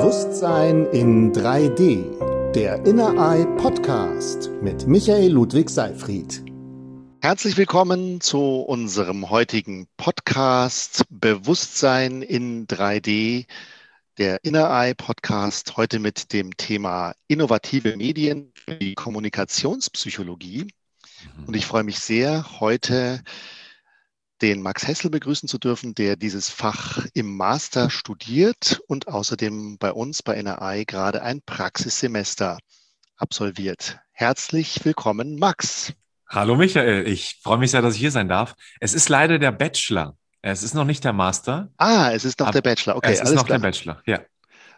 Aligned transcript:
Bewusstsein 0.00 0.86
in 0.92 1.30
3D. 1.30 2.52
Der 2.52 2.86
Inner 2.86 3.12
Eye 3.18 3.44
Podcast 3.58 4.48
mit 4.62 4.86
Michael 4.86 5.30
Ludwig 5.30 5.68
Seifried. 5.68 6.42
Herzlich 7.20 7.58
willkommen 7.58 8.22
zu 8.22 8.62
unserem 8.62 9.28
heutigen 9.28 9.88
Podcast 9.98 11.02
Bewusstsein 11.10 12.22
in 12.22 12.66
3D. 12.66 13.44
Der 14.16 14.42
Inner 14.42 14.70
Eye 14.70 14.94
Podcast 14.94 15.76
heute 15.76 15.98
mit 15.98 16.32
dem 16.32 16.56
Thema 16.56 17.12
innovative 17.28 17.94
Medien, 17.94 18.54
die 18.80 18.94
Kommunikationspsychologie. 18.94 20.68
Und 21.46 21.54
ich 21.54 21.66
freue 21.66 21.84
mich 21.84 21.98
sehr, 21.98 22.58
heute 22.58 23.22
den 24.42 24.62
Max 24.62 24.86
Hessel 24.86 25.10
begrüßen 25.10 25.48
zu 25.48 25.58
dürfen, 25.58 25.94
der 25.94 26.16
dieses 26.16 26.48
Fach 26.48 27.04
im 27.14 27.36
Master 27.36 27.90
studiert 27.90 28.80
und 28.86 29.08
außerdem 29.08 29.78
bei 29.78 29.92
uns 29.92 30.22
bei 30.22 30.40
NRI 30.40 30.84
gerade 30.86 31.22
ein 31.22 31.42
Praxissemester 31.42 32.58
absolviert. 33.16 33.98
Herzlich 34.12 34.84
willkommen, 34.84 35.38
Max. 35.38 35.92
Hallo 36.28 36.56
Michael, 36.56 37.06
ich 37.06 37.38
freue 37.42 37.58
mich 37.58 37.70
sehr, 37.70 37.82
dass 37.82 37.94
ich 37.94 38.00
hier 38.00 38.12
sein 38.12 38.28
darf. 38.28 38.54
Es 38.80 38.94
ist 38.94 39.08
leider 39.08 39.38
der 39.38 39.52
Bachelor. 39.52 40.16
Es 40.42 40.62
ist 40.62 40.74
noch 40.74 40.84
nicht 40.84 41.04
der 41.04 41.12
Master. 41.12 41.70
Ah, 41.76 42.10
es 42.12 42.24
ist 42.24 42.40
noch 42.40 42.50
der 42.50 42.62
Bachelor. 42.62 42.96
Okay, 42.96 43.12
es 43.12 43.20
ist 43.20 43.34
noch 43.34 43.44
klar. 43.44 43.58
der 43.58 43.68
Bachelor, 43.68 44.02
ja. 44.06 44.20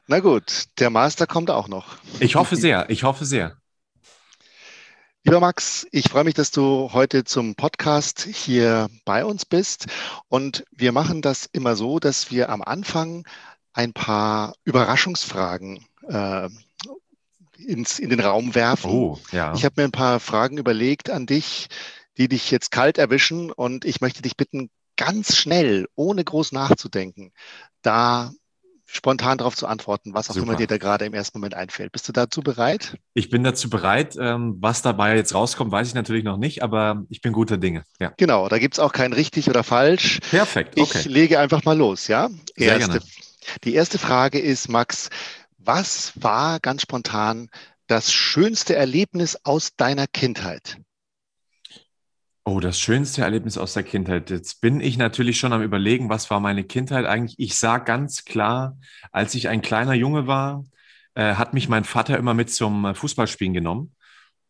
Na 0.09 0.19
gut, 0.19 0.65
der 0.81 0.91
Master 0.91 1.29
kommt 1.29 1.51
auch 1.51 1.69
noch. 1.69 1.97
Ich 2.19 2.35
hoffe 2.35 2.57
sehr, 2.57 2.91
ich 2.91 3.05
hoffe 3.05 3.25
sehr. 3.25 3.57
Lieber 5.25 5.39
Max, 5.39 5.87
ich 5.93 6.09
freue 6.09 6.25
mich, 6.25 6.35
dass 6.35 6.51
du 6.51 6.91
heute 6.93 7.23
zum 7.23 7.55
Podcast 7.55 8.23
hier 8.23 8.89
bei 9.05 9.25
uns 9.25 9.45
bist. 9.45 9.87
Und 10.27 10.65
wir 10.73 10.91
machen 10.91 11.23
das 11.23 11.49
immer 11.53 11.77
so, 11.77 12.01
dass 12.01 12.33
wir 12.33 12.49
am 12.49 12.61
Anfang 12.61 13.25
ein 13.73 13.93
paar 13.93 14.55
Überraschungsfragen 14.65 15.87
äh, 16.09 16.49
ins, 17.57 18.01
in 18.01 18.11
den 18.11 18.19
Raum 18.19 18.57
werfen. 18.57 18.91
Oh, 18.91 19.19
ja. 19.31 19.55
Ich 19.55 19.65
habe 19.65 19.81
mir 19.81 19.85
ein 19.85 19.93
paar 19.93 20.19
Fragen 20.19 20.59
überlegt 20.59 21.09
an 21.09 21.27
dich, 21.27 21.69
die 22.19 22.27
dich 22.27 22.51
jetzt 22.51 22.73
kalt 22.73 22.99
erwischen. 22.99 23.53
Und 23.53 23.85
ich 23.85 24.01
möchte 24.01 24.23
dich 24.23 24.37
bitten, 24.37 24.71
ganz 24.97 25.37
schnell, 25.37 25.87
ohne 25.95 26.25
groß 26.25 26.51
nachzudenken, 26.51 27.33
da 27.83 28.33
spontan 28.93 29.39
darauf 29.39 29.57
zu 29.57 29.67
antworten, 29.67 30.13
was 30.13 30.29
auch 30.29 30.35
Super. 30.35 30.49
immer 30.49 30.57
dir 30.57 30.67
da 30.67 30.77
gerade 30.77 31.07
im 31.07 31.15
ersten 31.15 31.39
Moment 31.39 31.55
einfällt. 31.55 31.93
Bist 31.93 32.07
du 32.09 32.13
dazu 32.13 32.43
bereit? 32.43 32.99
Ich 33.15 33.31
bin 33.31 33.43
dazu 33.43 33.71
bereit. 33.71 34.17
Ähm, 34.21 34.59
was 34.61 34.83
dabei 34.83 35.17
jetzt 35.17 35.35
rauskommt, 35.35 35.73
weiß 35.73 35.89
ich 35.89 35.95
natürlich 35.95 36.25
noch 36.25 36.37
nicht, 36.37 36.63
aber 36.63 37.05
ich 37.09 37.23
bin 37.23 37.33
guter 37.33 37.57
Dinge. 37.57 37.85
Ja. 37.99 38.13
Genau, 38.19 38.49
da 38.49 38.59
gibt 38.59 38.75
es 38.75 38.79
auch 38.79 38.93
kein 38.93 39.15
richtig 39.15 39.49
oder 39.49 39.65
falsch. 39.65 40.21
Perfekt. 40.31 40.79
Okay. 40.79 40.99
Ich 40.99 41.05
lege 41.07 41.39
einfach 41.39 41.65
mal 41.65 41.77
los, 41.77 42.07
ja? 42.07 42.29
Sehr 42.55 42.79
erste, 42.79 42.99
gerne. 42.99 43.05
Die 43.65 43.75
erste 43.75 43.99
Frage 43.99 44.39
ist, 44.39 44.69
Max, 44.69 45.09
was 45.57 46.13
war 46.17 46.61
ganz 46.61 46.83
spontan 46.83 47.49
das 47.87 48.13
schönste 48.13 48.77
Erlebnis 48.77 49.39
aus 49.43 49.75
deiner 49.77 50.07
Kindheit? 50.07 50.77
Oh, 52.45 52.59
das 52.59 52.81
schönste 52.81 53.23
Erlebnis 53.23 53.57
aus 53.57 53.73
der 53.75 53.85
Kindheit. 53.85 54.29
Jetzt 54.31 54.61
bin 54.61 54.81
ich 54.81 54.97
natürlich 54.99 55.39
schon 55.39 55.53
am 55.53 55.63
Überlegen, 55.63 56.09
was 56.09 56.29
war 56.29 56.41
meine 56.41 56.65
Kindheit 56.65 57.07
eigentlich. 57.07 57.39
Ich 57.39 57.55
sage 57.57 57.85
ganz 57.85 58.25
klar, 58.25 58.77
als 59.13 59.37
ich 59.37 59.49
ein 59.49 59.63
kleiner 59.63 59.95
Junge 59.95 60.27
war, 60.27 60.65
äh, 61.15 61.35
hat 61.35 61.55
mich 61.55 61.69
mein 61.69 61.85
Vater 61.85 62.19
immer 62.19 62.35
mit 62.35 62.51
zum 62.53 62.97
Fußballspielen 62.97 63.55
genommen. 63.55 63.95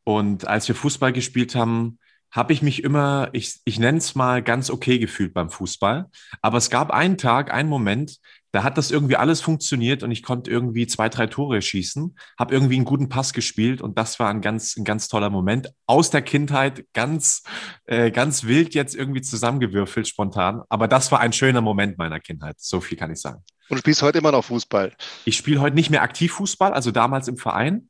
Und 0.05 0.47
als 0.47 0.69
wir 0.69 0.75
Fußball 0.75 1.13
gespielt 1.13 1.55
haben, 1.55 1.99
habe 2.31 2.55
ich 2.55 2.63
mich 2.63 2.83
immer, 2.83 3.29
ich, 3.33 3.61
ich 3.67 3.79
nenne 3.79 3.99
es 3.99 4.15
mal, 4.15 4.43
ganz 4.43 4.71
okay 4.71 4.99
gefühlt 4.99 5.35
beim 5.35 5.51
Fußball. 5.51 6.07
Aber 6.41 6.57
es 6.57 6.71
gab 6.71 6.91
einen 6.93 7.19
Tag, 7.19 7.53
einen 7.53 7.69
Moment, 7.69 8.21
da 8.53 8.63
hat 8.63 8.79
das 8.79 8.91
irgendwie 8.91 9.17
alles 9.17 9.41
funktioniert 9.41 10.03
und 10.03 10.11
ich 10.11 10.23
konnte 10.23 10.51
irgendwie 10.51 10.87
zwei, 10.87 11.09
drei 11.09 11.27
Tore 11.27 11.61
schießen, 11.61 12.17
habe 12.39 12.55
irgendwie 12.55 12.77
einen 12.77 12.85
guten 12.85 13.09
Pass 13.09 13.33
gespielt 13.33 13.81
und 13.81 13.99
das 13.99 14.21
war 14.21 14.29
ein 14.29 14.43
ganz, 14.43 14.77
ein 14.77 14.85
ganz 14.85 15.09
toller 15.09 15.31
Moment 15.31 15.73
aus 15.87 16.11
der 16.11 16.23
Kindheit, 16.23 16.85
ganz, 16.93 17.43
äh, 17.87 18.11
ganz 18.11 18.45
wild 18.45 18.75
jetzt 18.75 18.95
irgendwie 18.95 19.23
zusammengewürfelt, 19.23 20.07
spontan. 20.07 20.63
Aber 20.69 20.87
das 20.87 21.11
war 21.11 21.21
ein 21.21 21.33
schöner 21.33 21.63
Moment 21.63 21.99
meiner 21.99 22.21
Kindheit. 22.21 22.57
So 22.59 22.81
viel 22.81 22.99
kann 22.99 23.11
ich 23.11 23.21
sagen. 23.21 23.43
Und 23.69 23.77
du 23.77 23.81
spielst 23.81 24.03
heute 24.03 24.19
immer 24.19 24.33
noch 24.33 24.45
Fußball? 24.45 24.93
Ich 25.25 25.37
spiele 25.37 25.61
heute 25.61 25.75
nicht 25.75 25.89
mehr 25.89 26.03
aktiv 26.03 26.33
Fußball, 26.33 26.75
also 26.75 26.91
damals 26.91 27.29
im 27.29 27.39
Verein 27.39 27.89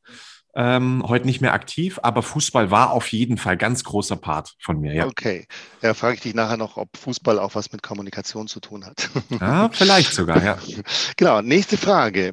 ähm, 0.54 1.02
heute 1.06 1.26
nicht 1.26 1.40
mehr 1.40 1.54
aktiv, 1.54 1.98
aber 2.02 2.22
Fußball 2.22 2.70
war 2.70 2.90
auf 2.90 3.10
jeden 3.12 3.38
Fall 3.38 3.56
ganz 3.56 3.84
großer 3.84 4.16
Part 4.16 4.54
von 4.60 4.80
mir. 4.80 4.94
Ja. 4.94 5.06
Okay, 5.06 5.46
ja, 5.80 5.94
frage 5.94 6.16
ich 6.16 6.20
dich 6.20 6.34
nachher 6.34 6.58
noch, 6.58 6.76
ob 6.76 6.96
Fußball 6.96 7.38
auch 7.38 7.54
was 7.54 7.72
mit 7.72 7.82
Kommunikation 7.82 8.48
zu 8.48 8.60
tun 8.60 8.84
hat. 8.84 9.10
Ja, 9.40 9.70
vielleicht 9.72 10.12
sogar, 10.12 10.42
ja. 10.42 10.58
Genau, 11.16 11.40
nächste 11.40 11.76
Frage. 11.76 12.32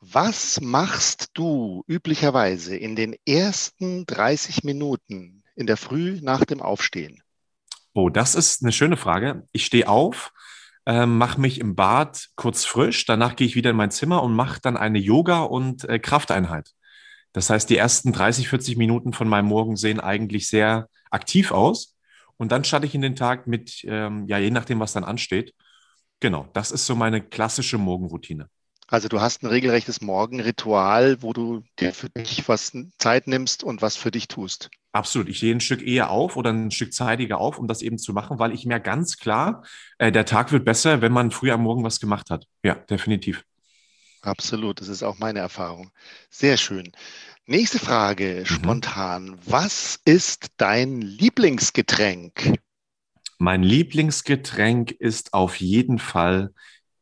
Was 0.00 0.60
machst 0.60 1.28
du 1.34 1.84
üblicherweise 1.86 2.76
in 2.76 2.96
den 2.96 3.14
ersten 3.26 4.06
30 4.06 4.64
Minuten 4.64 5.42
in 5.56 5.66
der 5.66 5.76
Früh 5.76 6.18
nach 6.22 6.44
dem 6.44 6.60
Aufstehen? 6.60 7.22
Oh, 7.92 8.08
das 8.08 8.34
ist 8.34 8.62
eine 8.62 8.72
schöne 8.72 8.96
Frage. 8.96 9.46
Ich 9.52 9.66
stehe 9.66 9.88
auf, 9.88 10.32
äh, 10.86 11.06
mache 11.06 11.40
mich 11.40 11.60
im 11.60 11.74
Bad 11.74 12.28
kurz 12.36 12.64
frisch, 12.64 13.04
danach 13.04 13.36
gehe 13.36 13.46
ich 13.46 13.56
wieder 13.56 13.70
in 13.70 13.76
mein 13.76 13.90
Zimmer 13.90 14.22
und 14.22 14.34
mache 14.34 14.60
dann 14.62 14.76
eine 14.76 14.98
Yoga- 14.98 15.42
und 15.42 15.84
äh, 15.84 15.98
Krafteinheit. 15.98 16.72
Das 17.32 17.50
heißt, 17.50 17.70
die 17.70 17.76
ersten 17.76 18.12
30, 18.12 18.48
40 18.48 18.76
Minuten 18.76 19.12
von 19.12 19.28
meinem 19.28 19.46
Morgen 19.46 19.76
sehen 19.76 20.00
eigentlich 20.00 20.48
sehr 20.48 20.88
aktiv 21.10 21.52
aus. 21.52 21.96
Und 22.36 22.52
dann 22.52 22.64
starte 22.64 22.86
ich 22.86 22.94
in 22.94 23.02
den 23.02 23.16
Tag 23.16 23.46
mit, 23.46 23.84
ähm, 23.84 24.26
ja, 24.26 24.38
je 24.38 24.50
nachdem, 24.50 24.80
was 24.80 24.92
dann 24.92 25.04
ansteht. 25.04 25.54
Genau, 26.20 26.48
das 26.52 26.70
ist 26.70 26.86
so 26.86 26.94
meine 26.94 27.22
klassische 27.22 27.78
Morgenroutine. 27.78 28.48
Also 28.90 29.06
du 29.06 29.20
hast 29.20 29.42
ein 29.42 29.46
regelrechtes 29.46 30.00
Morgenritual, 30.00 31.22
wo 31.22 31.32
du 31.32 31.62
dir 31.78 31.94
für 31.94 32.10
dich 32.10 32.48
was 32.48 32.72
Zeit 32.98 33.28
nimmst 33.28 33.62
und 33.62 33.82
was 33.82 33.96
für 33.96 34.10
dich 34.10 34.26
tust. 34.26 34.68
Absolut. 34.92 35.28
Ich 35.28 35.36
stehe 35.36 35.54
ein 35.54 35.60
Stück 35.60 35.80
eher 35.80 36.10
auf 36.10 36.36
oder 36.36 36.50
ein 36.50 36.72
Stück 36.72 36.92
zeitiger 36.92 37.38
auf, 37.38 37.58
um 37.58 37.68
das 37.68 37.82
eben 37.82 37.98
zu 37.98 38.12
machen, 38.12 38.40
weil 38.40 38.52
ich 38.52 38.66
merke 38.66 38.90
ganz 38.90 39.16
klar, 39.16 39.64
äh, 39.98 40.10
der 40.10 40.24
Tag 40.24 40.50
wird 40.50 40.64
besser, 40.64 41.02
wenn 41.02 41.12
man 41.12 41.30
früh 41.30 41.52
am 41.52 41.62
Morgen 41.62 41.84
was 41.84 42.00
gemacht 42.00 42.30
hat. 42.30 42.46
Ja, 42.64 42.74
definitiv. 42.74 43.44
Absolut, 44.22 44.80
das 44.80 44.88
ist 44.88 45.02
auch 45.02 45.18
meine 45.18 45.38
Erfahrung. 45.38 45.90
Sehr 46.28 46.56
schön. 46.56 46.92
Nächste 47.46 47.78
Frage, 47.78 48.40
mhm. 48.40 48.46
spontan. 48.46 49.38
Was 49.46 49.98
ist 50.04 50.48
dein 50.56 51.00
Lieblingsgetränk? 51.00 52.58
Mein 53.38 53.62
Lieblingsgetränk 53.62 54.90
ist 54.90 55.32
auf 55.32 55.56
jeden 55.56 55.98
Fall 55.98 56.52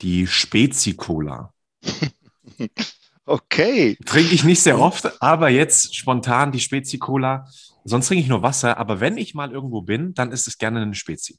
die 0.01 0.29
Spezi-Cola. 0.29 1.53
okay. 3.25 3.97
Trinke 4.06 4.35
ich 4.35 4.45
nicht 4.45 4.62
sehr 4.62 4.79
oft, 4.79 5.21
aber 5.21 5.49
jetzt 5.49 5.97
spontan 5.97 6.53
die 6.53 6.61
Spezi-Cola. 6.61 7.49
Sonst 7.85 8.06
trinke 8.06 8.23
ich 8.23 8.29
nur 8.29 8.43
Wasser, 8.43 8.79
aber 8.79 9.00
wenn 9.00 9.17
ich 9.17 9.35
mal 9.35 9.50
irgendwo 9.50 9.83
bin, 9.83 10.15
dann 10.15 10.31
ist 10.31 10.47
es 10.47 10.59
gerne 10.59 10.81
eine 10.81 10.95
Spezi. 10.95 11.39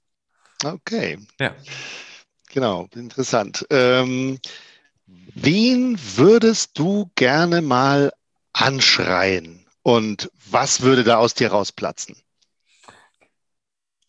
Okay. 0.63 1.17
Ja. 1.39 1.55
Genau, 2.49 2.87
interessant. 2.93 3.65
Ähm, 3.69 4.39
Wen 5.41 5.97
würdest 6.17 6.77
du 6.77 7.11
gerne 7.15 7.61
mal 7.61 8.11
anschreien 8.51 9.65
und 9.83 10.29
was 10.49 10.81
würde 10.81 11.05
da 11.05 11.15
aus 11.15 11.33
dir 11.33 11.51
rausplatzen? 11.51 12.17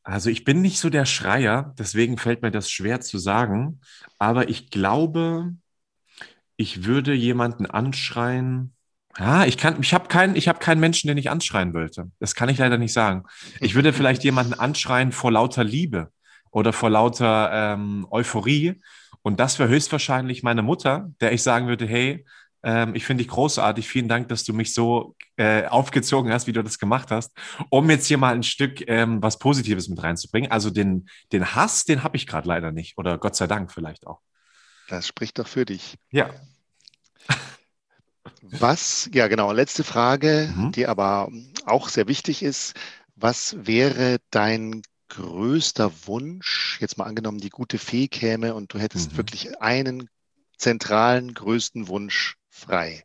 Also 0.03 0.29
ich 0.29 0.43
bin 0.43 0.61
nicht 0.61 0.81
so 0.81 0.91
der 0.91 1.05
Schreier, 1.05 1.73
deswegen 1.79 2.19
fällt 2.19 2.43
mir 2.43 2.51
das 2.51 2.69
schwer 2.69 3.01
zu 3.01 3.19
sagen, 3.19 3.81
aber 4.19 4.49
ich 4.49 4.71
glaube, 4.71 5.55
ich 6.57 6.85
würde 6.85 7.15
jemanden 7.15 7.67
anschreien. 7.67 8.75
Ja, 9.17 9.45
ich 9.45 9.57
kann, 9.57 9.81
ich 9.81 9.95
habe 9.95 10.09
keinen, 10.09 10.35
ich 10.35 10.49
habe 10.49 10.59
keinen 10.59 10.81
Menschen, 10.81 11.07
den 11.07 11.19
ich 11.19 11.31
anschreien 11.31 11.75
wollte. 11.75 12.11
Das 12.19 12.35
kann 12.35 12.49
ich 12.49 12.59
leider 12.59 12.77
nicht 12.77 12.93
sagen. 12.93 13.23
Ich 13.61 13.77
würde 13.77 13.93
vielleicht 13.93 14.25
jemanden 14.25 14.55
anschreien 14.55 15.13
vor 15.13 15.31
lauter 15.31 15.63
Liebe 15.63 16.11
oder 16.51 16.73
vor 16.73 16.91
lauter 16.91 17.51
ähm, 17.53 18.05
Euphorie 18.11 18.81
und 19.23 19.41
das 19.41 19.59
wäre 19.59 19.69
höchstwahrscheinlich 19.69 20.43
meine 20.43 20.63
Mutter, 20.63 21.11
der 21.21 21.33
ich 21.33 21.43
sagen 21.43 21.67
würde, 21.67 21.87
hey, 21.87 22.25
ähm, 22.63 22.95
ich 22.95 23.07
finde 23.07 23.25
dich 23.25 23.33
großartig, 23.33 23.89
vielen 23.89 24.09
Dank, 24.09 24.29
dass 24.29 24.45
du 24.45 24.53
mich 24.53 24.75
so 24.75 25.17
äh, 25.37 25.67
aufgezogen 25.67 26.33
hast, 26.33 26.47
wie 26.47 26.53
du 26.53 26.63
das 26.63 26.79
gemacht 26.79 27.11
hast, 27.11 27.33
um 27.71 27.89
jetzt 27.89 28.07
hier 28.07 28.19
mal 28.19 28.35
ein 28.35 28.43
Stück 28.43 28.87
ähm, 28.89 29.23
was 29.23 29.39
Positives 29.39 29.89
mit 29.89 30.03
reinzubringen. 30.03 30.51
Also 30.51 30.71
den, 30.71 31.09
den 31.33 31.55
Hass, 31.55 31.85
den 31.85 32.03
habe 32.03 32.17
ich 32.17 32.27
gerade 32.27 32.49
leider 32.49 32.73
nicht. 32.73 32.99
Oder 32.99 33.19
Gott 33.19 33.37
sei 33.37 33.47
Dank 33.47 33.73
vielleicht 33.73 34.07
auch. 34.07 34.21
Das 34.89 35.07
spricht 35.07 35.39
doch 35.39 35.47
für 35.47 35.65
dich. 35.65 35.97
Ja. 36.11 36.31
Was, 38.43 39.09
ja 39.15 39.29
genau, 39.29 39.53
letzte 39.53 39.85
Frage, 39.85 40.53
mhm. 40.55 40.73
die 40.73 40.87
aber 40.87 41.31
auch 41.67 41.89
sehr 41.89 42.09
wichtig 42.09 42.43
ist. 42.43 42.75
Was 43.15 43.57
wäre 43.67 44.19
dein 44.31 44.83
größter 45.11 45.93
Wunsch, 46.07 46.79
jetzt 46.81 46.97
mal 46.97 47.05
angenommen, 47.05 47.39
die 47.39 47.51
gute 47.51 47.79
Fee 47.79 48.09
käme 48.09 48.55
und 48.55 48.73
du 48.73 48.79
hättest 48.79 49.13
mhm. 49.13 49.17
wirklich 49.19 49.61
einen 49.61 50.09
zentralen, 50.57 51.35
größten 51.35 51.89
Wunsch 51.89 52.37
frei? 52.49 53.05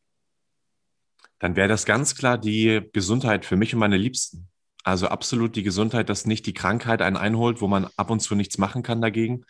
Dann 1.39 1.55
wäre 1.55 1.67
das 1.67 1.85
ganz 1.85 2.15
klar 2.15 2.37
die 2.37 2.81
Gesundheit 2.93 3.45
für 3.45 3.57
mich 3.57 3.73
und 3.73 3.79
meine 3.79 3.97
Liebsten. 3.97 4.47
Also 4.83 5.07
absolut 5.07 5.55
die 5.55 5.63
Gesundheit, 5.63 6.09
dass 6.09 6.25
nicht 6.25 6.45
die 6.45 6.53
Krankheit 6.53 7.01
einen 7.01 7.17
einholt, 7.17 7.59
wo 7.59 7.67
man 7.67 7.89
ab 7.97 8.09
und 8.11 8.19
zu 8.19 8.35
nichts 8.35 8.57
machen 8.57 8.83
kann 8.83 9.01
dagegen. 9.01 9.43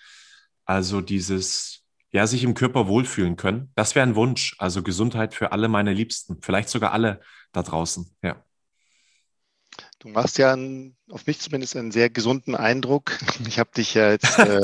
Also 0.63 1.01
dieses, 1.01 1.83
ja, 2.11 2.25
sich 2.25 2.43
im 2.43 2.53
Körper 2.53 2.87
wohlfühlen 2.87 3.35
können. 3.35 3.71
Das 3.75 3.95
wäre 3.95 4.07
ein 4.07 4.15
Wunsch. 4.15 4.55
Also 4.59 4.81
Gesundheit 4.81 5.33
für 5.33 5.51
alle 5.51 5.67
meine 5.67 5.93
Liebsten, 5.93 6.41
vielleicht 6.41 6.69
sogar 6.69 6.93
alle 6.93 7.19
da 7.51 7.63
draußen. 7.63 8.15
Ja. 8.23 8.43
Du 10.05 10.11
machst 10.11 10.37
ja 10.37 10.53
einen, 10.53 10.95
auf 11.09 11.25
mich 11.25 11.39
zumindest 11.39 11.75
einen 11.75 11.91
sehr 11.91 12.11
gesunden 12.11 12.55
Eindruck. 12.55 13.17
Ich 13.47 13.57
habe 13.57 13.71
dich 13.75 13.95
ja 13.95 14.11
jetzt 14.11 14.37
äh, 14.37 14.59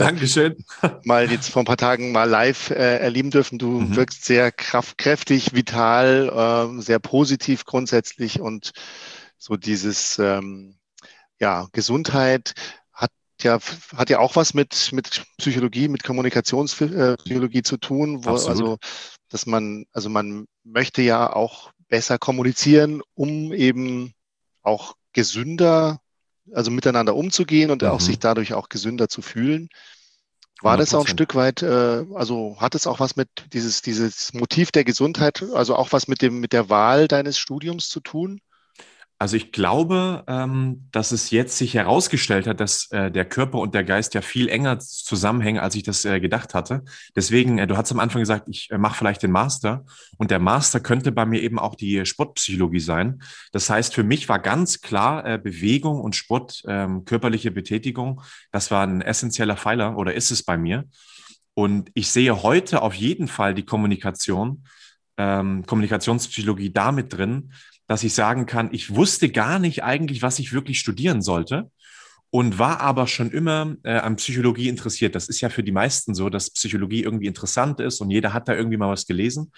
mal 1.03 1.31
jetzt 1.31 1.49
vor 1.49 1.63
ein 1.63 1.65
paar 1.65 1.77
Tagen 1.77 2.11
mal 2.11 2.29
live 2.29 2.69
äh, 2.69 2.99
erleben 2.99 3.31
dürfen. 3.31 3.57
Du 3.57 3.79
mhm. 3.79 3.95
wirkst 3.95 4.23
sehr 4.23 4.51
kraftkräftig, 4.51 5.55
vital, 5.55 6.29
äh, 6.77 6.81
sehr 6.81 6.99
positiv 6.99 7.65
grundsätzlich 7.65 8.39
und 8.39 8.71
so 9.39 9.57
dieses 9.57 10.19
ähm, 10.19 10.77
ja 11.39 11.67
Gesundheit 11.71 12.53
hat 12.93 13.11
ja 13.41 13.57
hat 13.97 14.11
ja 14.11 14.19
auch 14.19 14.35
was 14.35 14.53
mit 14.53 14.91
mit 14.91 15.23
Psychologie, 15.39 15.87
mit 15.87 16.03
Kommunikationspsychologie 16.03 17.63
zu 17.63 17.77
tun, 17.77 18.25
wo, 18.25 18.35
also 18.35 18.77
dass 19.29 19.47
man 19.47 19.85
also 19.91 20.07
man 20.07 20.45
möchte 20.63 21.01
ja 21.01 21.33
auch 21.33 21.71
besser 21.87 22.19
kommunizieren, 22.19 23.01
um 23.15 23.53
eben 23.53 24.13
auch 24.61 24.93
gesünder, 25.13 26.01
also 26.53 26.71
miteinander 26.71 27.15
umzugehen 27.15 27.71
und 27.71 27.81
mhm. 27.81 27.89
auch 27.89 28.01
sich 28.01 28.19
dadurch 28.19 28.53
auch 28.53 28.69
gesünder 28.69 29.07
zu 29.09 29.21
fühlen. 29.21 29.69
War 30.61 30.75
100%. 30.75 30.77
das 30.77 30.93
auch 30.93 31.05
ein 31.05 31.07
Stück 31.07 31.35
weit, 31.35 31.63
äh, 31.63 32.05
also 32.13 32.57
hat 32.59 32.75
es 32.75 32.85
auch 32.85 32.99
was 32.99 33.15
mit 33.15 33.29
dieses, 33.53 33.81
dieses 33.81 34.33
Motiv 34.33 34.71
der 34.71 34.83
Gesundheit, 34.83 35.43
also 35.53 35.75
auch 35.75 35.91
was 35.91 36.07
mit 36.07 36.21
dem, 36.21 36.39
mit 36.39 36.53
der 36.53 36.69
Wahl 36.69 37.07
deines 37.07 37.39
Studiums 37.39 37.89
zu 37.89 37.99
tun? 37.99 38.41
Also 39.21 39.37
ich 39.37 39.51
glaube, 39.51 40.23
ähm, 40.25 40.87
dass 40.91 41.11
es 41.11 41.29
jetzt 41.29 41.55
sich 41.55 41.75
herausgestellt 41.75 42.47
hat, 42.47 42.59
dass 42.59 42.89
äh, 42.89 43.11
der 43.11 43.23
Körper 43.23 43.59
und 43.59 43.75
der 43.75 43.83
Geist 43.83 44.15
ja 44.15 44.21
viel 44.21 44.49
enger 44.49 44.79
zusammenhängen, 44.79 45.61
als 45.61 45.75
ich 45.75 45.83
das 45.83 46.05
äh, 46.05 46.19
gedacht 46.19 46.55
hatte. 46.55 46.83
Deswegen, 47.15 47.59
äh, 47.59 47.67
du 47.67 47.77
hast 47.77 47.91
am 47.91 47.99
Anfang 47.99 48.23
gesagt, 48.23 48.47
ich 48.49 48.71
äh, 48.71 48.79
mache 48.79 48.97
vielleicht 48.97 49.21
den 49.21 49.29
Master 49.29 49.85
und 50.17 50.31
der 50.31 50.39
Master 50.39 50.79
könnte 50.79 51.11
bei 51.11 51.27
mir 51.27 51.39
eben 51.43 51.59
auch 51.59 51.75
die 51.75 52.03
Sportpsychologie 52.03 52.79
sein. 52.79 53.21
Das 53.51 53.69
heißt, 53.69 53.93
für 53.93 54.03
mich 54.03 54.27
war 54.27 54.39
ganz 54.39 54.81
klar 54.81 55.23
äh, 55.23 55.37
Bewegung 55.37 56.01
und 56.01 56.15
Sport, 56.15 56.63
ähm, 56.67 57.05
körperliche 57.05 57.51
Betätigung, 57.51 58.23
das 58.51 58.71
war 58.71 58.87
ein 58.87 59.01
essentieller 59.01 59.55
Pfeiler 59.55 59.97
oder 59.97 60.15
ist 60.15 60.31
es 60.31 60.41
bei 60.41 60.57
mir. 60.57 60.85
Und 61.53 61.91
ich 61.93 62.09
sehe 62.09 62.41
heute 62.41 62.81
auf 62.81 62.95
jeden 62.95 63.27
Fall 63.27 63.53
die 63.53 63.65
Kommunikation, 63.65 64.63
ähm, 65.17 65.63
Kommunikationspsychologie 65.67 66.73
damit 66.73 67.13
drin, 67.13 67.51
dass 67.91 68.05
ich 68.05 68.13
sagen 68.13 68.45
kann, 68.45 68.69
ich 68.71 68.95
wusste 68.95 69.27
gar 69.27 69.59
nicht 69.59 69.83
eigentlich, 69.83 70.21
was 70.21 70.39
ich 70.39 70.53
wirklich 70.53 70.79
studieren 70.79 71.21
sollte 71.21 71.69
und 72.29 72.57
war 72.57 72.79
aber 72.79 73.05
schon 73.05 73.31
immer 73.31 73.75
äh, 73.83 73.97
an 73.97 74.15
Psychologie 74.15 74.69
interessiert. 74.69 75.13
Das 75.13 75.27
ist 75.27 75.41
ja 75.41 75.49
für 75.49 75.61
die 75.61 75.73
meisten 75.73 76.15
so, 76.15 76.29
dass 76.29 76.51
Psychologie 76.51 77.03
irgendwie 77.03 77.27
interessant 77.27 77.81
ist 77.81 77.99
und 77.99 78.09
jeder 78.09 78.31
hat 78.31 78.47
da 78.47 78.55
irgendwie 78.55 78.77
mal 78.77 78.89
was 78.89 79.07
gelesen. 79.07 79.51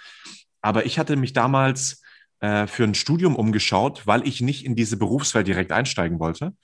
Aber 0.63 0.87
ich 0.87 0.97
hatte 0.97 1.15
mich 1.15 1.33
damals 1.33 2.01
äh, 2.39 2.65
für 2.65 2.85
ein 2.85 2.95
Studium 2.95 3.35
umgeschaut, 3.35 4.07
weil 4.07 4.27
ich 4.27 4.41
nicht 4.41 4.65
in 4.65 4.75
diese 4.75 4.97
Berufswelt 4.97 5.45
direkt 5.45 5.71
einsteigen 5.71 6.19
wollte. 6.19 6.55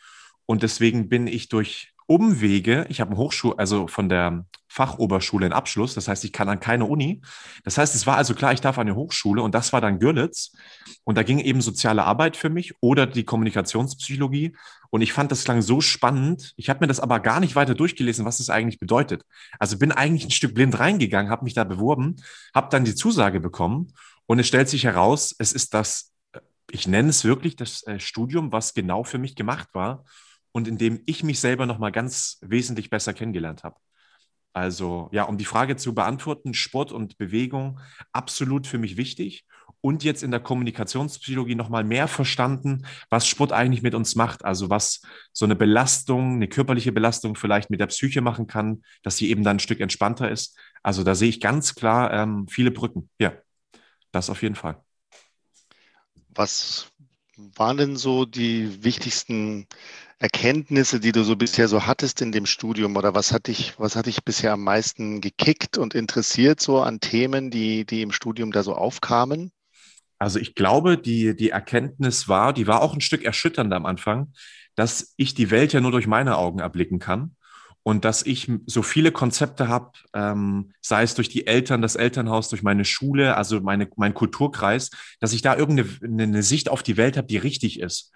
Und 0.47 0.63
deswegen 0.63 1.07
bin 1.07 1.27
ich 1.27 1.49
durch 1.49 1.93
Umwege, 2.09 2.87
ich 2.89 3.01
habe 3.01 3.11
eine 3.11 3.19
Hochschule, 3.19 3.59
also 3.59 3.87
von 3.87 4.09
der 4.09 4.45
Fachoberschule 4.67 5.45
in 5.45 5.53
Abschluss, 5.53 5.93
das 5.93 6.07
heißt, 6.07 6.25
ich 6.25 6.33
kann 6.33 6.49
an 6.49 6.59
keine 6.59 6.85
Uni. 6.85 7.21
Das 7.63 7.77
heißt, 7.77 7.93
es 7.93 8.07
war 8.07 8.17
also 8.17 8.33
klar, 8.33 8.51
ich 8.51 8.61
darf 8.61 8.79
an 8.79 8.87
eine 8.87 8.95
Hochschule 8.95 9.43
und 9.43 9.53
das 9.53 9.73
war 9.73 9.79
dann 9.79 9.99
Görlitz. 9.99 10.51
Und 11.03 11.19
da 11.19 11.23
ging 11.23 11.37
eben 11.37 11.61
soziale 11.61 12.03
Arbeit 12.03 12.35
für 12.35 12.49
mich 12.49 12.73
oder 12.81 13.05
die 13.05 13.25
Kommunikationspsychologie. 13.25 14.55
Und 14.89 15.01
ich 15.01 15.13
fand 15.13 15.31
das 15.31 15.43
klang 15.43 15.61
so 15.61 15.81
spannend. 15.81 16.53
Ich 16.55 16.67
habe 16.71 16.79
mir 16.79 16.87
das 16.87 16.99
aber 16.99 17.19
gar 17.19 17.39
nicht 17.39 17.55
weiter 17.55 17.75
durchgelesen, 17.75 18.25
was 18.25 18.39
das 18.39 18.49
eigentlich 18.49 18.79
bedeutet. 18.79 19.21
Also 19.59 19.77
bin 19.77 19.91
eigentlich 19.91 20.25
ein 20.25 20.31
Stück 20.31 20.55
blind 20.55 20.79
reingegangen, 20.79 21.31
habe 21.31 21.43
mich 21.43 21.53
da 21.53 21.63
beworben, 21.63 22.15
habe 22.55 22.69
dann 22.71 22.85
die 22.85 22.95
Zusage 22.95 23.39
bekommen 23.39 23.93
und 24.25 24.39
es 24.39 24.47
stellt 24.47 24.67
sich 24.67 24.83
heraus, 24.83 25.35
es 25.37 25.51
ist 25.51 25.75
das, 25.75 26.11
ich 26.71 26.87
nenne 26.87 27.09
es 27.09 27.23
wirklich 27.23 27.55
das 27.55 27.83
äh, 27.83 27.99
Studium, 27.99 28.51
was 28.51 28.73
genau 28.73 29.03
für 29.03 29.19
mich 29.19 29.35
gemacht 29.35 29.69
war 29.73 30.05
und 30.51 30.67
in 30.67 30.77
dem 30.77 31.01
ich 31.05 31.23
mich 31.23 31.39
selber 31.39 31.65
nochmal 31.65 31.91
ganz 31.91 32.37
wesentlich 32.41 32.89
besser 32.89 33.13
kennengelernt 33.13 33.63
habe. 33.63 33.75
Also 34.53 35.09
ja, 35.11 35.23
um 35.23 35.37
die 35.37 35.45
Frage 35.45 35.75
zu 35.75 35.93
beantworten, 35.93 36.53
Sport 36.53 36.91
und 36.91 37.17
Bewegung 37.17 37.79
absolut 38.11 38.67
für 38.67 38.77
mich 38.77 38.97
wichtig 38.97 39.45
und 39.81 40.03
jetzt 40.03 40.23
in 40.23 40.31
der 40.31 40.39
Kommunikationspsychologie 40.39 41.55
nochmal 41.55 41.83
mehr 41.83 42.07
verstanden, 42.07 42.85
was 43.09 43.27
Sport 43.27 43.53
eigentlich 43.53 43.81
mit 43.81 43.95
uns 43.95 44.15
macht. 44.15 44.43
Also 44.43 44.69
was 44.69 45.01
so 45.31 45.45
eine 45.45 45.55
Belastung, 45.55 46.33
eine 46.33 46.47
körperliche 46.47 46.91
Belastung 46.91 47.35
vielleicht 47.35 47.69
mit 47.69 47.79
der 47.79 47.87
Psyche 47.87 48.21
machen 48.21 48.47
kann, 48.47 48.83
dass 49.03 49.17
sie 49.17 49.29
eben 49.29 49.43
dann 49.43 49.57
ein 49.57 49.61
Stück 49.61 49.79
entspannter 49.79 50.29
ist. 50.29 50.57
Also 50.83 51.03
da 51.03 51.15
sehe 51.15 51.29
ich 51.29 51.39
ganz 51.39 51.75
klar 51.75 52.11
ähm, 52.11 52.47
viele 52.49 52.71
Brücken. 52.71 53.09
Ja, 53.19 53.33
das 54.11 54.29
auf 54.29 54.41
jeden 54.41 54.55
Fall. 54.55 54.83
Was 56.29 56.91
waren 57.55 57.77
denn 57.77 57.95
so 57.95 58.25
die 58.25 58.83
wichtigsten 58.83 59.67
Erkenntnisse, 60.19 60.99
die 60.99 61.13
du 61.13 61.23
so 61.23 61.37
bisher 61.37 61.69
so 61.69 61.85
hattest 61.87 62.21
in 62.21 62.33
dem 62.33 62.45
Studium 62.45 62.97
oder 62.97 63.15
was 63.15 63.31
hat 63.31 63.47
dich, 63.47 63.73
was 63.77 63.95
hat 63.95 64.05
dich 64.05 64.23
bisher 64.25 64.51
am 64.51 64.63
meisten 64.63 65.21
gekickt 65.21 65.77
und 65.77 65.95
interessiert 65.95 66.59
so 66.59 66.81
an 66.81 66.99
Themen, 66.99 67.49
die, 67.49 67.85
die 67.85 68.01
im 68.01 68.11
Studium 68.11 68.51
da 68.51 68.61
so 68.61 68.75
aufkamen? 68.75 69.51
Also 70.17 70.37
ich 70.37 70.55
glaube, 70.55 70.97
die, 70.97 71.37
die 71.37 71.51
Erkenntnis 71.51 72.27
war, 72.27 72.51
die 72.51 72.67
war 72.67 72.81
auch 72.81 72.93
ein 72.93 72.99
Stück 72.99 73.23
erschütternd 73.23 73.73
am 73.73 73.85
Anfang, 73.85 74.33
dass 74.75 75.13
ich 75.15 75.33
die 75.33 75.51
Welt 75.51 75.71
ja 75.71 75.79
nur 75.79 75.91
durch 75.91 76.07
meine 76.07 76.37
Augen 76.37 76.59
erblicken 76.59 76.99
kann 76.99 77.37
und 77.83 78.03
dass 78.03 78.25
ich 78.25 78.51
so 78.65 78.81
viele 78.81 79.13
Konzepte 79.13 79.69
habe, 79.69 79.91
ähm, 80.13 80.73
sei 80.81 81.03
es 81.03 81.15
durch 81.15 81.29
die 81.29 81.47
Eltern, 81.47 81.81
das 81.81 81.95
Elternhaus, 81.95 82.49
durch 82.49 82.61
meine 82.61 82.83
Schule, 82.83 83.37
also 83.37 83.61
meine, 83.61 83.87
mein 83.95 84.13
Kulturkreis, 84.13 84.89
dass 85.21 85.31
ich 85.31 85.41
da 85.41 85.55
irgendeine 85.55 86.23
eine 86.25 86.43
Sicht 86.43 86.67
auf 86.67 86.83
die 86.83 86.97
Welt 86.97 87.15
habe, 87.15 87.27
die 87.27 87.37
richtig 87.37 87.79
ist. 87.79 88.11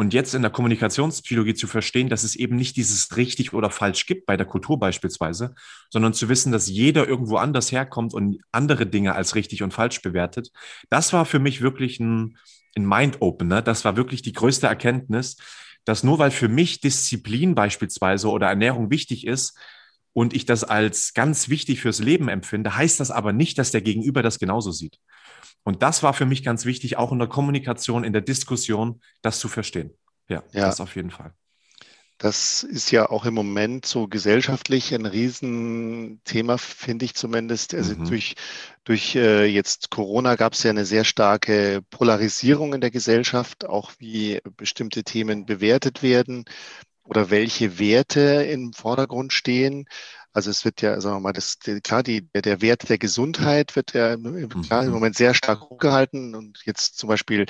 Und 0.00 0.14
jetzt 0.14 0.32
in 0.32 0.42
der 0.42 0.52
Kommunikationspsychologie 0.52 1.54
zu 1.54 1.66
verstehen, 1.66 2.08
dass 2.08 2.22
es 2.22 2.36
eben 2.36 2.54
nicht 2.54 2.76
dieses 2.76 3.16
richtig 3.16 3.52
oder 3.52 3.68
falsch 3.68 4.06
gibt 4.06 4.26
bei 4.26 4.36
der 4.36 4.46
Kultur 4.46 4.78
beispielsweise, 4.78 5.56
sondern 5.90 6.14
zu 6.14 6.28
wissen, 6.28 6.52
dass 6.52 6.68
jeder 6.68 7.08
irgendwo 7.08 7.36
anders 7.36 7.72
herkommt 7.72 8.14
und 8.14 8.40
andere 8.52 8.86
Dinge 8.86 9.16
als 9.16 9.34
richtig 9.34 9.64
und 9.64 9.74
falsch 9.74 10.00
bewertet, 10.00 10.52
das 10.88 11.12
war 11.12 11.24
für 11.24 11.40
mich 11.40 11.62
wirklich 11.62 11.98
ein, 11.98 12.38
ein 12.76 12.86
Mind-Opener. 12.86 13.60
Das 13.60 13.84
war 13.84 13.96
wirklich 13.96 14.22
die 14.22 14.32
größte 14.32 14.68
Erkenntnis, 14.68 15.36
dass 15.84 16.04
nur 16.04 16.20
weil 16.20 16.30
für 16.30 16.48
mich 16.48 16.80
Disziplin 16.80 17.56
beispielsweise 17.56 18.28
oder 18.28 18.46
Ernährung 18.46 18.92
wichtig 18.92 19.26
ist, 19.26 19.58
und 20.18 20.34
ich 20.34 20.46
das 20.46 20.64
als 20.64 21.14
ganz 21.14 21.48
wichtig 21.48 21.80
fürs 21.80 22.00
Leben 22.00 22.28
empfinde, 22.28 22.74
heißt 22.74 22.98
das 22.98 23.12
aber 23.12 23.32
nicht, 23.32 23.56
dass 23.56 23.70
der 23.70 23.82
Gegenüber 23.82 24.20
das 24.20 24.40
genauso 24.40 24.72
sieht. 24.72 24.98
Und 25.68 25.82
das 25.82 26.02
war 26.02 26.14
für 26.14 26.24
mich 26.24 26.42
ganz 26.42 26.64
wichtig, 26.64 26.96
auch 26.96 27.12
in 27.12 27.18
der 27.18 27.28
Kommunikation, 27.28 28.02
in 28.02 28.14
der 28.14 28.22
Diskussion, 28.22 29.02
das 29.20 29.38
zu 29.38 29.48
verstehen. 29.48 29.90
Ja, 30.26 30.42
ja. 30.52 30.64
das 30.64 30.80
auf 30.80 30.96
jeden 30.96 31.10
Fall. 31.10 31.34
Das 32.16 32.62
ist 32.62 32.90
ja 32.90 33.10
auch 33.10 33.26
im 33.26 33.34
Moment 33.34 33.84
so 33.84 34.08
gesellschaftlich 34.08 34.94
ein 34.94 35.04
Riesenthema, 35.04 36.56
finde 36.56 37.04
ich 37.04 37.14
zumindest. 37.14 37.74
Also 37.74 37.96
mhm. 37.96 38.06
durch, 38.06 38.34
durch 38.84 39.14
äh, 39.14 39.44
jetzt 39.44 39.90
Corona 39.90 40.36
gab 40.36 40.54
es 40.54 40.62
ja 40.62 40.70
eine 40.70 40.86
sehr 40.86 41.04
starke 41.04 41.82
Polarisierung 41.90 42.72
in 42.72 42.80
der 42.80 42.90
Gesellschaft, 42.90 43.66
auch 43.66 43.92
wie 43.98 44.40
bestimmte 44.56 45.04
Themen 45.04 45.44
bewertet 45.44 46.02
werden 46.02 46.46
oder 47.04 47.28
welche 47.28 47.78
Werte 47.78 48.20
im 48.20 48.72
Vordergrund 48.72 49.34
stehen. 49.34 49.84
Also 50.38 50.50
es 50.50 50.64
wird 50.64 50.82
ja, 50.82 51.00
sagen 51.00 51.16
wir 51.16 51.20
mal, 51.20 51.32
das, 51.32 51.58
klar, 51.82 52.04
die, 52.04 52.28
der 52.32 52.62
Wert 52.62 52.88
der 52.88 52.98
Gesundheit 52.98 53.74
wird 53.74 53.92
ja 53.92 54.16
klar, 54.16 54.82
im 54.82 54.86
mhm. 54.86 54.94
Moment 54.94 55.16
sehr 55.16 55.34
stark 55.34 55.62
hochgehalten 55.62 56.36
und 56.36 56.60
jetzt 56.64 56.96
zum 56.96 57.08
Beispiel 57.08 57.46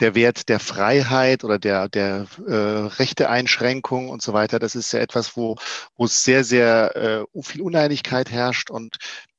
der 0.00 0.16
Wert 0.16 0.48
der 0.48 0.58
Freiheit 0.58 1.44
oder 1.44 1.60
der, 1.60 1.88
der 1.88 2.26
äh, 2.44 2.52
Rechteeinschränkung 2.52 4.08
und 4.08 4.22
so 4.22 4.32
weiter, 4.32 4.58
das 4.58 4.74
ist 4.74 4.92
ja 4.92 4.98
etwas, 4.98 5.36
wo, 5.36 5.54
wo 5.94 6.06
es 6.06 6.24
sehr, 6.24 6.42
sehr 6.42 6.96
äh, 7.32 7.42
viel 7.42 7.62
Uneinigkeit 7.62 8.32
herrscht 8.32 8.70
und 8.72 8.96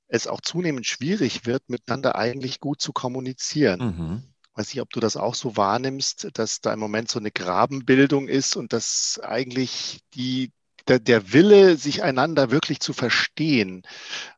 es 0.07 0.25
auch 0.25 0.39
zunehmend 0.39 0.85
schwierig 0.85 1.45
wird, 1.45 1.63
miteinander 1.67 2.15
eigentlich 2.15 2.61
gut 2.61 2.79
zu 2.79 2.93
kommunizieren. 2.93 3.79
Mhm 3.81 4.23
weiß 4.55 4.71
nicht, 4.71 4.81
ob 4.81 4.91
du 4.91 4.99
das 4.99 5.17
auch 5.17 5.33
so 5.33 5.57
wahrnimmst, 5.57 6.29
dass 6.35 6.61
da 6.61 6.71
im 6.73 6.79
Moment 6.79 7.09
so 7.09 7.17
eine 7.17 7.31
Grabenbildung 7.31 8.27
ist 8.27 8.55
und 8.55 8.71
dass 8.71 9.19
eigentlich 9.23 10.01
die, 10.13 10.51
der, 10.87 10.99
der 10.99 11.33
Wille, 11.33 11.77
sich 11.77 12.03
einander 12.03 12.51
wirklich 12.51 12.79
zu 12.79 12.93
verstehen, 12.93 13.83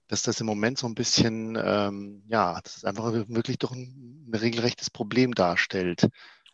dass 0.08 0.22
das 0.22 0.40
im 0.40 0.46
Moment 0.46 0.78
so 0.78 0.88
ein 0.88 0.96
bisschen, 0.96 1.58
ähm, 1.62 2.24
ja, 2.28 2.60
das 2.64 2.78
ist 2.78 2.86
einfach 2.86 3.12
wirklich 3.14 3.58
doch 3.58 3.72
ein, 3.72 4.26
ein 4.28 4.36
regelrechtes 4.36 4.90
Problem 4.90 5.34
darstellt. 5.34 6.08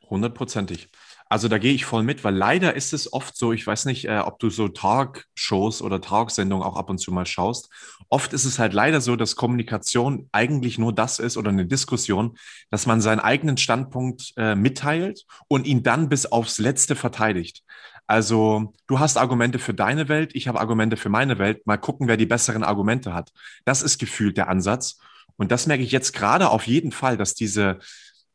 Hundertprozentig. 0.10 0.90
Also 1.32 1.48
da 1.48 1.58
gehe 1.58 1.74
ich 1.74 1.86
voll 1.86 2.04
mit, 2.04 2.26
weil 2.26 2.36
leider 2.36 2.76
ist 2.76 2.92
es 2.92 3.14
oft 3.14 3.38
so, 3.38 3.54
ich 3.54 3.66
weiß 3.66 3.86
nicht, 3.86 4.04
äh, 4.04 4.20
ob 4.20 4.40
du 4.40 4.50
so 4.50 4.68
Talkshows 4.68 5.82
oder 5.82 6.02
Talksendungen 6.02 6.68
auch 6.68 6.76
ab 6.76 6.90
und 6.90 6.98
zu 6.98 7.14
mal 7.14 7.26
schaust. 7.26 7.70
Oft 8.10 8.34
ist 8.34 8.44
es 8.44 8.60
halt 8.60 8.74
leider 8.74 9.00
so, 9.00 9.16
dass 9.16 9.38
Kommunikation 9.38 10.28
eigentlich 10.34 10.78
nur 10.78 10.94
das 10.94 11.20
ist 11.20 11.38
oder 11.38 11.50
eine 11.50 11.66
Diskussion, 11.66 12.38
dass 12.70 12.86
man 12.86 13.00
seinen 13.00 13.22
eigenen 13.22 13.56
Standpunkt 13.56 14.34
äh, 14.36 14.56
mitteilt 14.56 15.26
und 15.48 15.66
ihn 15.66 15.84
dann 15.84 16.10
bis 16.10 16.26
aufs 16.26 16.60
Letzte 16.60 16.98
verteidigt. 16.98 17.64
Also 18.12 18.74
du 18.88 19.00
hast 19.00 19.16
Argumente 19.16 19.58
für 19.58 19.74
deine 19.74 20.10
Welt, 20.10 20.32
ich 20.36 20.50
habe 20.50 20.60
Argumente 20.60 20.98
für 20.98 21.08
meine 21.08 21.40
Welt. 21.40 21.66
Mal 21.66 21.78
gucken, 21.78 22.10
wer 22.10 22.18
die 22.18 22.26
besseren 22.26 22.62
Argumente 22.62 23.14
hat. 23.14 23.32
Das 23.64 23.82
ist 23.82 24.00
gefühlt 24.00 24.36
der 24.36 24.50
Ansatz. 24.50 25.00
Und 25.38 25.50
das 25.54 25.66
merke 25.66 25.82
ich 25.82 25.94
jetzt 25.94 26.12
gerade 26.12 26.50
auf 26.50 26.68
jeden 26.68 26.92
Fall, 26.92 27.16
dass 27.16 27.36
diese, 27.36 27.80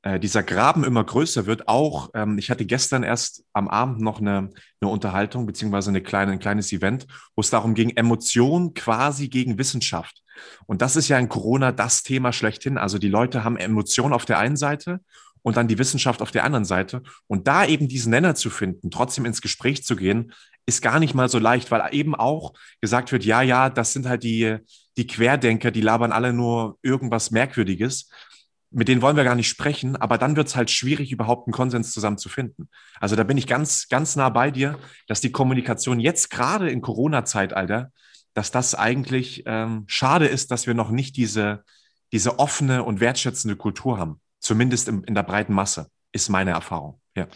äh, 0.01 0.19
dieser 0.19 0.43
Graben 0.43 0.83
immer 0.83 1.05
größer 1.05 1.45
wird. 1.45 1.69
Auch, 1.69 2.09
ähm, 2.15 2.39
ich 2.39 2.49
hatte 2.49 2.65
gestern 2.65 3.03
erst 3.03 3.45
am 3.53 3.69
Abend 3.69 4.01
noch 4.01 4.19
eine, 4.19 4.49
eine 4.81 4.91
Unterhaltung, 4.91 5.45
beziehungsweise 5.45 5.91
eine 5.91 6.01
kleine, 6.01 6.33
ein 6.33 6.39
kleines 6.39 6.73
Event, 6.73 7.07
wo 7.35 7.43
es 7.43 7.51
darum 7.51 7.75
ging, 7.75 7.91
Emotion 7.91 8.73
quasi 8.73 9.29
gegen 9.29 9.59
Wissenschaft. 9.59 10.23
Und 10.65 10.81
das 10.81 10.97
ist 10.97 11.09
ja 11.09 11.19
in 11.19 11.29
Corona 11.29 11.71
das 11.71 12.03
Thema 12.03 12.33
schlechthin. 12.33 12.79
Also 12.79 12.97
die 12.97 13.11
Leute 13.11 13.45
haben 13.45 13.59
Emotionen 13.59 14.15
auf 14.15 14.25
der 14.25 14.39
einen 14.39 14.57
Seite 14.57 15.01
und 15.47 15.57
dann 15.57 15.69
die 15.69 15.79
Wissenschaft 15.79 16.23
auf 16.23 16.33
der 16.33 16.43
anderen 16.43 16.65
Seite. 16.65 17.05
Und 17.29 17.47
da 17.47 17.65
eben 17.65 17.87
diesen 17.87 18.11
Nenner 18.11 18.35
zu 18.35 18.51
finden, 18.51 18.91
trotzdem 18.91 19.25
ins 19.25 19.41
Gespräch 19.41 19.85
zu 19.85 19.95
gehen, 19.95 20.33
ist 20.67 20.83
gar 20.83 20.99
nicht 20.99 21.15
mal 21.15 21.29
so 21.29 21.39
leicht, 21.39 21.71
weil 21.71 21.95
eben 21.95 22.17
auch 22.17 22.55
gesagt 22.81 23.13
wird, 23.13 23.25
ja, 23.25 23.43
ja, 23.43 23.71
das 23.71 23.93
sind 23.93 24.09
halt 24.09 24.25
die, 24.25 24.57
die 24.97 25.07
Querdenker, 25.07 25.71
die 25.71 25.83
labern 25.83 26.11
alle 26.11 26.33
nur 26.33 26.81
irgendwas 26.83 27.31
Merkwürdiges. 27.31 28.11
Mit 28.73 28.89
denen 28.89 29.03
wollen 29.03 29.17
wir 29.17 29.23
gar 29.23 29.37
nicht 29.37 29.49
sprechen, 29.49 29.95
aber 29.95 30.19
dann 30.19 30.35
wird 30.35 30.49
es 30.49 30.57
halt 30.57 30.69
schwierig, 30.69 31.13
überhaupt 31.13 31.47
einen 31.47 31.55
Konsens 31.55 31.93
zusammen 31.93 32.19
zu 32.19 32.29
finden. 32.29 32.69
Also 32.99 33.15
da 33.15 33.23
bin 33.23 33.39
ich 33.39 33.47
ganz, 33.47 33.87
ganz 33.87 34.17
nah 34.17 34.31
bei 34.31 34.51
dir, 34.51 34.81
dass 35.07 35.21
die 35.21 35.31
Kommunikation 35.31 36.01
jetzt 36.01 36.29
gerade 36.29 36.69
in 36.69 36.81
Corona-Zeitalter 36.81 37.93
dass 38.35 38.51
das 38.51 38.75
eigentlich 38.75 39.45
ähm, 39.47 39.85
schade 39.87 40.27
ist, 40.27 40.51
dass 40.51 40.67
wir 40.67 40.75
noch 40.75 40.91
nicht 40.91 41.17
diese, 41.17 41.65
diese 42.13 42.39
offene 42.39 42.85
und 42.85 43.01
wertschätzende 43.01 43.57
Kultur 43.57 43.97
haben. 43.97 44.21
Zumindest 44.41 44.89
im, 44.89 45.05
in 45.05 45.15
der 45.15 45.23
breiten 45.23 45.53
Masse, 45.53 45.91
ist 46.13 46.29
meine 46.29 46.53
Erfahrung. 46.53 47.01
Ja. 47.15 47.29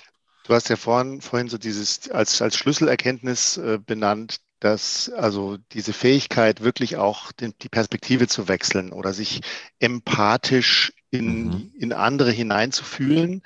Du 0.44 0.54
hast 0.54 0.68
ja 0.68 0.76
vorhin, 0.76 1.20
vorhin 1.20 1.48
so 1.48 1.58
dieses 1.58 2.10
als, 2.10 2.40
als 2.42 2.56
Schlüsselerkenntnis 2.56 3.56
äh, 3.56 3.78
benannt, 3.84 4.38
dass 4.58 5.10
also 5.10 5.58
diese 5.72 5.92
Fähigkeit, 5.92 6.60
wirklich 6.60 6.96
auch 6.96 7.32
den, 7.32 7.54
die 7.62 7.68
Perspektive 7.68 8.28
zu 8.28 8.48
wechseln 8.48 8.92
oder 8.92 9.12
sich 9.12 9.40
empathisch 9.78 10.92
in, 11.10 11.44
mhm. 11.44 11.72
in 11.78 11.92
andere 11.92 12.30
hineinzufühlen, 12.30 13.42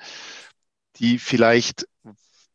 die 0.97 1.19
vielleicht 1.19 1.87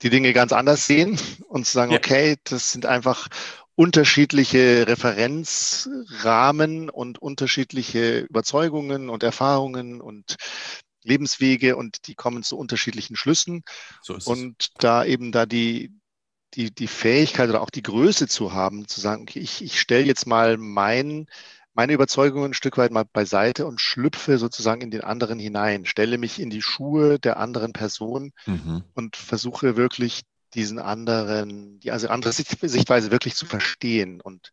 die 0.02 0.10
Dinge 0.10 0.32
ganz 0.32 0.52
anders 0.52 0.86
sehen 0.86 1.18
und 1.48 1.66
zu 1.66 1.72
sagen, 1.72 1.92
ja. 1.92 1.98
okay, 1.98 2.36
das 2.44 2.72
sind 2.72 2.86
einfach 2.86 3.28
unterschiedliche 3.74 4.86
Referenzrahmen 4.86 6.90
und 6.90 7.18
unterschiedliche 7.18 8.20
Überzeugungen 8.20 9.08
und 9.08 9.22
Erfahrungen 9.22 10.02
und 10.02 10.36
Lebenswege 11.02 11.76
und 11.76 12.06
die 12.06 12.14
kommen 12.14 12.42
zu 12.42 12.56
unterschiedlichen 12.58 13.16
Schlüssen. 13.16 13.62
So 14.02 14.18
und 14.24 14.56
es. 14.62 14.70
da 14.78 15.04
eben 15.04 15.32
da 15.32 15.46
die, 15.46 15.92
die, 16.54 16.74
die 16.74 16.86
Fähigkeit 16.86 17.48
oder 17.48 17.62
auch 17.62 17.70
die 17.70 17.82
Größe 17.82 18.28
zu 18.28 18.52
haben, 18.52 18.88
zu 18.88 19.00
sagen, 19.00 19.22
okay, 19.22 19.40
ich, 19.40 19.62
ich 19.62 19.80
stelle 19.80 20.04
jetzt 20.04 20.26
mal 20.26 20.56
mein, 20.56 21.26
meine 21.72 21.92
Überzeugungen 21.92 22.50
ein 22.50 22.54
Stück 22.54 22.76
weit 22.76 22.90
mal 22.90 23.04
beiseite 23.04 23.66
und 23.66 23.80
schlüpfe 23.80 24.38
sozusagen 24.38 24.80
in 24.80 24.90
den 24.90 25.02
anderen 25.02 25.38
hinein, 25.38 25.86
stelle 25.86 26.18
mich 26.18 26.40
in 26.40 26.50
die 26.50 26.62
Schuhe 26.62 27.18
der 27.18 27.36
anderen 27.38 27.72
Person 27.72 28.32
mhm. 28.46 28.84
und 28.94 29.16
versuche 29.16 29.76
wirklich 29.76 30.22
diesen 30.54 30.80
anderen, 30.80 31.78
die 31.80 31.92
also 31.92 32.08
andere 32.08 32.32
Sichtweise 32.32 33.10
wirklich 33.12 33.36
zu 33.36 33.46
verstehen 33.46 34.20
und 34.20 34.52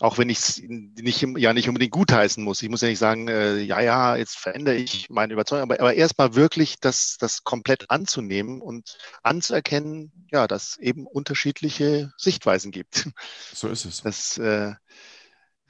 auch 0.00 0.18
wenn 0.18 0.28
ich 0.28 0.38
es 0.38 0.62
nicht, 0.62 1.22
ja 1.38 1.52
nicht 1.52 1.68
unbedingt 1.68 1.92
gutheißen 1.92 2.44
muss. 2.44 2.62
Ich 2.62 2.68
muss 2.68 2.82
ja 2.82 2.88
nicht 2.88 2.98
sagen, 2.98 3.28
äh, 3.28 3.58
ja, 3.58 3.80
ja, 3.80 4.16
jetzt 4.16 4.36
verändere 4.36 4.74
ich 4.74 5.08
meine 5.08 5.32
Überzeugung, 5.32 5.62
aber, 5.62 5.80
aber 5.80 5.94
erstmal 5.94 6.34
wirklich 6.34 6.76
das, 6.80 7.16
das 7.18 7.44
komplett 7.44 7.90
anzunehmen 7.90 8.60
und 8.60 8.98
anzuerkennen, 9.22 10.12
ja, 10.30 10.46
dass 10.46 10.76
eben 10.78 11.06
unterschiedliche 11.06 12.12
Sichtweisen 12.18 12.72
gibt. 12.72 13.08
So 13.54 13.68
ist 13.68 13.86
es. 13.86 14.02
Das 14.02 14.36
äh, 14.36 14.74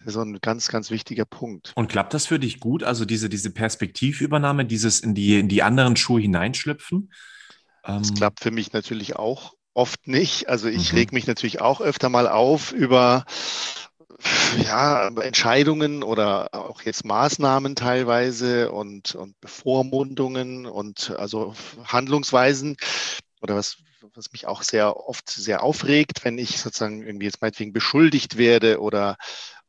ist 0.04 0.14
so 0.14 0.22
ein 0.22 0.38
ganz, 0.40 0.68
ganz 0.68 0.90
wichtiger 0.90 1.24
Punkt. 1.24 1.72
Und 1.76 1.88
klappt 1.88 2.14
das 2.14 2.26
für 2.26 2.38
dich 2.38 2.58
gut? 2.58 2.82
Also 2.82 3.04
diese, 3.04 3.28
diese 3.28 3.50
Perspektivübernahme, 3.50 4.64
dieses 4.64 5.00
in 5.00 5.14
die, 5.14 5.38
in 5.38 5.48
die 5.48 5.62
anderen 5.62 5.96
Schuhe 5.96 6.20
hineinschlüpfen? 6.20 7.12
Das 7.84 8.08
ähm, 8.08 8.14
klappt 8.16 8.40
für 8.40 8.50
mich 8.50 8.72
natürlich 8.72 9.16
auch 9.16 9.54
oft 9.72 10.08
nicht. 10.08 10.48
Also 10.48 10.68
ich 10.68 10.92
mhm. 10.92 10.98
reg 10.98 11.12
mich 11.12 11.26
natürlich 11.26 11.60
auch 11.60 11.80
öfter 11.80 12.08
mal 12.08 12.28
auf 12.28 12.72
über 12.72 13.24
ja, 14.64 15.08
Entscheidungen 15.08 16.02
oder 16.02 16.48
auch 16.52 16.82
jetzt 16.82 17.04
Maßnahmen 17.04 17.76
teilweise 17.76 18.72
und, 18.72 19.14
und 19.14 19.40
Bevormundungen 19.40 20.66
und 20.66 21.14
also 21.18 21.54
Handlungsweisen 21.84 22.76
oder 23.42 23.56
was, 23.56 23.78
was 24.14 24.32
mich 24.32 24.46
auch 24.46 24.62
sehr 24.62 24.96
oft 25.08 25.28
sehr 25.28 25.62
aufregt, 25.62 26.24
wenn 26.24 26.38
ich 26.38 26.60
sozusagen 26.60 27.06
irgendwie 27.06 27.26
jetzt 27.26 27.42
meinetwegen 27.42 27.72
beschuldigt 27.72 28.38
werde 28.38 28.80
oder 28.80 29.16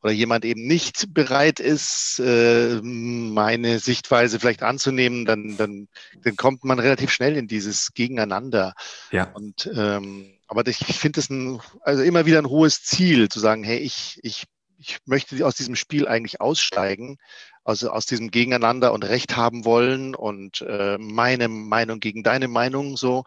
oder 0.02 0.12
jemand 0.12 0.44
eben 0.44 0.66
nicht 0.66 1.12
bereit 1.12 1.58
ist, 1.58 2.20
äh, 2.20 2.80
meine 2.82 3.80
Sichtweise 3.80 4.38
vielleicht 4.38 4.62
anzunehmen, 4.62 5.24
dann, 5.24 5.56
dann, 5.56 5.88
dann 6.22 6.36
kommt 6.36 6.64
man 6.64 6.78
relativ 6.78 7.10
schnell 7.10 7.36
in 7.36 7.48
dieses 7.48 7.92
Gegeneinander. 7.94 8.74
Ja. 9.10 9.24
Und 9.32 9.68
ähm, 9.74 10.37
aber 10.48 10.66
ich 10.66 10.78
finde 10.78 11.20
es 11.20 11.30
ein, 11.30 11.60
also 11.82 12.02
immer 12.02 12.26
wieder 12.26 12.38
ein 12.38 12.48
hohes 12.48 12.82
Ziel, 12.82 13.28
zu 13.28 13.38
sagen, 13.38 13.62
hey, 13.62 13.78
ich, 13.78 14.18
ich, 14.22 14.44
ich 14.78 14.98
möchte 15.04 15.46
aus 15.46 15.54
diesem 15.54 15.76
Spiel 15.76 16.08
eigentlich 16.08 16.40
aussteigen, 16.40 17.18
also 17.64 17.90
aus 17.90 18.06
diesem 18.06 18.30
Gegeneinander 18.30 18.92
und 18.94 19.04
Recht 19.04 19.36
haben 19.36 19.66
wollen 19.66 20.14
und 20.14 20.62
äh, 20.62 20.96
meine 20.98 21.48
Meinung 21.48 22.00
gegen 22.00 22.22
deine 22.22 22.48
Meinung 22.48 22.96
so 22.96 23.24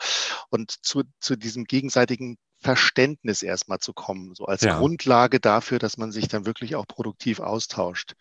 und 0.50 0.72
zu, 0.84 1.04
zu 1.20 1.36
diesem 1.36 1.66
gegenseitigen 1.66 2.38
Verständnis 2.60 3.44
erstmal 3.44 3.80
zu 3.80 3.94
kommen, 3.94 4.34
so 4.34 4.46
als 4.46 4.62
ja. 4.62 4.78
Grundlage 4.78 5.40
dafür, 5.40 5.78
dass 5.78 5.98
man 5.98 6.12
sich 6.12 6.28
dann 6.28 6.46
wirklich 6.46 6.76
auch 6.76 6.88
produktiv 6.88 7.40
austauscht. 7.40 8.14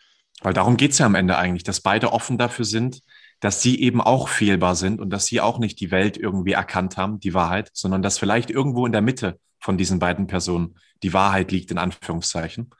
Weil 0.42 0.54
darum 0.54 0.76
geht 0.76 0.92
es 0.92 0.98
ja 0.98 1.06
am 1.06 1.14
Ende 1.14 1.36
eigentlich, 1.36 1.64
dass 1.64 1.80
beide 1.80 2.12
offen 2.12 2.38
dafür 2.38 2.64
sind, 2.64 3.00
dass 3.40 3.62
sie 3.62 3.80
eben 3.80 4.00
auch 4.00 4.28
fehlbar 4.28 4.76
sind 4.76 5.00
und 5.00 5.10
dass 5.10 5.26
sie 5.26 5.40
auch 5.40 5.58
nicht 5.58 5.80
die 5.80 5.90
Welt 5.90 6.16
irgendwie 6.16 6.52
erkannt 6.52 6.96
haben, 6.96 7.20
die 7.20 7.34
Wahrheit, 7.34 7.70
sondern 7.72 8.02
dass 8.02 8.18
vielleicht 8.18 8.50
irgendwo 8.50 8.86
in 8.86 8.92
der 8.92 9.00
Mitte 9.00 9.40
von 9.58 9.78
diesen 9.78 9.98
beiden 9.98 10.26
Personen 10.26 10.76
die 11.02 11.12
Wahrheit 11.12 11.50
liegt, 11.50 11.70
in 11.70 11.78
Anführungszeichen. 11.78 12.70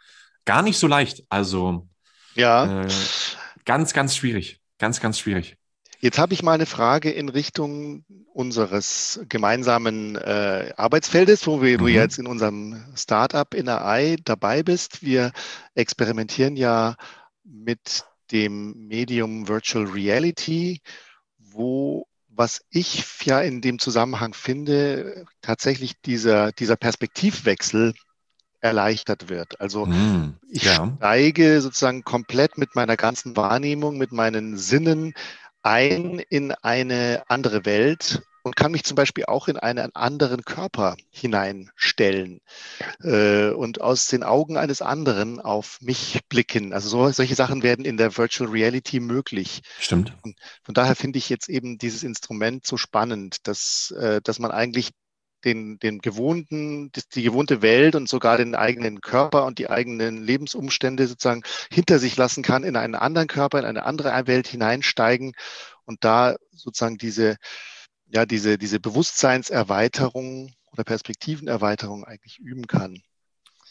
Gar 0.44 0.62
nicht 0.62 0.78
so 0.78 0.86
leicht. 0.86 1.24
Also 1.28 1.88
ja. 2.34 2.82
Äh, 2.82 2.88
ganz, 3.64 3.92
ganz 3.92 4.14
schwierig. 4.14 4.60
Ganz, 4.78 5.00
ganz 5.00 5.18
schwierig. 5.18 5.56
Jetzt 6.00 6.18
habe 6.18 6.32
ich 6.32 6.42
mal 6.42 6.54
eine 6.54 6.66
Frage 6.66 7.10
in 7.10 7.28
Richtung 7.28 8.04
unseres 8.32 9.20
gemeinsamen 9.28 10.16
äh, 10.16 10.72
Arbeitsfeldes, 10.76 11.46
wo 11.46 11.60
wir, 11.60 11.74
mhm. 11.74 11.82
du 11.82 11.88
jetzt 11.88 12.18
in 12.18 12.26
unserem 12.26 12.82
Startup 12.96 13.52
in 13.52 13.66
der 13.66 13.84
AI 13.84 14.16
dabei 14.24 14.62
bist. 14.62 15.02
Wir 15.02 15.32
experimentieren 15.74 16.56
ja 16.56 16.96
mit 17.44 18.06
dem 18.32 18.86
Medium 18.88 19.48
Virtual 19.48 19.84
Reality, 19.84 20.80
wo 21.38 22.06
was 22.28 22.62
ich 22.70 23.04
ja 23.24 23.40
in 23.40 23.60
dem 23.60 23.78
Zusammenhang 23.78 24.32
finde, 24.32 25.26
tatsächlich 25.42 26.00
dieser, 26.00 26.52
dieser 26.52 26.76
Perspektivwechsel 26.76 27.92
erleichtert 28.60 29.28
wird. 29.28 29.60
Also 29.60 29.86
mm, 29.86 30.38
ich 30.48 30.62
ja. 30.62 30.90
steige 30.96 31.60
sozusagen 31.60 32.02
komplett 32.02 32.56
mit 32.56 32.74
meiner 32.74 32.96
ganzen 32.96 33.36
Wahrnehmung, 33.36 33.98
mit 33.98 34.12
meinen 34.12 34.56
Sinnen 34.56 35.12
ein 35.62 36.18
in 36.30 36.52
eine 36.52 37.24
andere 37.28 37.64
Welt 37.66 38.22
und 38.42 38.56
kann 38.56 38.72
mich 38.72 38.84
zum 38.84 38.94
Beispiel 38.94 39.24
auch 39.26 39.48
in 39.48 39.56
einen 39.56 39.94
anderen 39.94 40.44
Körper 40.44 40.96
hineinstellen 41.10 42.40
äh, 43.02 43.50
und 43.50 43.80
aus 43.80 44.06
den 44.06 44.22
Augen 44.22 44.56
eines 44.56 44.82
anderen 44.82 45.40
auf 45.40 45.78
mich 45.80 46.20
blicken. 46.28 46.72
Also 46.72 46.88
so, 46.88 47.10
solche 47.10 47.34
Sachen 47.34 47.62
werden 47.62 47.84
in 47.84 47.96
der 47.96 48.16
Virtual 48.16 48.50
Reality 48.50 49.00
möglich. 49.00 49.62
Stimmt. 49.78 50.14
Und 50.22 50.36
von 50.62 50.74
daher 50.74 50.96
finde 50.96 51.18
ich 51.18 51.28
jetzt 51.28 51.48
eben 51.48 51.78
dieses 51.78 52.02
Instrument 52.02 52.66
so 52.66 52.76
spannend, 52.76 53.46
dass, 53.46 53.92
äh, 53.98 54.20
dass 54.22 54.38
man 54.38 54.50
eigentlich 54.50 54.90
den, 55.44 55.78
den 55.78 56.00
gewohnten, 56.00 56.90
die 57.14 57.22
gewohnte 57.22 57.62
Welt 57.62 57.94
und 57.94 58.08
sogar 58.08 58.36
den 58.36 58.54
eigenen 58.54 59.00
Körper 59.00 59.46
und 59.46 59.58
die 59.58 59.70
eigenen 59.70 60.22
Lebensumstände 60.22 61.06
sozusagen 61.06 61.42
hinter 61.72 61.98
sich 61.98 62.16
lassen 62.16 62.42
kann, 62.42 62.64
in 62.64 62.76
einen 62.76 62.94
anderen 62.94 63.28
Körper, 63.28 63.58
in 63.58 63.64
eine 63.64 63.84
andere 63.84 64.26
Welt 64.26 64.46
hineinsteigen 64.46 65.32
und 65.84 66.04
da 66.04 66.36
sozusagen 66.52 66.98
diese, 66.98 67.36
ja, 68.12 68.26
diese, 68.26 68.58
diese 68.58 68.80
Bewusstseinserweiterung 68.80 70.52
oder 70.72 70.84
Perspektivenerweiterung 70.84 72.04
eigentlich 72.04 72.38
üben 72.38 72.66
kann. 72.66 73.02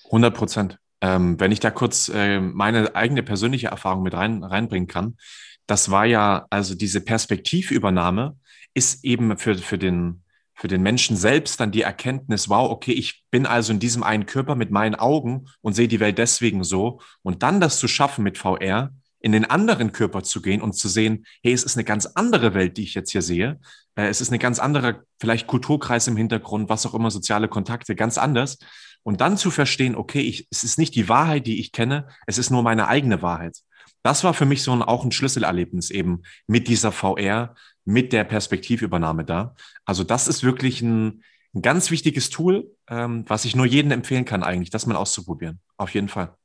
100 0.05 0.35
Prozent. 0.35 0.79
Ähm, 1.01 1.39
wenn 1.39 1.51
ich 1.51 1.59
da 1.59 1.71
kurz 1.71 2.09
äh, 2.09 2.39
meine 2.39 2.95
eigene 2.95 3.23
persönliche 3.23 3.67
Erfahrung 3.67 4.03
mit 4.03 4.13
rein, 4.13 4.43
reinbringen 4.43 4.87
kann, 4.87 5.17
das 5.65 5.91
war 5.91 6.05
ja, 6.05 6.47
also 6.49 6.75
diese 6.75 6.99
Perspektivübernahme 6.99 8.37
ist 8.73 9.03
eben 9.05 9.37
für, 9.37 9.55
für 9.55 9.77
den, 9.77 10.23
für 10.53 10.67
den 10.67 10.81
Menschen 10.81 11.15
selbst 11.15 11.59
dann 11.59 11.71
die 11.71 11.83
Erkenntnis, 11.83 12.49
wow, 12.49 12.69
okay, 12.69 12.91
ich 12.91 13.23
bin 13.31 13.45
also 13.45 13.71
in 13.71 13.79
diesem 13.79 14.03
einen 14.03 14.25
Körper 14.25 14.55
mit 14.55 14.71
meinen 14.71 14.95
Augen 14.95 15.45
und 15.61 15.73
sehe 15.73 15.87
die 15.87 15.99
Welt 15.99 16.17
deswegen 16.17 16.63
so. 16.63 17.01
Und 17.21 17.43
dann 17.43 17.61
das 17.61 17.79
zu 17.79 17.87
schaffen 17.87 18.23
mit 18.23 18.37
VR, 18.37 18.91
in 19.19 19.31
den 19.31 19.45
anderen 19.45 19.91
Körper 19.91 20.23
zu 20.23 20.41
gehen 20.41 20.61
und 20.61 20.73
zu 20.73 20.87
sehen, 20.87 21.25
hey, 21.43 21.53
es 21.53 21.63
ist 21.63 21.75
eine 21.75 21.83
ganz 21.83 22.05
andere 22.05 22.53
Welt, 22.53 22.77
die 22.77 22.83
ich 22.83 22.93
jetzt 22.93 23.11
hier 23.11 23.21
sehe. 23.21 23.59
Äh, 23.95 24.07
es 24.07 24.21
ist 24.21 24.29
eine 24.29 24.39
ganz 24.39 24.59
andere, 24.59 25.03
vielleicht 25.19 25.47
Kulturkreis 25.47 26.07
im 26.07 26.17
Hintergrund, 26.17 26.69
was 26.69 26.85
auch 26.85 26.93
immer, 26.93 27.11
soziale 27.11 27.47
Kontakte, 27.47 27.95
ganz 27.95 28.17
anders. 28.17 28.57
Und 29.03 29.21
dann 29.21 29.37
zu 29.37 29.51
verstehen, 29.51 29.95
okay, 29.95 30.21
ich, 30.21 30.47
es 30.51 30.63
ist 30.63 30.77
nicht 30.77 30.95
die 30.95 31.09
Wahrheit, 31.09 31.47
die 31.47 31.59
ich 31.59 31.71
kenne, 31.71 32.07
es 32.27 32.37
ist 32.37 32.49
nur 32.49 32.63
meine 32.63 32.87
eigene 32.87 33.21
Wahrheit. 33.21 33.57
Das 34.03 34.23
war 34.23 34.33
für 34.33 34.45
mich 34.45 34.63
so 34.63 34.71
ein, 34.71 34.81
auch 34.81 35.03
ein 35.03 35.11
Schlüsselerlebnis 35.11 35.89
eben 35.89 36.23
mit 36.47 36.67
dieser 36.67 36.91
VR, 36.91 37.55
mit 37.85 38.13
der 38.13 38.23
Perspektivübernahme 38.23 39.25
da. 39.25 39.55
Also 39.83 40.03
das 40.03 40.27
ist 40.27 40.43
wirklich 40.43 40.81
ein, 40.81 41.23
ein 41.53 41.61
ganz 41.61 41.91
wichtiges 41.91 42.29
Tool, 42.29 42.71
ähm, 42.87 43.25
was 43.27 43.45
ich 43.45 43.55
nur 43.55 43.65
jedem 43.65 43.91
empfehlen 43.91 44.25
kann 44.25 44.43
eigentlich, 44.43 44.69
das 44.69 44.85
mal 44.85 44.95
auszuprobieren. 44.95 45.59
Auf 45.77 45.93
jeden 45.93 46.07
Fall. 46.07 46.35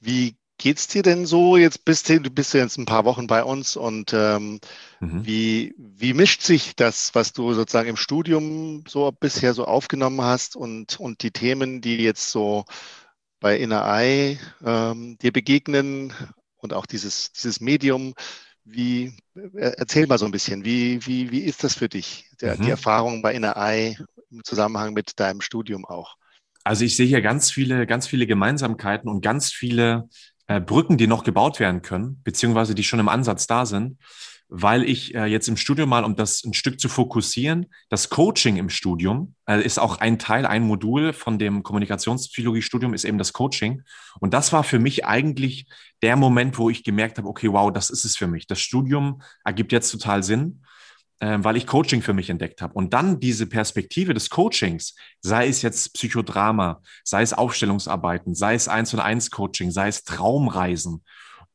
Wie 0.00 0.37
geht's 0.58 0.88
dir 0.88 1.02
denn 1.02 1.24
so? 1.24 1.56
Jetzt 1.56 1.84
bist 1.84 2.08
du, 2.08 2.20
du 2.20 2.30
bist 2.30 2.52
jetzt 2.52 2.76
ein 2.76 2.86
paar 2.86 3.04
Wochen 3.04 3.26
bei 3.26 3.42
uns 3.42 3.76
und 3.76 4.12
ähm, 4.12 4.60
mhm. 5.00 5.24
wie, 5.24 5.74
wie 5.78 6.12
mischt 6.12 6.42
sich 6.42 6.76
das, 6.76 7.14
was 7.14 7.32
du 7.32 7.54
sozusagen 7.54 7.88
im 7.88 7.96
Studium 7.96 8.84
so 8.86 9.10
bisher 9.12 9.54
so 9.54 9.64
aufgenommen 9.64 10.20
hast 10.20 10.56
und, 10.56 11.00
und 11.00 11.22
die 11.22 11.30
Themen, 11.30 11.80
die 11.80 11.98
jetzt 11.98 12.30
so 12.30 12.64
bei 13.40 13.56
Inner 13.56 13.84
Eye 13.86 14.38
ähm, 14.64 15.16
dir 15.18 15.32
begegnen 15.32 16.12
und 16.56 16.74
auch 16.74 16.86
dieses, 16.86 17.32
dieses 17.32 17.60
Medium, 17.60 18.14
wie, 18.64 19.16
äh, 19.36 19.72
erzähl 19.76 20.06
mal 20.06 20.18
so 20.18 20.26
ein 20.26 20.32
bisschen, 20.32 20.64
wie, 20.64 21.06
wie, 21.06 21.30
wie 21.30 21.40
ist 21.40 21.64
das 21.64 21.74
für 21.74 21.88
dich, 21.88 22.30
der, 22.40 22.56
mhm. 22.56 22.64
die 22.64 22.70
Erfahrung 22.70 23.22
bei 23.22 23.32
Inner 23.32 23.56
Eye 23.56 23.96
im 24.30 24.44
Zusammenhang 24.44 24.92
mit 24.92 25.18
deinem 25.20 25.40
Studium 25.40 25.84
auch? 25.84 26.16
Also 26.64 26.84
ich 26.84 26.96
sehe 26.96 27.06
hier 27.06 27.22
ganz 27.22 27.50
viele, 27.50 27.86
ganz 27.86 28.06
viele 28.06 28.26
Gemeinsamkeiten 28.26 29.08
und 29.08 29.22
ganz 29.22 29.52
viele 29.52 30.08
äh, 30.48 30.60
Brücken, 30.60 30.96
die 30.96 31.06
noch 31.06 31.24
gebaut 31.24 31.60
werden 31.60 31.82
können, 31.82 32.20
beziehungsweise 32.24 32.74
die 32.74 32.84
schon 32.84 33.00
im 33.00 33.08
Ansatz 33.08 33.46
da 33.46 33.64
sind, 33.64 33.98
weil 34.48 34.82
ich 34.82 35.14
äh, 35.14 35.26
jetzt 35.26 35.46
im 35.48 35.58
Studium 35.58 35.90
mal, 35.90 36.04
um 36.04 36.16
das 36.16 36.42
ein 36.42 36.54
Stück 36.54 36.80
zu 36.80 36.88
fokussieren, 36.88 37.66
das 37.90 38.08
Coaching 38.08 38.56
im 38.56 38.70
Studium 38.70 39.34
äh, 39.46 39.62
ist 39.62 39.78
auch 39.78 39.98
ein 39.98 40.18
Teil, 40.18 40.46
ein 40.46 40.62
Modul 40.62 41.12
von 41.12 41.38
dem 41.38 41.62
Kommunikationspsychologie-Studium 41.62 42.94
ist 42.94 43.04
eben 43.04 43.18
das 43.18 43.34
Coaching. 43.34 43.82
Und 44.20 44.32
das 44.32 44.52
war 44.52 44.64
für 44.64 44.78
mich 44.78 45.04
eigentlich 45.04 45.66
der 46.02 46.16
Moment, 46.16 46.56
wo 46.56 46.70
ich 46.70 46.82
gemerkt 46.82 47.18
habe, 47.18 47.28
okay, 47.28 47.52
wow, 47.52 47.70
das 47.70 47.90
ist 47.90 48.04
es 48.04 48.16
für 48.16 48.26
mich. 48.26 48.46
Das 48.46 48.58
Studium 48.58 49.20
ergibt 49.44 49.70
jetzt 49.70 49.90
total 49.90 50.22
Sinn 50.22 50.62
äh, 51.20 51.38
weil 51.40 51.56
ich 51.56 51.66
Coaching 51.66 52.02
für 52.02 52.14
mich 52.14 52.30
entdeckt 52.30 52.62
habe. 52.62 52.74
Und 52.74 52.94
dann 52.94 53.20
diese 53.20 53.46
Perspektive 53.46 54.14
des 54.14 54.30
Coachings, 54.30 54.94
sei 55.20 55.48
es 55.48 55.62
jetzt 55.62 55.94
Psychodrama, 55.94 56.80
sei 57.04 57.22
es 57.22 57.32
Aufstellungsarbeiten, 57.32 58.34
sei 58.34 58.54
es 58.54 58.68
Eins 58.68 58.94
und 58.94 59.00
Eins 59.00 59.30
Coaching, 59.30 59.70
sei 59.70 59.88
es 59.88 60.04
Traumreisen 60.04 61.04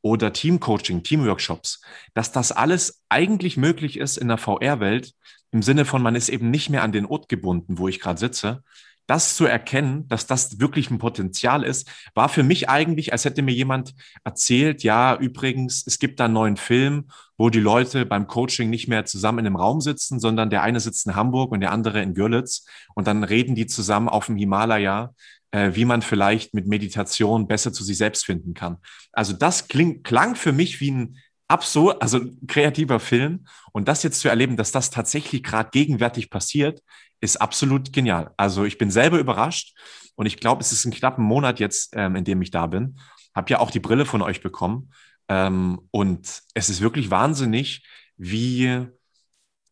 oder 0.02 0.34
Teamcoaching, 0.34 1.04
Teamworkshops, 1.04 1.82
dass 2.14 2.32
das 2.32 2.52
alles 2.52 3.02
eigentlich 3.10 3.58
möglich 3.58 3.98
ist 3.98 4.18
in 4.18 4.28
der 4.28 4.38
VR-Welt 4.38 5.14
im 5.52 5.62
Sinne 5.62 5.86
von, 5.86 6.02
man 6.02 6.16
ist 6.16 6.30
eben 6.30 6.50
nicht 6.50 6.70
mehr 6.70 6.82
an 6.82 6.92
den 6.92 7.06
Ort 7.06 7.30
gebunden, 7.30 7.78
wo 7.78 7.88
ich 7.88 8.00
gerade 8.00 8.20
sitze, 8.20 8.64
das 9.08 9.36
zu 9.36 9.46
erkennen, 9.46 10.08
dass 10.08 10.28
das 10.28 10.60
wirklich 10.60 10.90
ein 10.90 10.98
Potenzial 10.98 11.64
ist, 11.64 11.90
war 12.14 12.30
für 12.30 12.44
mich 12.44 12.70
eigentlich, 12.70 13.12
als 13.12 13.26
hätte 13.26 13.42
mir 13.42 13.54
jemand 13.54 13.94
erzählt, 14.24 14.84
ja, 14.84 15.16
übrigens, 15.16 15.84
es 15.86 16.00
gibt 16.00 16.20
da 16.20 16.26
einen 16.26 16.34
neuen 16.34 16.58
Film, 16.58 17.10
wo 17.38 17.50
die 17.50 17.60
Leute 17.60 18.06
beim 18.06 18.28
Coaching 18.28 18.70
nicht 18.70 18.88
mehr 18.88 19.06
zusammen 19.06 19.40
in 19.40 19.48
einem 19.48 19.56
Raum 19.58 19.82
sitzen, 19.82 20.20
sondern 20.20 20.50
der 20.50 20.64
eine 20.64 20.80
sitzt 20.80 21.06
in 21.06 21.16
Hamburg 21.16 21.52
und 21.52 21.60
der 21.60 21.72
andere 21.72 22.02
in 22.02 22.14
Görlitz 22.14 22.66
und 22.96 23.08
dann 23.08 23.24
reden 23.24 23.56
die 23.56 23.66
zusammen 23.66 24.08
auf 24.08 24.28
dem 24.28 24.38
Himalaya, 24.38 25.14
äh, 25.52 25.72
wie 25.74 25.86
man 25.86 26.02
vielleicht 26.02 26.54
mit 26.54 26.68
Meditation 26.68 27.48
besser 27.48 27.74
zu 27.74 27.84
sich 27.84 27.98
selbst 27.98 28.26
finden 28.26 28.54
kann. 28.54 28.78
Also 29.12 29.34
das 29.34 29.68
kling, 29.68 30.04
klang 30.04 30.36
für 30.36 30.54
mich 30.54 30.80
wie 30.80 30.92
ein 30.92 31.18
absurd, 31.48 32.02
also 32.02 32.22
kreativer 32.48 33.00
Film. 33.00 33.46
Und 33.72 33.88
das 33.88 34.04
jetzt 34.04 34.20
zu 34.20 34.30
erleben, 34.30 34.58
dass 34.58 34.72
das 34.72 34.90
tatsächlich 34.90 35.44
gerade 35.44 35.70
gegenwärtig 35.72 36.30
passiert, 36.30 36.82
ist 37.24 37.38
absolut 37.38 37.94
genial. 37.94 38.34
Also 38.36 38.66
ich 38.66 38.78
bin 38.78 38.92
selber 38.92 39.18
überrascht 39.18 39.78
und 40.16 40.26
ich 40.26 40.38
glaube, 40.38 40.62
es 40.62 40.74
ist 40.74 40.84
ein 40.84 40.92
knappen 40.92 41.24
Monat 41.24 41.58
jetzt, 41.58 41.94
ähm, 41.96 42.18
in 42.18 42.26
dem 42.26 42.42
ich 42.42 42.52
da 42.52 42.68
bin. 42.68 43.00
Hab 43.34 43.50
ja 43.50 43.60
auch 43.60 43.72
die 43.72 43.80
Brille 43.80 44.06
von 44.06 44.22
euch 44.22 44.42
bekommen. 44.42 44.92
Ähm, 45.30 45.80
und 45.92 46.42
es 46.54 46.70
ist 46.70 46.82
wirklich 46.82 47.12
wahnsinnig, 47.12 47.88
wie 48.18 48.86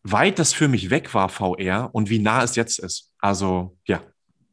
weit 0.04 0.40
das 0.40 0.54
für 0.54 0.70
mich 0.70 0.90
weg 0.90 1.14
war, 1.14 1.28
VR, 1.28 1.90
und 1.92 2.10
wie 2.10 2.20
nah 2.20 2.42
es 2.42 2.56
jetzt 2.56 2.80
ist. 2.80 3.12
Also 3.20 3.78
ja, 3.86 4.02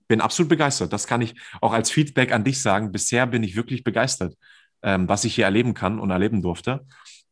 bin 0.09 0.21
absolut 0.21 0.49
begeistert. 0.49 0.93
Das 0.93 1.07
kann 1.07 1.23
ich 1.23 1.37
auch 1.61 1.73
als 1.73 1.93
Feedback 1.93 2.33
an 2.33 2.43
dich 2.43 2.61
sagen. 2.61 2.91
Bisher 2.91 3.27
bin 3.27 3.45
ich 3.45 3.55
wirklich 3.55 3.85
begeistert, 3.85 4.35
ähm, 4.83 5.09
was 5.09 5.25
ich 5.25 5.37
hier 5.37 5.45
erleben 5.45 5.73
kann 5.73 6.01
und 6.01 6.11
erleben 6.11 6.43
durfte. 6.43 6.85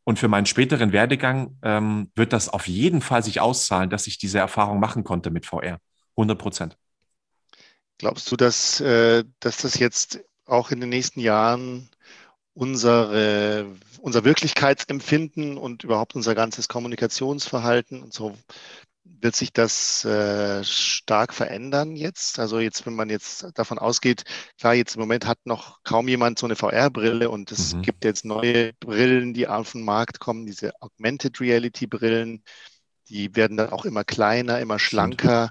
Und 0.07 0.19
für 0.19 0.29
meinen 0.29 0.45
späteren 0.45 0.93
Werdegang 0.93 1.57
ähm, 1.63 2.11
wird 2.15 2.31
das 2.31 2.47
auf 2.47 2.65
jeden 2.69 3.01
Fall 3.01 3.23
sich 3.23 3.41
auszahlen, 3.41 3.89
dass 3.89 4.07
ich 4.07 4.17
diese 4.17 4.39
Erfahrung 4.39 4.79
machen 4.79 5.03
konnte 5.03 5.31
mit 5.31 5.45
VR. 5.45 5.81
100 6.15 6.39
Prozent. 6.39 6.77
Glaubst 7.97 8.31
du, 8.31 8.37
dass, 8.37 8.79
äh, 8.79 9.25
dass 9.41 9.57
das 9.57 9.77
jetzt 9.79 10.23
auch 10.45 10.71
in 10.71 10.79
den 10.79 10.87
nächsten 10.87 11.19
Jahren 11.19 11.89
unsere, 12.53 13.65
unser 13.99 14.23
Wirklichkeitsempfinden 14.23 15.57
und 15.57 15.83
überhaupt 15.83 16.15
unser 16.15 16.35
ganzes 16.35 16.69
Kommunikationsverhalten 16.69 18.01
und 18.01 18.13
so 18.13 18.33
wird 19.19 19.35
sich 19.35 19.53
das 19.53 20.05
äh, 20.05 20.63
stark 20.63 21.33
verändern 21.33 21.95
jetzt? 21.95 22.39
Also 22.39 22.59
jetzt, 22.59 22.85
wenn 22.85 22.95
man 22.95 23.09
jetzt 23.09 23.47
davon 23.55 23.79
ausgeht, 23.79 24.23
klar, 24.59 24.73
jetzt 24.73 24.95
im 24.95 25.01
Moment 25.01 25.25
hat 25.25 25.39
noch 25.45 25.83
kaum 25.83 26.07
jemand 26.07 26.39
so 26.39 26.45
eine 26.45 26.55
VR-Brille 26.55 27.29
und 27.29 27.51
es 27.51 27.73
mhm. 27.73 27.81
gibt 27.81 28.05
jetzt 28.05 28.25
neue 28.25 28.73
Brillen, 28.73 29.33
die 29.33 29.47
auf 29.47 29.71
den 29.71 29.83
Markt 29.83 30.19
kommen, 30.19 30.45
diese 30.45 30.73
Augmented 30.81 31.39
Reality-Brillen, 31.39 32.43
die 33.09 33.35
werden 33.35 33.57
dann 33.57 33.69
auch 33.69 33.85
immer 33.85 34.03
kleiner, 34.03 34.59
immer 34.59 34.79
schlanker. 34.79 35.49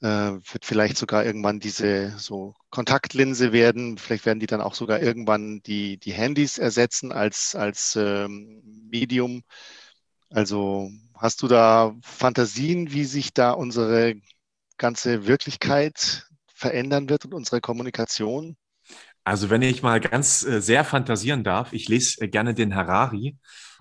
Äh, 0.00 0.06
wird 0.52 0.64
vielleicht 0.64 0.96
sogar 0.96 1.24
irgendwann 1.24 1.60
diese 1.60 2.18
so 2.18 2.54
Kontaktlinse 2.70 3.52
werden. 3.52 3.98
Vielleicht 3.98 4.26
werden 4.26 4.40
die 4.40 4.46
dann 4.46 4.60
auch 4.60 4.74
sogar 4.74 5.00
irgendwann 5.00 5.62
die, 5.62 5.96
die 5.98 6.12
Handys 6.12 6.58
ersetzen 6.58 7.12
als, 7.12 7.54
als 7.54 7.96
ähm, 7.96 8.62
Medium. 8.90 9.42
Also 10.28 10.90
Hast 11.22 11.40
du 11.40 11.46
da 11.46 11.94
Fantasien, 12.02 12.90
wie 12.90 13.04
sich 13.04 13.32
da 13.32 13.52
unsere 13.52 14.16
ganze 14.76 15.28
Wirklichkeit 15.28 16.26
verändern 16.52 17.08
wird 17.08 17.26
und 17.26 17.32
unsere 17.32 17.60
Kommunikation? 17.60 18.56
Also 19.22 19.48
wenn 19.48 19.62
ich 19.62 19.84
mal 19.84 20.00
ganz 20.00 20.44
äh, 20.44 20.60
sehr 20.60 20.82
fantasieren 20.84 21.44
darf, 21.44 21.72
ich 21.72 21.88
lese 21.88 22.22
äh, 22.22 22.28
gerne 22.28 22.54
den 22.54 22.74
Harari 22.74 23.36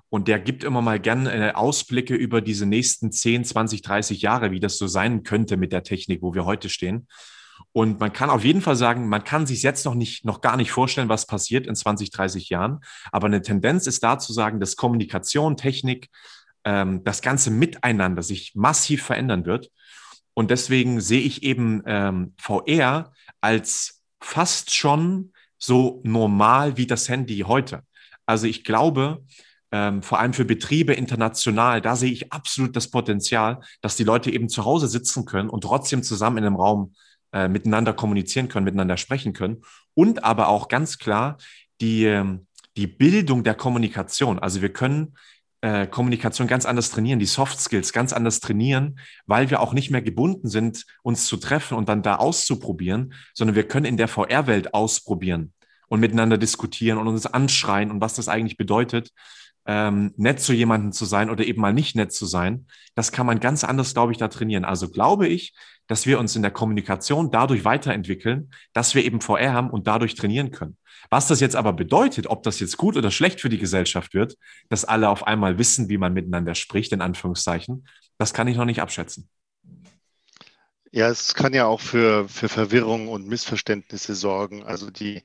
und 0.09 0.27
der 0.27 0.39
gibt 0.39 0.63
immer 0.63 0.83
mal 0.83 0.99
gerne 0.99 1.33
äh, 1.49 1.53
Ausblicke 1.53 2.13
über 2.13 2.41
diese 2.41 2.67
nächsten 2.67 3.11
10, 3.11 3.43
20, 3.43 3.81
30 3.81 4.21
Jahre, 4.21 4.51
wie 4.51 4.59
das 4.59 4.77
so 4.77 4.85
sein 4.85 5.23
könnte 5.23 5.57
mit 5.57 5.71
der 5.71 5.81
Technik, 5.81 6.21
wo 6.21 6.35
wir 6.35 6.45
heute 6.45 6.69
stehen. 6.69 7.07
Und 7.73 7.99
man 7.99 8.13
kann 8.13 8.29
auf 8.29 8.43
jeden 8.43 8.61
Fall 8.61 8.75
sagen, 8.75 9.09
man 9.09 9.23
kann 9.23 9.47
sich 9.47 9.63
jetzt 9.63 9.85
noch 9.85 9.95
nicht, 9.95 10.25
noch 10.25 10.41
gar 10.41 10.57
nicht 10.57 10.71
vorstellen, 10.71 11.09
was 11.09 11.25
passiert 11.25 11.65
in 11.65 11.75
20, 11.75 12.11
30 12.11 12.49
Jahren. 12.49 12.81
Aber 13.11 13.25
eine 13.25 13.41
Tendenz 13.41 13.87
ist 13.87 14.03
da 14.03 14.19
zu 14.19 14.31
sagen, 14.31 14.59
dass 14.59 14.75
Kommunikation, 14.75 15.57
Technik, 15.57 16.09
ähm, 16.65 17.03
das 17.03 17.21
ganze 17.21 17.51
Miteinander 17.51 18.23
sich 18.23 18.53
massiv 18.55 19.03
verändern 19.03 19.45
wird. 19.45 19.71
Und 20.33 20.51
deswegen 20.51 21.01
sehe 21.01 21.21
ich 21.21 21.43
eben 21.43 21.83
ähm, 21.85 22.33
VR 22.37 23.11
als 23.41 24.01
fast 24.21 24.73
schon 24.73 25.33
so 25.57 26.01
normal 26.03 26.77
wie 26.77 26.87
das 26.87 27.09
Handy 27.09 27.39
heute. 27.39 27.83
Also 28.25 28.47
ich 28.47 28.63
glaube, 28.63 29.23
ähm, 29.71 30.01
vor 30.01 30.19
allem 30.19 30.33
für 30.33 30.45
Betriebe 30.45 30.93
international, 30.93 31.81
da 31.81 31.95
sehe 31.95 32.11
ich 32.11 32.33
absolut 32.33 32.75
das 32.75 32.89
Potenzial, 32.89 33.59
dass 33.81 33.95
die 33.95 34.03
Leute 34.03 34.31
eben 34.31 34.49
zu 34.49 34.65
Hause 34.65 34.87
sitzen 34.87 35.25
können 35.25 35.49
und 35.49 35.61
trotzdem 35.61 36.03
zusammen 36.03 36.39
in 36.39 36.45
einem 36.45 36.55
Raum 36.55 36.93
äh, 37.33 37.47
miteinander 37.47 37.93
kommunizieren 37.93 38.49
können, 38.49 38.65
miteinander 38.65 38.97
sprechen 38.97 39.33
können. 39.33 39.61
Und 39.93 40.23
aber 40.23 40.49
auch 40.49 40.67
ganz 40.67 40.97
klar 40.97 41.37
die, 41.79 42.05
ähm, 42.05 42.47
die 42.75 42.87
Bildung 42.87 43.43
der 43.43 43.55
Kommunikation. 43.55 44.39
Also 44.39 44.61
wir 44.61 44.73
können 44.73 45.15
äh, 45.61 45.87
Kommunikation 45.87 46.47
ganz 46.47 46.65
anders 46.65 46.89
trainieren, 46.89 47.19
die 47.19 47.25
Soft 47.25 47.59
Skills 47.59 47.93
ganz 47.93 48.13
anders 48.13 48.39
trainieren, 48.39 48.99
weil 49.25 49.49
wir 49.49 49.59
auch 49.59 49.73
nicht 49.73 49.91
mehr 49.91 50.01
gebunden 50.01 50.47
sind, 50.49 50.85
uns 51.03 51.25
zu 51.25 51.37
treffen 51.37 51.77
und 51.77 51.87
dann 51.87 52.01
da 52.01 52.15
auszuprobieren, 52.15 53.13
sondern 53.33 53.55
wir 53.55 53.67
können 53.67 53.85
in 53.85 53.97
der 53.97 54.07
VR-Welt 54.07 54.73
ausprobieren 54.73 55.53
und 55.87 55.99
miteinander 55.99 56.37
diskutieren 56.37 56.97
und 56.97 57.07
uns 57.07 57.25
anschreien 57.25 57.91
und 57.91 58.01
was 58.01 58.15
das 58.15 58.27
eigentlich 58.27 58.57
bedeutet, 58.57 59.11
ähm, 59.65 60.13
nett 60.17 60.39
zu 60.39 60.53
jemandem 60.53 60.91
zu 60.91 61.05
sein 61.05 61.29
oder 61.29 61.45
eben 61.45 61.61
mal 61.61 61.73
nicht 61.73 61.95
nett 61.95 62.11
zu 62.11 62.25
sein. 62.25 62.65
Das 62.95 63.11
kann 63.11 63.27
man 63.27 63.39
ganz 63.39 63.63
anders, 63.63 63.93
glaube 63.93 64.11
ich, 64.11 64.17
da 64.17 64.27
trainieren. 64.27 64.65
Also 64.65 64.89
glaube 64.89 65.27
ich, 65.27 65.53
dass 65.91 66.05
wir 66.05 66.19
uns 66.19 66.37
in 66.37 66.41
der 66.41 66.51
Kommunikation 66.51 67.31
dadurch 67.31 67.65
weiterentwickeln, 67.65 68.53
dass 68.71 68.95
wir 68.95 69.03
eben 69.03 69.19
VR 69.19 69.51
haben 69.51 69.69
und 69.69 69.87
dadurch 69.87 70.15
trainieren 70.15 70.51
können. 70.51 70.77
Was 71.09 71.27
das 71.27 71.41
jetzt 71.41 71.57
aber 71.57 71.73
bedeutet, 71.73 72.27
ob 72.27 72.43
das 72.43 72.61
jetzt 72.61 72.77
gut 72.77 72.95
oder 72.95 73.11
schlecht 73.11 73.41
für 73.41 73.49
die 73.49 73.57
Gesellschaft 73.57 74.13
wird, 74.13 74.37
dass 74.69 74.85
alle 74.85 75.09
auf 75.09 75.27
einmal 75.27 75.57
wissen, 75.57 75.89
wie 75.89 75.97
man 75.97 76.13
miteinander 76.13 76.55
spricht, 76.55 76.93
in 76.93 77.01
Anführungszeichen, 77.01 77.85
das 78.17 78.33
kann 78.33 78.47
ich 78.47 78.55
noch 78.55 78.63
nicht 78.63 78.81
abschätzen. 78.81 79.27
Ja, 80.91 81.09
es 81.09 81.33
kann 81.33 81.53
ja 81.53 81.65
auch 81.65 81.81
für, 81.81 82.29
für 82.29 82.47
Verwirrung 82.47 83.09
und 83.09 83.27
Missverständnisse 83.27 84.15
sorgen. 84.15 84.63
Also 84.63 84.91
die, 84.91 85.23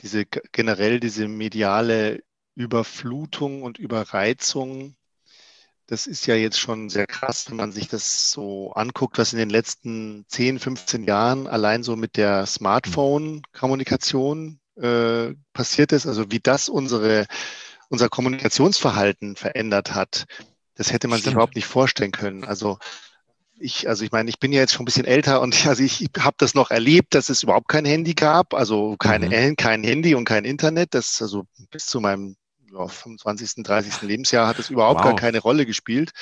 diese 0.00 0.26
generell 0.26 0.98
diese 0.98 1.28
mediale 1.28 2.24
Überflutung 2.56 3.62
und 3.62 3.78
Überreizung, 3.78 4.96
das 5.88 6.06
ist 6.06 6.26
ja 6.26 6.34
jetzt 6.34 6.60
schon 6.60 6.90
sehr 6.90 7.06
krass, 7.06 7.48
wenn 7.48 7.56
man 7.56 7.72
sich 7.72 7.88
das 7.88 8.30
so 8.30 8.72
anguckt, 8.72 9.16
was 9.16 9.32
in 9.32 9.38
den 9.38 9.48
letzten 9.48 10.26
10, 10.28 10.58
15 10.58 11.04
Jahren 11.04 11.46
allein 11.46 11.82
so 11.82 11.96
mit 11.96 12.18
der 12.18 12.44
Smartphone-Kommunikation 12.44 14.60
äh, 14.76 15.32
passiert 15.54 15.92
ist, 15.92 16.06
also 16.06 16.30
wie 16.30 16.40
das 16.40 16.68
unsere, 16.68 17.26
unser 17.88 18.10
Kommunikationsverhalten 18.10 19.34
verändert 19.34 19.94
hat. 19.94 20.26
Das 20.74 20.92
hätte 20.92 21.08
man 21.08 21.20
Stimmt. 21.20 21.24
sich 21.24 21.32
überhaupt 21.32 21.56
nicht 21.56 21.66
vorstellen 21.66 22.12
können. 22.12 22.44
Also 22.44 22.76
ich, 23.58 23.88
also 23.88 24.04
ich 24.04 24.12
meine, 24.12 24.28
ich 24.28 24.38
bin 24.38 24.52
ja 24.52 24.60
jetzt 24.60 24.74
schon 24.74 24.82
ein 24.82 24.84
bisschen 24.84 25.06
älter 25.06 25.40
und 25.40 25.56
also 25.66 25.82
ich 25.82 26.10
habe 26.18 26.36
das 26.38 26.54
noch 26.54 26.70
erlebt, 26.70 27.14
dass 27.14 27.30
es 27.30 27.42
überhaupt 27.42 27.68
kein 27.68 27.86
Handy 27.86 28.12
gab, 28.12 28.52
also 28.52 28.94
keine, 28.98 29.28
mhm. 29.28 29.56
kein 29.56 29.82
Handy 29.82 30.14
und 30.14 30.26
kein 30.26 30.44
Internet. 30.44 30.92
Das 30.92 31.22
also 31.22 31.44
bis 31.70 31.86
zu 31.86 32.00
meinem 32.00 32.36
ja, 32.72 32.86
25., 32.86 33.64
30. 33.64 34.02
Lebensjahr 34.02 34.46
hat 34.46 34.58
es 34.58 34.70
überhaupt 34.70 35.00
wow. 35.00 35.06
gar 35.06 35.16
keine 35.16 35.40
Rolle 35.40 35.66
gespielt. 35.66 36.12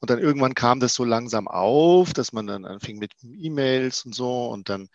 Und 0.00 0.10
dann 0.10 0.18
irgendwann 0.18 0.54
kam 0.54 0.80
das 0.80 0.94
so 0.94 1.04
langsam 1.04 1.48
auf, 1.48 2.12
dass 2.12 2.32
man 2.32 2.46
dann 2.46 2.64
anfing 2.64 2.98
mit 2.98 3.12
E-Mails 3.22 4.04
und 4.04 4.14
so 4.14 4.48
und 4.48 4.68
dann 4.68 4.88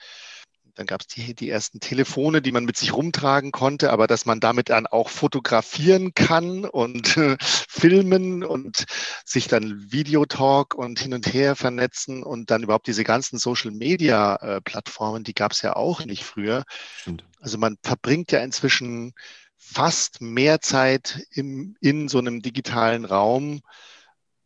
dann 0.78 0.86
gab 0.86 1.02
es 1.02 1.08
die, 1.08 1.34
die 1.34 1.50
ersten 1.50 1.80
Telefone, 1.80 2.42
die 2.42 2.52
man 2.52 2.64
mit 2.64 2.78
sich 2.78 2.94
rumtragen 2.94 3.52
konnte, 3.52 3.92
aber 3.92 4.06
dass 4.06 4.26
man 4.26 4.40
damit 4.40 4.70
dann 4.70 4.86
auch 4.86 5.10
fotografieren 5.10 6.14
kann 6.14 6.66
und 6.66 7.18
äh, 7.18 7.36
filmen 7.40 8.44
und 8.44 8.86
sich 9.26 9.48
dann 9.48 9.92
Videotalk 9.92 10.76
und 10.76 11.00
hin 11.00 11.14
und 11.14 11.34
her 11.34 11.56
vernetzen 11.56 12.22
und 12.22 12.52
dann 12.52 12.64
überhaupt 12.64 12.88
diese 12.88 13.04
ganzen 13.04 13.40
Social-Media-Plattformen, 13.40 15.22
äh, 15.22 15.24
die 15.24 15.34
gab 15.34 15.52
es 15.52 15.64
ja 15.64 15.76
auch 15.76 16.06
nicht 16.06 16.24
früher. 16.24 16.64
Stimmt. 16.98 17.26
Also 17.40 17.58
man 17.58 17.78
verbringt 17.82 18.32
ja 18.32 18.42
inzwischen 18.42 19.14
fast 19.58 20.22
mehr 20.22 20.62
Zeit 20.62 21.26
im, 21.32 21.76
in 21.82 22.08
so 22.08 22.20
einem 22.20 22.41
digitalen 22.41 23.06
Raum, 23.06 23.62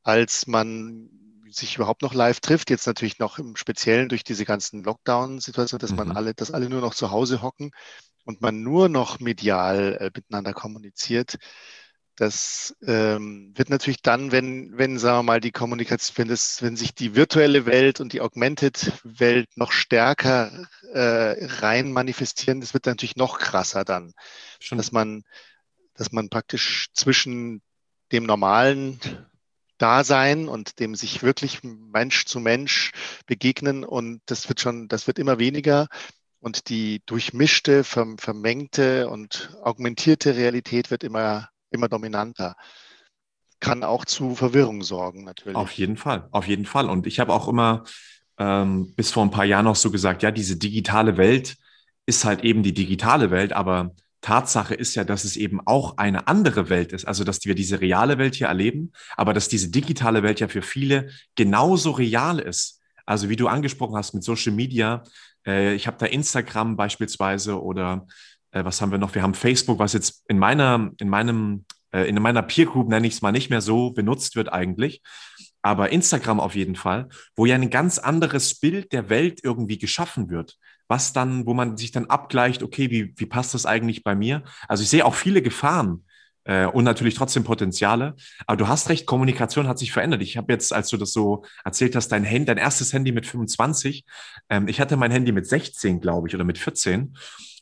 als 0.03 0.47
man 0.47 1.09
sich 1.49 1.75
überhaupt 1.75 2.01
noch 2.01 2.13
live 2.13 2.39
trifft. 2.39 2.69
Jetzt 2.69 2.87
natürlich 2.87 3.19
noch 3.19 3.37
im 3.37 3.55
Speziellen 3.55 4.09
durch 4.09 4.23
diese 4.23 4.45
ganzen 4.45 4.83
Lockdown-Situationen, 4.83 5.81
dass 5.81 5.91
mhm. 5.91 5.97
man 5.97 6.11
alle, 6.11 6.33
dass 6.33 6.51
alle 6.51 6.69
nur 6.69 6.81
noch 6.81 6.95
zu 6.95 7.11
Hause 7.11 7.41
hocken 7.41 7.71
und 8.25 8.41
man 8.41 8.61
nur 8.61 8.89
noch 8.89 9.19
medial 9.19 9.97
äh, 9.99 10.11
miteinander 10.15 10.53
kommuniziert. 10.53 11.37
Das 12.21 12.75
ähm, 12.85 13.51
wird 13.55 13.71
natürlich 13.71 14.03
dann, 14.03 14.31
wenn, 14.31 14.77
wenn, 14.77 14.99
sagen 14.99 15.17
wir 15.17 15.23
mal, 15.23 15.41
die 15.41 15.49
Kommunikation, 15.49 16.19
wenn, 16.19 16.27
das, 16.27 16.61
wenn 16.61 16.75
sich 16.75 16.93
die 16.93 17.15
virtuelle 17.15 17.65
Welt 17.65 17.99
und 17.99 18.13
die 18.13 18.21
Augmented-Welt 18.21 19.49
noch 19.55 19.71
stärker 19.71 20.67
äh, 20.93 21.45
rein 21.61 21.91
manifestieren, 21.91 22.61
das 22.61 22.75
wird 22.75 22.85
natürlich 22.85 23.15
noch 23.15 23.39
krasser 23.39 23.83
dann. 23.85 24.13
Schon. 24.59 24.77
Dass 24.77 24.91
man, 24.91 25.23
dass 25.95 26.11
man 26.11 26.29
praktisch 26.29 26.89
zwischen 26.93 27.63
dem 28.11 28.25
normalen 28.25 28.99
Dasein 29.79 30.47
und 30.47 30.79
dem 30.79 30.93
sich 30.93 31.23
wirklich 31.23 31.63
Mensch 31.63 32.25
zu 32.25 32.39
Mensch 32.39 32.91
begegnen 33.25 33.83
und 33.83 34.21
das 34.27 34.47
wird 34.47 34.59
schon, 34.59 34.87
das 34.89 35.07
wird 35.07 35.17
immer 35.17 35.39
weniger 35.39 35.87
und 36.39 36.69
die 36.69 37.01
durchmischte, 37.07 37.83
vermengte 37.83 39.09
und 39.09 39.57
augmentierte 39.63 40.35
Realität 40.35 40.91
wird 40.91 41.03
immer, 41.03 41.50
immer 41.71 41.87
dominanter. 41.89 42.55
Kann 43.59 43.83
auch 43.83 44.05
zu 44.05 44.35
Verwirrung 44.35 44.83
sorgen, 44.83 45.23
natürlich. 45.23 45.55
Auf 45.55 45.71
jeden 45.71 45.97
Fall, 45.97 46.27
auf 46.31 46.47
jeden 46.47 46.65
Fall. 46.65 46.89
Und 46.89 47.07
ich 47.07 47.19
habe 47.19 47.33
auch 47.33 47.47
immer 47.47 47.83
ähm, 48.37 48.93
bis 48.95 49.11
vor 49.11 49.23
ein 49.23 49.31
paar 49.31 49.45
Jahren 49.45 49.65
noch 49.65 49.75
so 49.75 49.91
gesagt, 49.91 50.23
ja, 50.23 50.31
diese 50.31 50.57
digitale 50.57 51.17
Welt 51.17 51.57
ist 52.05 52.25
halt 52.25 52.43
eben 52.43 52.63
die 52.63 52.73
digitale 52.73 53.29
Welt, 53.31 53.53
aber 53.53 53.91
Tatsache 54.21 54.75
ist 54.75 54.95
ja, 54.95 55.03
dass 55.03 55.23
es 55.23 55.35
eben 55.35 55.59
auch 55.65 55.97
eine 55.97 56.27
andere 56.27 56.69
Welt 56.69 56.93
ist. 56.93 57.05
Also, 57.05 57.23
dass 57.23 57.43
wir 57.43 57.55
diese 57.55 57.81
reale 57.81 58.17
Welt 58.17 58.35
hier 58.35 58.47
erleben, 58.47 58.91
aber 59.17 59.33
dass 59.33 59.47
diese 59.47 59.69
digitale 59.69 60.23
Welt 60.23 60.39
ja 60.39 60.47
für 60.47 60.61
viele 60.61 61.09
genauso 61.35 61.91
real 61.91 62.39
ist. 62.39 62.81
Also, 63.05 63.29
wie 63.29 63.35
du 63.35 63.47
angesprochen 63.47 63.95
hast 63.95 64.13
mit 64.13 64.23
Social 64.23 64.53
Media, 64.53 65.03
äh, 65.45 65.73
ich 65.73 65.87
habe 65.87 65.97
da 65.97 66.05
Instagram 66.05 66.77
beispielsweise 66.77 67.61
oder 67.61 68.07
äh, 68.51 68.63
was 68.63 68.81
haben 68.81 68.91
wir 68.91 68.97
noch? 68.97 69.15
Wir 69.15 69.21
haben 69.21 69.33
Facebook, 69.33 69.79
was 69.79 69.93
jetzt 69.93 70.23
in 70.27 70.39
meiner, 70.39 70.91
in 70.99 71.09
meinem, 71.09 71.65
äh, 71.91 72.07
in 72.07 72.21
meiner 72.21 72.41
Peer 72.41 72.65
Group 72.65 72.89
nenne 72.89 73.07
ich 73.07 73.15
es 73.15 73.21
mal 73.21 73.31
nicht 73.31 73.49
mehr 73.49 73.61
so 73.61 73.91
benutzt 73.91 74.35
wird 74.35 74.51
eigentlich. 74.51 75.01
Aber 75.63 75.91
Instagram 75.91 76.39
auf 76.39 76.55
jeden 76.55 76.75
Fall, 76.75 77.09
wo 77.35 77.45
ja 77.45 77.55
ein 77.55 77.69
ganz 77.69 77.99
anderes 77.99 78.59
Bild 78.59 78.93
der 78.93 79.09
Welt 79.09 79.41
irgendwie 79.43 79.77
geschaffen 79.77 80.29
wird 80.29 80.57
was 80.91 81.13
dann, 81.13 81.45
wo 81.45 81.53
man 81.53 81.77
sich 81.77 81.91
dann 81.91 82.07
abgleicht, 82.07 82.63
okay, 82.63 82.91
wie, 82.91 83.13
wie 83.15 83.25
passt 83.25 83.53
das 83.53 83.65
eigentlich 83.65 84.03
bei 84.03 84.13
mir? 84.13 84.43
Also 84.67 84.83
ich 84.83 84.89
sehe 84.89 85.05
auch 85.05 85.15
viele 85.15 85.41
Gefahren 85.41 86.05
äh, 86.43 86.65
und 86.65 86.83
natürlich 86.83 87.15
trotzdem 87.15 87.45
Potenziale. 87.45 88.15
Aber 88.45 88.57
du 88.57 88.67
hast 88.67 88.89
recht, 88.89 89.05
Kommunikation 89.05 89.69
hat 89.69 89.79
sich 89.79 89.93
verändert. 89.93 90.21
Ich 90.21 90.35
habe 90.35 90.51
jetzt, 90.51 90.73
als 90.73 90.89
du 90.89 90.97
das 90.97 91.13
so 91.13 91.45
erzählt 91.63 91.95
hast, 91.95 92.09
dein 92.09 92.25
Handy, 92.25 92.47
dein 92.47 92.57
erstes 92.57 92.91
Handy 92.91 93.13
mit 93.13 93.25
25, 93.25 94.03
ähm, 94.49 94.67
ich 94.67 94.81
hatte 94.81 94.97
mein 94.97 95.11
Handy 95.11 95.31
mit 95.31 95.47
16, 95.47 96.01
glaube 96.01 96.27
ich, 96.27 96.35
oder 96.35 96.43
mit 96.43 96.57
14. 96.57 97.15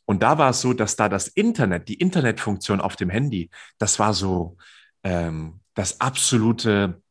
Und 0.10 0.24
da 0.24 0.40
war 0.40 0.50
es 0.50 0.62
so, 0.62 0.74
dass 0.74 0.96
da 0.96 1.08
das 1.08 1.28
Internet, 1.28 1.88
die 1.88 1.94
Internetfunktion 1.94 2.82
auf 2.82 2.96
dem 2.96 3.12
Handy, 3.12 3.52
das 3.78 4.00
war 4.00 4.16
so 4.16 4.58
ähm, 5.04 5.60
das 5.76 6.02
absolute, 6.02 7.04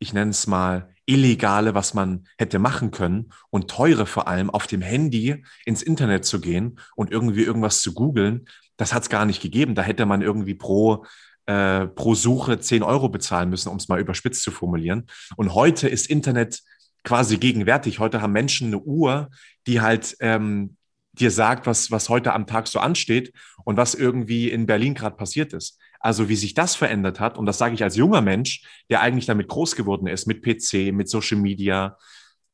ich 0.00 0.12
nenne 0.12 0.32
es 0.32 0.48
mal, 0.48 0.92
Illegale, 1.06 1.76
was 1.76 1.94
man 1.94 2.26
hätte 2.38 2.58
machen 2.58 2.90
können 2.90 3.32
und 3.50 3.70
teure 3.70 4.06
vor 4.06 4.26
allem 4.26 4.50
auf 4.50 4.66
dem 4.66 4.82
Handy 4.82 5.44
ins 5.64 5.82
Internet 5.82 6.24
zu 6.24 6.40
gehen 6.40 6.80
und 6.96 7.12
irgendwie 7.12 7.44
irgendwas 7.44 7.80
zu 7.80 7.94
googeln, 7.94 8.46
das 8.76 8.92
hat 8.92 9.04
es 9.04 9.08
gar 9.08 9.24
nicht 9.24 9.40
gegeben. 9.40 9.76
Da 9.76 9.82
hätte 9.82 10.04
man 10.04 10.20
irgendwie 10.20 10.56
pro, 10.56 11.06
äh, 11.46 11.86
pro 11.86 12.16
Suche 12.16 12.58
10 12.58 12.82
Euro 12.82 13.08
bezahlen 13.08 13.50
müssen, 13.50 13.68
um 13.68 13.76
es 13.76 13.86
mal 13.86 14.00
überspitzt 14.00 14.42
zu 14.42 14.50
formulieren. 14.50 15.06
Und 15.36 15.54
heute 15.54 15.88
ist 15.88 16.10
Internet 16.10 16.60
quasi 17.04 17.36
gegenwärtig. 17.36 18.00
Heute 18.00 18.20
haben 18.20 18.32
Menschen 18.32 18.66
eine 18.66 18.80
Uhr, 18.80 19.30
die 19.68 19.80
halt 19.80 20.16
ähm, 20.18 20.76
dir 21.12 21.30
sagt, 21.30 21.66
was, 21.66 21.90
was 21.90 22.08
heute 22.08 22.32
am 22.32 22.46
Tag 22.46 22.66
so 22.66 22.78
ansteht 22.78 23.32
und 23.64 23.76
was 23.76 23.94
irgendwie 23.94 24.50
in 24.50 24.66
Berlin 24.66 24.94
gerade 24.94 25.16
passiert 25.16 25.52
ist. 25.52 25.78
Also 26.00 26.28
wie 26.28 26.36
sich 26.36 26.54
das 26.54 26.74
verändert 26.74 27.20
hat, 27.20 27.38
und 27.38 27.46
das 27.46 27.58
sage 27.58 27.74
ich 27.74 27.82
als 27.82 27.96
junger 27.96 28.22
Mensch, 28.22 28.66
der 28.90 29.00
eigentlich 29.00 29.26
damit 29.26 29.48
groß 29.48 29.76
geworden 29.76 30.06
ist, 30.06 30.26
mit 30.26 30.42
PC, 30.42 30.92
mit 30.92 31.08
Social 31.08 31.38
Media, 31.38 31.96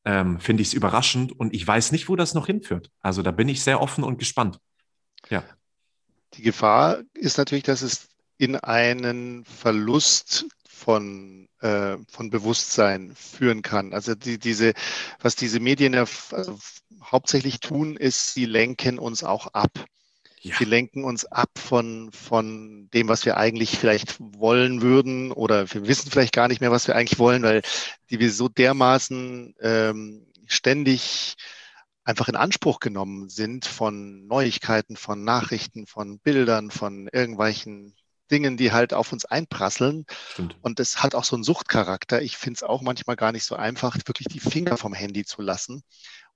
ähm, 0.05 0.39
finde 0.39 0.61
ich 0.61 0.69
es 0.69 0.73
überraschend 0.73 1.37
und 1.37 1.53
ich 1.53 1.65
weiß 1.65 1.91
nicht, 1.91 2.09
wo 2.09 2.15
das 2.15 2.33
noch 2.33 2.45
hinführt. 2.45 2.91
Also 3.01 3.21
da 3.21 3.31
bin 3.31 3.49
ich 3.49 3.63
sehr 3.63 3.81
offen 3.81 4.03
und 4.03 4.19
gespannt. 4.19 4.59
Ja. 5.29 5.43
Die 6.35 6.43
Gefahr 6.43 6.99
ist 7.13 7.37
natürlich, 7.37 7.63
dass 7.63 7.81
es 7.81 8.07
in 8.37 8.55
einen 8.55 9.43
Verlust 9.45 10.45
von, 10.79 11.49
äh, 11.61 11.97
von 12.09 12.29
Bewusstsein 12.29 13.13
führen 13.15 13.61
kann. 13.61 13.93
Also 13.93 14.15
die, 14.15 14.39
diese, 14.39 14.73
was 15.21 15.35
diese 15.35 15.59
Medien 15.59 15.93
ja 15.93 16.05
also 16.31 16.57
hauptsächlich 17.03 17.59
tun, 17.59 17.95
ist, 17.97 18.33
sie 18.33 18.45
lenken 18.45 18.97
uns 18.97 19.23
auch 19.23 19.47
ab. 19.47 19.85
Ja. 20.41 20.55
Sie 20.57 20.63
lenken 20.63 21.03
uns 21.03 21.25
ab 21.25 21.49
von, 21.57 22.11
von 22.13 22.89
dem, 22.93 23.09
was 23.09 23.25
wir 23.25 23.35
eigentlich 23.35 23.77
vielleicht 23.77 24.15
wollen 24.19 24.81
würden 24.81 25.33
oder 25.33 25.71
wir 25.73 25.85
wissen 25.85 26.09
vielleicht 26.09 26.33
gar 26.33 26.47
nicht 26.47 26.61
mehr, 26.61 26.71
was 26.71 26.87
wir 26.87 26.95
eigentlich 26.95 27.19
wollen, 27.19 27.43
weil 27.43 27.61
die 28.09 28.19
wir 28.19 28.31
so 28.31 28.47
dermaßen 28.47 29.53
ähm, 29.59 30.27
ständig 30.47 31.35
einfach 32.05 32.29
in 32.29 32.37
Anspruch 32.37 32.79
genommen 32.79 33.27
sind 33.27 33.65
von 33.65 34.27
Neuigkeiten, 34.27 34.95
von 34.95 35.25
Nachrichten, 35.25 35.85
von 35.85 36.19
Bildern, 36.19 36.71
von 36.71 37.09
irgendwelchen 37.11 37.93
Dingen, 38.31 38.57
die 38.57 38.71
halt 38.71 38.93
auf 38.93 39.11
uns 39.11 39.25
einprasseln. 39.25 40.05
Stimmt. 40.31 40.57
Und 40.61 40.79
das 40.79 41.03
hat 41.03 41.15
auch 41.15 41.23
so 41.23 41.35
einen 41.35 41.43
Suchtcharakter. 41.43 42.21
Ich 42.21 42.37
finde 42.37 42.57
es 42.57 42.63
auch 42.63 42.81
manchmal 42.81 43.15
gar 43.15 43.31
nicht 43.31 43.45
so 43.45 43.55
einfach, 43.55 43.97
wirklich 44.05 44.27
die 44.27 44.39
Finger 44.39 44.77
vom 44.77 44.93
Handy 44.93 45.25
zu 45.25 45.41
lassen 45.41 45.83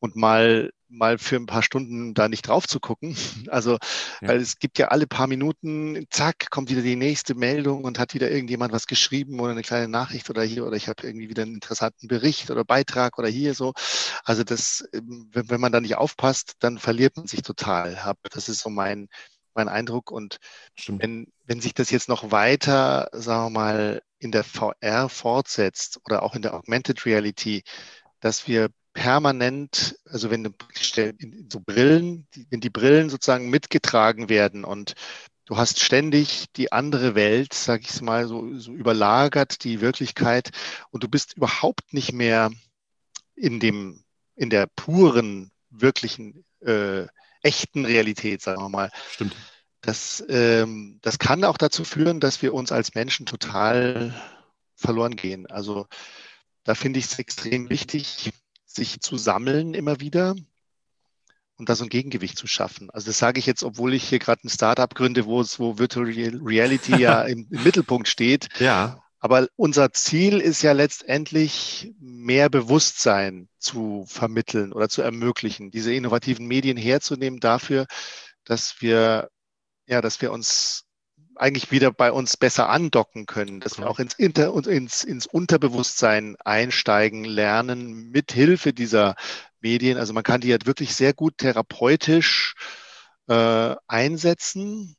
und 0.03 0.17
mal, 0.17 0.73
mal 0.89 1.17
für 1.17 1.37
ein 1.37 1.45
paar 1.45 1.63
Stunden 1.63 2.13
da 2.13 2.27
nicht 2.27 2.45
drauf 2.45 2.67
zu 2.67 2.81
gucken. 2.81 3.15
Also, 3.47 3.73
ja. 4.21 4.27
weil 4.27 4.41
es 4.41 4.57
gibt 4.57 4.77
ja 4.79 4.87
alle 4.87 5.07
paar 5.07 5.27
Minuten, 5.27 6.07
zack, 6.09 6.49
kommt 6.49 6.69
wieder 6.69 6.81
die 6.81 6.97
nächste 6.97 7.35
Meldung 7.35 7.85
und 7.85 7.99
hat 7.99 8.13
wieder 8.13 8.29
irgendjemand 8.29 8.73
was 8.73 8.87
geschrieben 8.87 9.39
oder 9.39 9.51
eine 9.51 9.61
kleine 9.61 9.87
Nachricht 9.87 10.29
oder 10.29 10.43
hier 10.43 10.65
oder 10.65 10.75
ich 10.75 10.89
habe 10.89 11.05
irgendwie 11.05 11.29
wieder 11.29 11.43
einen 11.43 11.53
interessanten 11.53 12.07
Bericht 12.07 12.51
oder 12.51 12.65
Beitrag 12.65 13.17
oder 13.17 13.29
hier 13.29 13.53
so. 13.53 13.73
Also 14.25 14.43
das, 14.43 14.83
ähm, 14.91 15.29
wenn, 15.31 15.49
wenn 15.49 15.61
man 15.61 15.71
da 15.71 15.79
nicht 15.79 15.95
aufpasst, 15.95 16.55
dann 16.59 16.79
verliert 16.79 17.15
man 17.15 17.27
sich 17.27 17.43
total. 17.43 18.15
Das 18.31 18.49
ist 18.49 18.59
so 18.59 18.69
mein, 18.69 19.07
mein 19.55 19.69
Eindruck. 19.69 20.11
Und 20.11 20.37
wenn, 20.87 21.27
wenn 21.45 21.61
sich 21.61 21.73
das 21.73 21.91
jetzt 21.91 22.09
noch 22.09 22.31
weiter, 22.31 23.09
sagen 23.11 23.45
wir 23.45 23.59
mal, 23.59 24.01
in 24.19 24.31
der 24.31 24.43
VR 24.43 25.09
fortsetzt 25.09 25.99
oder 26.05 26.23
auch 26.23 26.35
in 26.35 26.41
der 26.41 26.53
Augmented 26.53 27.05
Reality, 27.05 27.63
dass 28.19 28.47
wir 28.47 28.69
permanent, 28.93 29.97
also 30.05 30.29
wenn 30.29 30.53
so 31.51 31.59
Brillen, 31.59 32.27
wenn 32.49 32.61
die 32.61 32.69
Brillen 32.69 33.09
sozusagen 33.09 33.49
mitgetragen 33.49 34.29
werden 34.29 34.63
und 34.63 34.93
du 35.45 35.57
hast 35.57 35.81
ständig 35.81 36.45
die 36.55 36.71
andere 36.71 37.15
Welt, 37.15 37.53
sag 37.53 37.81
ich 37.81 38.01
mal, 38.01 38.27
so, 38.27 38.57
so 38.57 38.71
überlagert 38.71 39.63
die 39.63 39.81
Wirklichkeit 39.81 40.51
und 40.91 41.03
du 41.03 41.07
bist 41.07 41.35
überhaupt 41.35 41.93
nicht 41.93 42.13
mehr 42.13 42.51
in 43.35 43.59
dem, 43.59 44.03
in 44.35 44.49
der 44.49 44.67
puren, 44.67 45.51
wirklichen, 45.69 46.45
äh, 46.61 47.07
echten 47.43 47.85
Realität, 47.85 48.41
sagen 48.41 48.61
wir 48.61 48.69
mal. 48.69 48.91
Stimmt. 49.11 49.35
das, 49.81 50.23
ähm, 50.29 50.99
das 51.01 51.19
kann 51.19 51.43
auch 51.43 51.57
dazu 51.57 51.83
führen, 51.83 52.19
dass 52.19 52.41
wir 52.41 52.53
uns 52.53 52.71
als 52.71 52.95
Menschen 52.95 53.25
total 53.25 54.13
verloren 54.75 55.15
gehen. 55.15 55.45
Also 55.47 55.87
da 56.63 56.75
finde 56.75 56.99
ich 56.99 57.05
es 57.05 57.19
extrem 57.19 57.69
wichtig, 57.69 58.31
sich 58.65 59.01
zu 59.01 59.17
sammeln 59.17 59.73
immer 59.73 59.99
wieder 59.99 60.35
und 61.57 61.69
da 61.69 61.75
so 61.75 61.83
ein 61.83 61.89
Gegengewicht 61.89 62.37
zu 62.37 62.47
schaffen. 62.47 62.89
Also 62.89 63.07
das 63.07 63.19
sage 63.19 63.39
ich 63.39 63.45
jetzt, 63.45 63.63
obwohl 63.63 63.93
ich 63.93 64.03
hier 64.03 64.19
gerade 64.19 64.45
ein 64.45 64.49
Startup 64.49 64.93
gründe, 64.93 65.25
wo 65.25 65.41
es, 65.41 65.59
wo 65.59 65.77
Virtual 65.77 66.05
Reality 66.05 66.95
ja 66.99 67.21
im, 67.23 67.47
im 67.49 67.63
Mittelpunkt 67.63 68.07
steht. 68.07 68.49
Ja. 68.59 69.03
Aber 69.23 69.47
unser 69.55 69.93
Ziel 69.93 70.41
ist 70.41 70.63
ja 70.63 70.73
letztendlich, 70.73 71.93
mehr 71.97 72.49
Bewusstsein 72.49 73.47
zu 73.57 74.03
vermitteln 74.05 74.73
oder 74.73 74.89
zu 74.89 75.01
ermöglichen, 75.01 75.71
diese 75.71 75.93
innovativen 75.93 76.45
Medien 76.45 76.75
herzunehmen 76.75 77.39
dafür, 77.39 77.85
dass 78.43 78.81
wir, 78.81 79.29
ja, 79.85 80.01
dass 80.01 80.21
wir 80.21 80.33
uns 80.33 80.83
eigentlich 81.37 81.71
wieder 81.71 81.93
bei 81.93 82.11
uns 82.11 82.35
besser 82.35 82.67
andocken 82.67 83.25
können, 83.25 83.61
dass 83.61 83.77
wir 83.77 83.89
auch 83.89 83.99
ins, 83.99 84.13
Inter 84.15 84.53
ins, 84.67 85.05
ins 85.05 85.25
Unterbewusstsein 85.25 86.35
einsteigen 86.43 87.23
lernen 87.23 88.09
mit 88.09 88.33
Hilfe 88.33 88.73
dieser 88.73 89.15
Medien. 89.61 89.97
Also 89.97 90.11
man 90.11 90.23
kann 90.23 90.41
die 90.41 90.51
halt 90.51 90.65
wirklich 90.65 90.95
sehr 90.95 91.13
gut 91.13 91.37
therapeutisch 91.37 92.55
äh, 93.29 93.75
einsetzen, 93.87 94.97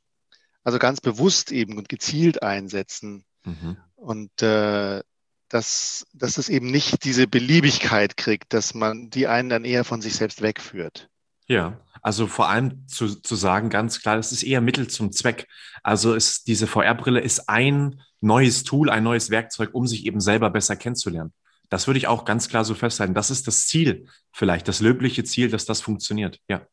also 0.62 0.78
ganz 0.78 1.02
bewusst 1.02 1.52
eben 1.52 1.76
und 1.76 1.90
gezielt 1.90 2.42
einsetzen. 2.42 3.26
Mhm. 3.44 3.76
Und 3.96 4.42
äh, 4.42 5.02
dass, 5.48 6.06
dass 6.12 6.38
es 6.38 6.48
eben 6.48 6.70
nicht 6.70 7.04
diese 7.04 7.26
Beliebigkeit 7.26 8.16
kriegt, 8.16 8.52
dass 8.52 8.74
man 8.74 9.10
die 9.10 9.28
einen 9.28 9.48
dann 9.48 9.64
eher 9.64 9.84
von 9.84 10.02
sich 10.02 10.16
selbst 10.16 10.42
wegführt. 10.42 11.08
Ja, 11.46 11.80
also 12.02 12.26
vor 12.26 12.48
allem 12.48 12.86
zu, 12.88 13.14
zu 13.14 13.34
sagen, 13.34 13.70
ganz 13.70 14.00
klar, 14.00 14.16
das 14.16 14.32
ist 14.32 14.42
eher 14.42 14.60
Mittel 14.60 14.88
zum 14.88 15.12
Zweck. 15.12 15.46
Also 15.82 16.14
ist, 16.14 16.48
diese 16.48 16.66
VR-Brille 16.66 17.20
ist 17.20 17.48
ein 17.48 18.00
neues 18.20 18.64
Tool, 18.64 18.90
ein 18.90 19.04
neues 19.04 19.30
Werkzeug, 19.30 19.70
um 19.74 19.86
sich 19.86 20.06
eben 20.06 20.20
selber 20.20 20.50
besser 20.50 20.76
kennenzulernen. 20.76 21.32
Das 21.70 21.86
würde 21.86 21.98
ich 21.98 22.06
auch 22.06 22.24
ganz 22.24 22.48
klar 22.48 22.64
so 22.64 22.74
festhalten. 22.74 23.14
Das 23.14 23.30
ist 23.30 23.46
das 23.46 23.66
Ziel, 23.66 24.06
vielleicht 24.32 24.68
das 24.68 24.80
löbliche 24.80 25.24
Ziel, 25.24 25.48
dass 25.50 25.64
das 25.66 25.80
funktioniert. 25.80 26.40
Ja. 26.48 26.66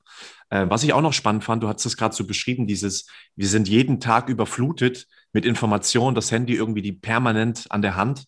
Äh, 0.49 0.69
was 0.69 0.83
ich 0.83 0.93
auch 0.93 1.01
noch 1.01 1.13
spannend 1.13 1.43
fand, 1.43 1.63
du 1.63 1.67
hast 1.67 1.85
es 1.85 1.97
gerade 1.97 2.15
so 2.15 2.25
beschrieben, 2.25 2.67
dieses, 2.67 3.07
wir 3.35 3.47
sind 3.47 3.67
jeden 3.67 3.99
Tag 3.99 4.29
überflutet 4.29 5.07
mit 5.33 5.45
Informationen, 5.45 6.15
das 6.15 6.31
Handy 6.31 6.55
irgendwie 6.55 6.81
die 6.81 6.91
permanent 6.91 7.65
an 7.69 7.81
der 7.81 7.95
Hand. 7.95 8.25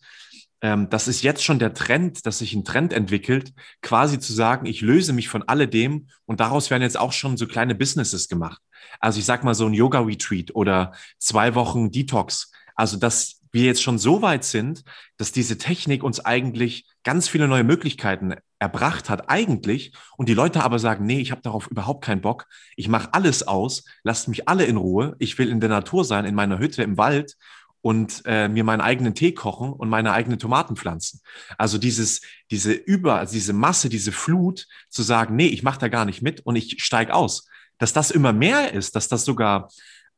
Ähm, 0.61 0.89
das 0.89 1.07
ist 1.07 1.21
jetzt 1.21 1.43
schon 1.43 1.59
der 1.59 1.73
Trend, 1.73 2.25
dass 2.25 2.39
sich 2.39 2.53
ein 2.53 2.63
Trend 2.63 2.93
entwickelt, 2.93 3.53
quasi 3.81 4.19
zu 4.19 4.33
sagen, 4.33 4.65
ich 4.65 4.81
löse 4.81 5.13
mich 5.13 5.27
von 5.27 5.43
alledem 5.43 6.07
und 6.25 6.39
daraus 6.39 6.69
werden 6.69 6.83
jetzt 6.83 6.99
auch 6.99 7.11
schon 7.11 7.37
so 7.37 7.47
kleine 7.47 7.75
Businesses 7.75 8.27
gemacht. 8.27 8.61
Also 8.99 9.19
ich 9.19 9.25
sag 9.25 9.43
mal 9.43 9.53
so 9.53 9.65
ein 9.65 9.73
Yoga-Retreat 9.73 10.55
oder 10.55 10.93
zwei 11.19 11.55
Wochen 11.55 11.91
Detox. 11.91 12.51
Also 12.75 12.97
dass 12.97 13.41
wir 13.51 13.65
jetzt 13.65 13.83
schon 13.83 13.99
so 13.99 14.21
weit 14.21 14.43
sind, 14.43 14.83
dass 15.17 15.31
diese 15.31 15.57
Technik 15.57 16.03
uns 16.03 16.19
eigentlich 16.19 16.87
ganz 17.03 17.27
viele 17.27 17.47
neue 17.47 17.63
Möglichkeiten 17.63 18.33
erbracht 18.63 19.09
hat, 19.09 19.29
eigentlich, 19.29 19.91
und 20.15 20.29
die 20.29 20.33
Leute 20.33 20.63
aber 20.63 20.79
sagen, 20.79 21.05
nee, 21.05 21.19
ich 21.19 21.31
habe 21.31 21.41
darauf 21.41 21.67
überhaupt 21.67 22.03
keinen 22.03 22.21
Bock, 22.21 22.47
ich 22.77 22.87
mache 22.87 23.13
alles 23.13 23.45
aus, 23.45 23.83
lasst 24.03 24.29
mich 24.29 24.47
alle 24.47 24.63
in 24.63 24.77
Ruhe, 24.77 25.17
ich 25.19 25.37
will 25.37 25.49
in 25.49 25.59
der 25.59 25.69
Natur 25.69 26.05
sein, 26.05 26.23
in 26.23 26.33
meiner 26.33 26.59
Hütte 26.59 26.81
im 26.81 26.97
Wald 26.97 27.35
und 27.81 28.21
äh, 28.25 28.47
mir 28.47 28.63
meinen 28.63 28.79
eigenen 28.79 29.15
Tee 29.15 29.33
kochen 29.33 29.73
und 29.73 29.89
meine 29.89 30.13
eigenen 30.13 30.39
Tomaten 30.39 30.77
pflanzen. 30.77 31.19
Also 31.57 31.77
dieses, 31.77 32.21
diese 32.51 32.71
Über, 32.71 33.15
also 33.15 33.33
diese 33.33 33.51
Masse, 33.51 33.89
diese 33.89 34.13
Flut, 34.13 34.65
zu 34.89 35.03
sagen, 35.03 35.35
nee, 35.35 35.47
ich 35.47 35.63
mache 35.63 35.79
da 35.79 35.89
gar 35.89 36.05
nicht 36.05 36.21
mit 36.21 36.39
und 36.45 36.55
ich 36.55 36.81
steige 36.81 37.13
aus. 37.13 37.49
Dass 37.79 37.91
das 37.91 38.11
immer 38.11 38.31
mehr 38.31 38.71
ist, 38.71 38.95
dass 38.95 39.09
das 39.09 39.25
sogar 39.25 39.67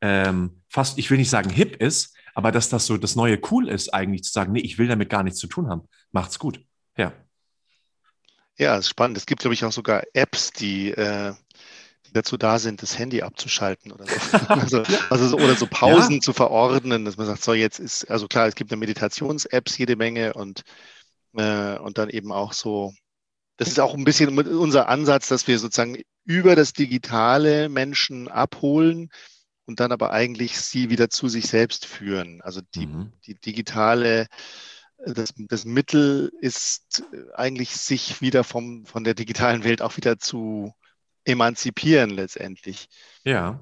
ähm, 0.00 0.62
fast, 0.68 0.98
ich 0.98 1.10
will 1.10 1.18
nicht 1.18 1.30
sagen 1.30 1.50
hip 1.50 1.82
ist, 1.82 2.14
aber 2.36 2.52
dass 2.52 2.68
das 2.68 2.86
so 2.86 2.96
das 2.96 3.16
neue 3.16 3.40
Cool 3.50 3.68
ist, 3.68 3.92
eigentlich 3.92 4.22
zu 4.22 4.30
sagen, 4.30 4.52
nee, 4.52 4.60
ich 4.60 4.78
will 4.78 4.86
damit 4.86 5.10
gar 5.10 5.24
nichts 5.24 5.40
zu 5.40 5.48
tun 5.48 5.68
haben. 5.68 5.88
Macht's 6.12 6.38
gut. 6.38 6.60
Ja. 6.96 7.12
Ja, 8.58 8.76
ist 8.76 8.88
spannend. 8.88 9.16
Es 9.16 9.26
gibt, 9.26 9.42
glaube 9.42 9.54
ich, 9.54 9.64
auch 9.64 9.72
sogar 9.72 10.02
Apps, 10.14 10.50
die, 10.50 10.90
äh, 10.90 11.34
die 12.06 12.12
dazu 12.12 12.36
da 12.36 12.58
sind, 12.58 12.82
das 12.82 12.98
Handy 12.98 13.22
abzuschalten 13.22 13.92
oder 13.92 14.06
so. 14.06 14.36
also, 14.48 14.82
also 15.10 15.28
so, 15.28 15.36
oder 15.36 15.56
so 15.56 15.66
Pausen 15.66 16.16
ja. 16.16 16.20
zu 16.20 16.32
verordnen, 16.32 17.04
dass 17.04 17.16
man 17.16 17.26
sagt, 17.26 17.42
so 17.42 17.52
jetzt 17.52 17.78
ist, 17.78 18.10
also 18.10 18.28
klar, 18.28 18.46
es 18.46 18.54
gibt 18.54 18.72
eine 18.72 18.78
Meditations-Apps 18.78 19.76
jede 19.78 19.96
Menge 19.96 20.34
und, 20.34 20.62
äh, 21.34 21.78
und 21.78 21.98
dann 21.98 22.08
eben 22.08 22.32
auch 22.32 22.52
so, 22.52 22.94
das 23.58 23.68
ist 23.68 23.80
auch 23.80 23.94
ein 23.94 24.04
bisschen 24.04 24.38
unser 24.38 24.88
Ansatz, 24.88 25.28
dass 25.28 25.46
wir 25.46 25.58
sozusagen 25.58 26.00
über 26.24 26.56
das 26.56 26.72
Digitale 26.72 27.68
Menschen 27.68 28.28
abholen, 28.28 29.10
und 29.66 29.80
dann 29.80 29.92
aber 29.92 30.12
eigentlich 30.12 30.58
sie 30.58 30.90
wieder 30.90 31.10
zu 31.10 31.28
sich 31.28 31.48
selbst 31.48 31.86
führen. 31.86 32.40
Also 32.42 32.60
die, 32.74 32.86
mhm. 32.86 33.12
die 33.26 33.34
digitale, 33.34 34.26
das, 35.04 35.34
das 35.36 35.64
Mittel 35.64 36.32
ist 36.40 37.04
eigentlich, 37.34 37.76
sich 37.76 38.20
wieder 38.20 38.44
vom, 38.44 38.86
von 38.86 39.04
der 39.04 39.14
digitalen 39.14 39.64
Welt 39.64 39.82
auch 39.82 39.96
wieder 39.96 40.18
zu 40.18 40.72
emanzipieren 41.24 42.10
letztendlich. 42.10 42.88
Ja. 43.24 43.60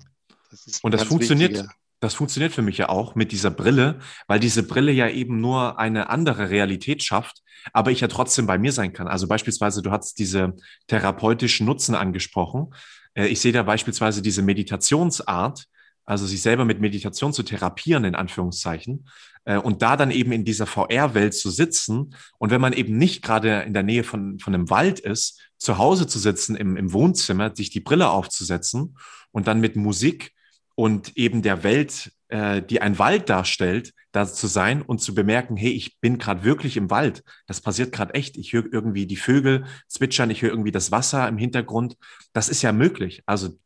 Das 0.50 0.80
und 0.82 0.94
das 0.94 1.04
funktioniert. 1.04 1.52
Wichtiger. 1.52 1.72
Das 2.00 2.14
funktioniert 2.14 2.52
für 2.52 2.60
mich 2.60 2.76
ja 2.76 2.90
auch 2.90 3.14
mit 3.14 3.32
dieser 3.32 3.50
Brille, 3.50 3.98
weil 4.26 4.38
diese 4.38 4.62
Brille 4.62 4.92
ja 4.92 5.08
eben 5.08 5.40
nur 5.40 5.78
eine 5.78 6.10
andere 6.10 6.50
Realität 6.50 7.02
schafft, 7.02 7.42
aber 7.72 7.92
ich 7.92 8.00
ja 8.00 8.08
trotzdem 8.08 8.46
bei 8.46 8.58
mir 8.58 8.72
sein 8.72 8.92
kann. 8.92 9.08
Also 9.08 9.26
beispielsweise, 9.26 9.80
du 9.80 9.90
hast 9.90 10.18
diese 10.18 10.52
therapeutischen 10.86 11.64
Nutzen 11.64 11.94
angesprochen. 11.94 12.74
Äh, 13.14 13.28
ich 13.28 13.40
sehe 13.40 13.52
da 13.52 13.62
beispielsweise 13.62 14.20
diese 14.20 14.42
Meditationsart, 14.42 15.64
also 16.04 16.26
sich 16.26 16.42
selber 16.42 16.64
mit 16.64 16.80
Meditation 16.80 17.32
zu 17.32 17.42
therapieren, 17.42 18.04
in 18.04 18.14
Anführungszeichen, 18.14 19.06
äh, 19.44 19.58
und 19.58 19.82
da 19.82 19.96
dann 19.96 20.10
eben 20.10 20.32
in 20.32 20.44
dieser 20.44 20.66
VR-Welt 20.66 21.34
zu 21.34 21.50
sitzen 21.50 22.14
und 22.38 22.50
wenn 22.50 22.60
man 22.60 22.72
eben 22.72 22.96
nicht 22.96 23.22
gerade 23.22 23.62
in 23.62 23.74
der 23.74 23.82
Nähe 23.82 24.04
von, 24.04 24.38
von 24.38 24.54
einem 24.54 24.70
Wald 24.70 25.00
ist, 25.00 25.40
zu 25.58 25.78
Hause 25.78 26.06
zu 26.06 26.18
sitzen 26.18 26.56
im, 26.56 26.76
im 26.76 26.92
Wohnzimmer, 26.92 27.54
sich 27.54 27.70
die 27.70 27.80
Brille 27.80 28.10
aufzusetzen 28.10 28.96
und 29.32 29.46
dann 29.46 29.60
mit 29.60 29.76
Musik 29.76 30.32
und 30.74 31.16
eben 31.16 31.42
der 31.42 31.62
Welt, 31.62 32.12
äh, 32.28 32.62
die 32.62 32.80
ein 32.80 32.98
Wald 32.98 33.28
darstellt, 33.28 33.92
da 34.12 34.26
zu 34.26 34.46
sein 34.46 34.82
und 34.82 35.00
zu 35.00 35.14
bemerken, 35.14 35.56
hey, 35.56 35.72
ich 35.72 35.98
bin 36.00 36.18
gerade 36.18 36.44
wirklich 36.44 36.76
im 36.76 36.90
Wald. 36.90 37.24
Das 37.46 37.60
passiert 37.60 37.92
gerade 37.92 38.14
echt. 38.14 38.36
Ich 38.36 38.52
höre 38.52 38.72
irgendwie 38.72 39.06
die 39.06 39.16
Vögel 39.16 39.64
zwitschern, 39.88 40.30
ich 40.30 40.42
höre 40.42 40.50
irgendwie 40.50 40.70
das 40.70 40.92
Wasser 40.92 41.26
im 41.28 41.36
Hintergrund. 41.36 41.96
Das 42.32 42.48
ist 42.48 42.62
ja 42.62 42.72
möglich. 42.72 43.22
Also 43.26 43.58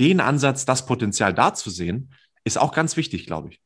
den 0.00 0.20
Ansatz, 0.20 0.64
das 0.64 0.86
Potenzial 0.86 1.34
da 1.34 1.54
zu 1.54 1.70
sehen, 1.70 2.12
ist 2.42 2.58
auch 2.58 2.72
ganz 2.72 2.96
wichtig, 2.96 3.26
glaube 3.26 3.50
ich. 3.50 3.60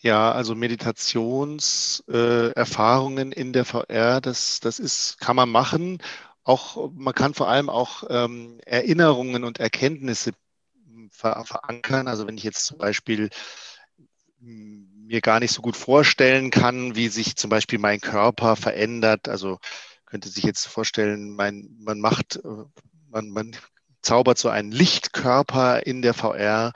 Ja, 0.00 0.32
also 0.32 0.54
Meditationserfahrungen 0.54 3.32
äh, 3.32 3.40
in 3.40 3.52
der 3.52 3.64
VR, 3.64 4.20
das, 4.20 4.60
das 4.60 4.78
ist, 4.78 5.18
kann 5.20 5.34
man 5.36 5.50
machen. 5.50 5.98
Auch, 6.44 6.90
man 6.94 7.14
kann 7.14 7.34
vor 7.34 7.48
allem 7.48 7.68
auch 7.68 8.04
ähm, 8.08 8.60
Erinnerungen 8.64 9.42
und 9.44 9.58
Erkenntnisse 9.58 10.32
ver 11.10 11.44
verankern. 11.44 12.08
Also 12.08 12.26
wenn 12.26 12.38
ich 12.38 12.44
jetzt 12.44 12.64
zum 12.64 12.78
Beispiel 12.78 13.28
mir 14.40 15.20
gar 15.20 15.40
nicht 15.40 15.52
so 15.52 15.62
gut 15.62 15.76
vorstellen 15.76 16.50
kann, 16.50 16.94
wie 16.94 17.08
sich 17.08 17.36
zum 17.36 17.50
Beispiel 17.50 17.78
mein 17.78 18.00
Körper 18.00 18.56
verändert. 18.56 19.28
Also 19.28 19.58
könnte 20.06 20.28
sich 20.28 20.44
jetzt 20.44 20.66
vorstellen, 20.66 21.34
mein, 21.34 21.76
man 21.80 22.00
macht, 22.00 22.36
äh, 22.36 22.64
man, 23.10 23.30
man 23.30 23.56
zaubert 24.08 24.38
so 24.38 24.48
einen 24.48 24.72
Lichtkörper 24.72 25.86
in 25.86 26.00
der 26.00 26.14
VR 26.14 26.72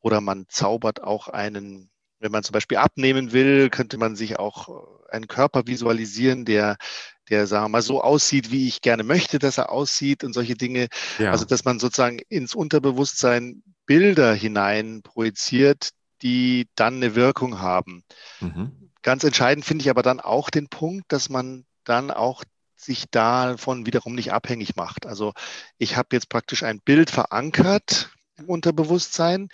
oder 0.00 0.20
man 0.20 0.44
zaubert 0.48 1.02
auch 1.02 1.28
einen, 1.28 1.90
wenn 2.20 2.30
man 2.30 2.42
zum 2.42 2.52
Beispiel 2.52 2.76
abnehmen 2.76 3.32
will, 3.32 3.70
könnte 3.70 3.96
man 3.96 4.16
sich 4.16 4.38
auch 4.38 4.68
einen 5.10 5.26
Körper 5.26 5.66
visualisieren, 5.66 6.44
der, 6.44 6.76
der, 7.30 7.46
sagen 7.46 7.64
wir 7.64 7.68
mal, 7.70 7.82
so 7.82 8.02
aussieht, 8.02 8.50
wie 8.50 8.68
ich 8.68 8.82
gerne 8.82 9.02
möchte, 9.02 9.38
dass 9.38 9.56
er 9.56 9.72
aussieht 9.72 10.24
und 10.24 10.34
solche 10.34 10.56
Dinge. 10.56 10.88
Ja. 11.18 11.30
Also, 11.30 11.46
dass 11.46 11.64
man 11.64 11.78
sozusagen 11.78 12.18
ins 12.28 12.54
Unterbewusstsein 12.54 13.62
Bilder 13.86 14.34
hinein 14.34 15.00
projiziert, 15.02 15.88
die 16.20 16.68
dann 16.74 16.96
eine 16.96 17.14
Wirkung 17.14 17.60
haben. 17.60 18.04
Mhm. 18.40 18.90
Ganz 19.00 19.24
entscheidend 19.24 19.64
finde 19.64 19.84
ich 19.84 19.90
aber 19.90 20.02
dann 20.02 20.20
auch 20.20 20.50
den 20.50 20.68
Punkt, 20.68 21.10
dass 21.12 21.30
man 21.30 21.64
dann 21.84 22.10
auch 22.10 22.44
sich 22.84 23.06
davon 23.10 23.86
wiederum 23.86 24.14
nicht 24.14 24.32
abhängig 24.32 24.76
macht. 24.76 25.06
Also 25.06 25.32
ich 25.78 25.96
habe 25.96 26.08
jetzt 26.12 26.28
praktisch 26.28 26.62
ein 26.62 26.80
Bild 26.80 27.10
verankert 27.10 28.10
im 28.36 28.46
Unterbewusstsein 28.46 29.48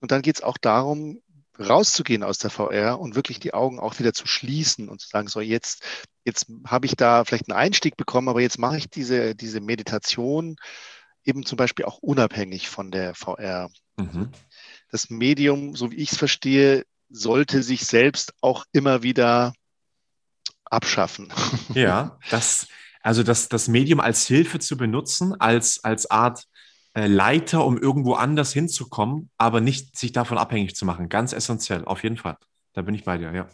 und 0.00 0.10
dann 0.10 0.22
geht 0.22 0.36
es 0.36 0.42
auch 0.42 0.58
darum, 0.58 1.20
rauszugehen 1.58 2.22
aus 2.22 2.38
der 2.38 2.50
VR 2.50 3.00
und 3.00 3.14
wirklich 3.14 3.40
die 3.40 3.54
Augen 3.54 3.80
auch 3.80 3.98
wieder 3.98 4.12
zu 4.12 4.26
schließen 4.26 4.88
und 4.88 5.00
zu 5.00 5.08
sagen, 5.08 5.28
so 5.28 5.40
jetzt, 5.40 5.82
jetzt 6.24 6.46
habe 6.66 6.86
ich 6.86 6.96
da 6.96 7.24
vielleicht 7.24 7.50
einen 7.50 7.58
Einstieg 7.58 7.96
bekommen, 7.96 8.28
aber 8.28 8.40
jetzt 8.40 8.58
mache 8.58 8.76
ich 8.76 8.90
diese, 8.90 9.34
diese 9.34 9.60
Meditation 9.60 10.56
eben 11.24 11.44
zum 11.44 11.56
Beispiel 11.56 11.84
auch 11.84 11.98
unabhängig 11.98 12.68
von 12.68 12.90
der 12.90 13.14
VR. 13.14 13.70
Mhm. 13.96 14.30
Das 14.90 15.10
Medium, 15.10 15.74
so 15.74 15.90
wie 15.90 15.96
ich 15.96 16.12
es 16.12 16.18
verstehe, 16.18 16.84
sollte 17.08 17.62
sich 17.62 17.86
selbst 17.86 18.34
auch 18.40 18.64
immer 18.72 19.02
wieder 19.02 19.52
abschaffen. 20.70 21.32
Ja, 21.74 22.18
das, 22.30 22.68
also 23.02 23.22
das, 23.22 23.48
das 23.48 23.68
Medium 23.68 24.00
als 24.00 24.26
Hilfe 24.26 24.58
zu 24.58 24.76
benutzen, 24.76 25.38
als, 25.40 25.82
als 25.84 26.10
Art 26.10 26.44
äh, 26.94 27.06
Leiter, 27.06 27.64
um 27.64 27.76
irgendwo 27.76 28.14
anders 28.14 28.52
hinzukommen, 28.52 29.30
aber 29.36 29.60
nicht 29.60 29.96
sich 29.96 30.12
davon 30.12 30.38
abhängig 30.38 30.74
zu 30.74 30.84
machen. 30.84 31.08
Ganz 31.08 31.32
essentiell, 31.32 31.84
auf 31.84 32.02
jeden 32.02 32.16
Fall. 32.16 32.36
Da 32.72 32.82
bin 32.82 32.94
ich 32.94 33.04
bei 33.04 33.18
dir, 33.18 33.32
ja. 33.32 33.48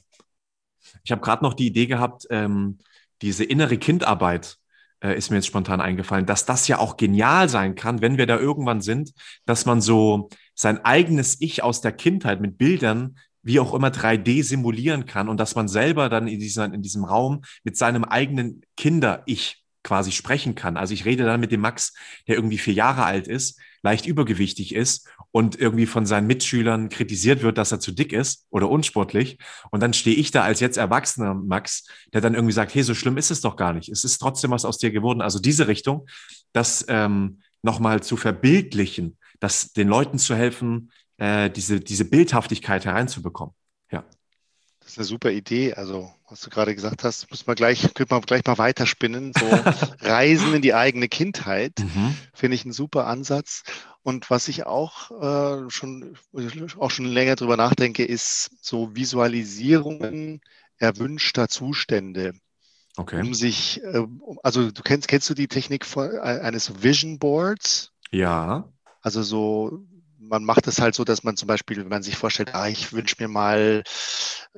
Ich 1.05 1.13
habe 1.13 1.23
gerade 1.23 1.45
noch 1.45 1.55
die 1.55 1.67
Idee 1.67 1.87
gehabt, 1.87 2.27
ähm, 2.31 2.79
diese 3.21 3.45
innere 3.45 3.79
Kindarbeit 3.79 4.59
äh, 5.03 5.17
ist 5.17 5.31
mir 5.31 5.37
jetzt 5.37 5.47
spontan 5.47 5.81
eingefallen, 5.81 6.27
dass 6.27 6.47
das 6.47 6.69
ja 6.69 6.79
auch 6.79 6.97
genial 6.97 7.49
sein 7.49 7.75
kann, 7.75 8.01
wenn 8.01 8.19
wir 8.19 8.27
da 8.27 8.39
irgendwann 8.39 8.81
sind, 8.81 9.13
dass 9.45 9.67
man 9.67 9.81
so 9.81 10.29
sein 10.55 10.85
eigenes 10.85 11.41
Ich 11.41 11.63
aus 11.63 11.81
der 11.81 11.93
Kindheit 11.93 12.41
mit 12.41 12.59
Bildern 12.59 13.17
wie 13.43 13.61
auch 13.61 13.75
immer 13.75 13.89
3D 13.89 14.43
simulieren 14.43 15.07
kann 15.07 15.29
und 15.29 15.39
dass 15.39 15.55
man 15.55 15.69
selber 15.69 16.09
dann 16.09 16.29
in, 16.29 16.39
dieser, 16.39 16.67
in 16.67 16.83
diesem 16.83 17.05
Raum 17.05 17.43
mit 17.65 17.77
seinem 17.77 18.05
eigenen 18.05 18.63
Kinder-Ich 18.77 19.63
quasi 19.83 20.13
sprechen 20.13 20.55
kann. 20.55 20.77
Also 20.77 20.95
ich 20.95 21.05
rede 21.05 21.25
dann 21.25 21.41
mit 21.41 21.51
dem 21.51 21.61
Max, 21.61 21.93
der 22.29 22.37
irgendwie 22.37 22.59
vier 22.59 22.75
Jahre 22.75 23.05
alt 23.05 23.27
ist, 23.27 23.59
leicht 23.83 24.07
übergewichtig 24.07 24.75
ist 24.75 25.09
und 25.33 25.59
irgendwie 25.59 25.87
von 25.87 26.07
seinen 26.07 26.27
Mitschülern 26.27 26.89
kritisiert 26.89 27.43
wird, 27.43 27.59
dass 27.59 27.73
er 27.73 27.81
zu 27.81 27.91
dick 27.91 28.13
ist 28.13 28.47
oder 28.51 28.71
unsportlich. 28.71 29.39
Und 29.71 29.81
dann 29.81 29.93
stehe 29.93 30.17
ich 30.17 30.31
da 30.31 30.43
als 30.43 30.61
jetzt 30.61 30.77
erwachsener 30.77 31.35
Max, 31.35 31.87
der 32.13 32.21
dann 32.21 32.35
irgendwie 32.35 32.53
sagt, 32.53 32.75
hey, 32.75 32.83
so 32.83 32.95
schlimm 32.95 33.17
ist 33.17 33.31
es 33.31 33.41
doch 33.41 33.57
gar 33.57 33.73
nicht. 33.73 33.89
Es 33.89 34.05
ist 34.05 34.19
trotzdem 34.19 34.53
was 34.53 34.65
aus 34.65 34.79
dir 34.79 34.93
geworden. 34.93 35.21
Also 35.21 35.41
diese 35.41 35.67
Richtung, 35.67 36.07
das 36.53 36.85
ähm, 36.89 37.41
nochmal 37.63 38.03
zu 38.03 38.17
verbildlichen, 38.17 39.19
dass 39.41 39.73
den 39.73 39.89
Leuten 39.89 40.19
zu 40.19 40.37
helfen, 40.37 40.93
äh, 41.23 41.51
diese, 41.51 41.79
diese 41.79 42.05
Bildhaftigkeit 42.05 42.85
hereinzubekommen. 42.85 43.55
Ja. 43.93 44.05
Das 44.81 44.93
ist 44.93 44.99
eine 44.99 45.05
super 45.05 45.31
Idee. 45.31 45.75
Also, 45.75 46.11
was 46.29 46.41
du 46.41 46.51
gerade 46.51 46.75
gesagt 46.75 47.05
hast, 47.05 47.31
muss 47.31 47.47
man 47.47 47.55
gleich, 47.55 47.83
könnte 47.95 48.13
man 48.13 48.23
gleich 48.23 48.45
mal 48.45 48.59
weiterspinnen. 48.59 49.33
So 49.39 49.47
Reisen 50.01 50.53
in 50.53 50.63
die 50.63 50.75
eigene 50.75 51.09
Kindheit 51.09 51.79
mhm. 51.79 52.17
finde 52.35 52.57
ich 52.57 52.65
einen 52.65 52.73
super 52.73 53.07
Ansatz. 53.07 53.63
Und 54.03 54.31
was 54.31 54.49
ich 54.49 54.67
auch 54.67 55.13
äh, 55.13 55.71
schon, 55.71 56.19
auch 56.79 56.91
schon 56.91 57.05
länger 57.05 57.37
drüber 57.37 57.57
nachdenke, 57.57 58.05
ist 58.05 58.51
so 58.61 58.97
Visualisierungen 58.97 60.41
erwünschter 60.79 61.47
Zustände. 61.49 62.33
Okay. 62.97 63.21
Um 63.21 63.33
sich, 63.33 63.81
äh, 63.85 64.05
also 64.43 64.73
du 64.73 64.83
kennst, 64.83 65.07
kennst 65.07 65.31
du 65.31 65.35
die 65.35 65.47
Technik 65.47 65.87
von, 65.87 66.11
äh, 66.13 66.19
eines 66.19 66.83
Vision 66.83 67.21
Boards? 67.21 67.93
Ja. 68.11 68.69
Also 69.01 69.23
so 69.23 69.87
man 70.29 70.45
macht 70.45 70.67
es 70.67 70.81
halt 70.81 70.95
so, 70.95 71.05
dass 71.05 71.25
man 71.25 71.37
zum 71.37 71.49
Beispiel, 71.49 71.79
wenn 71.79 71.89
man 71.89 72.03
sich 72.03 72.17
vorstellt, 72.17 72.55
ah, 72.55 72.69
ich 72.69 72.93
wünsche 72.93 73.17
mir 73.19 73.29
mal, 73.29 73.83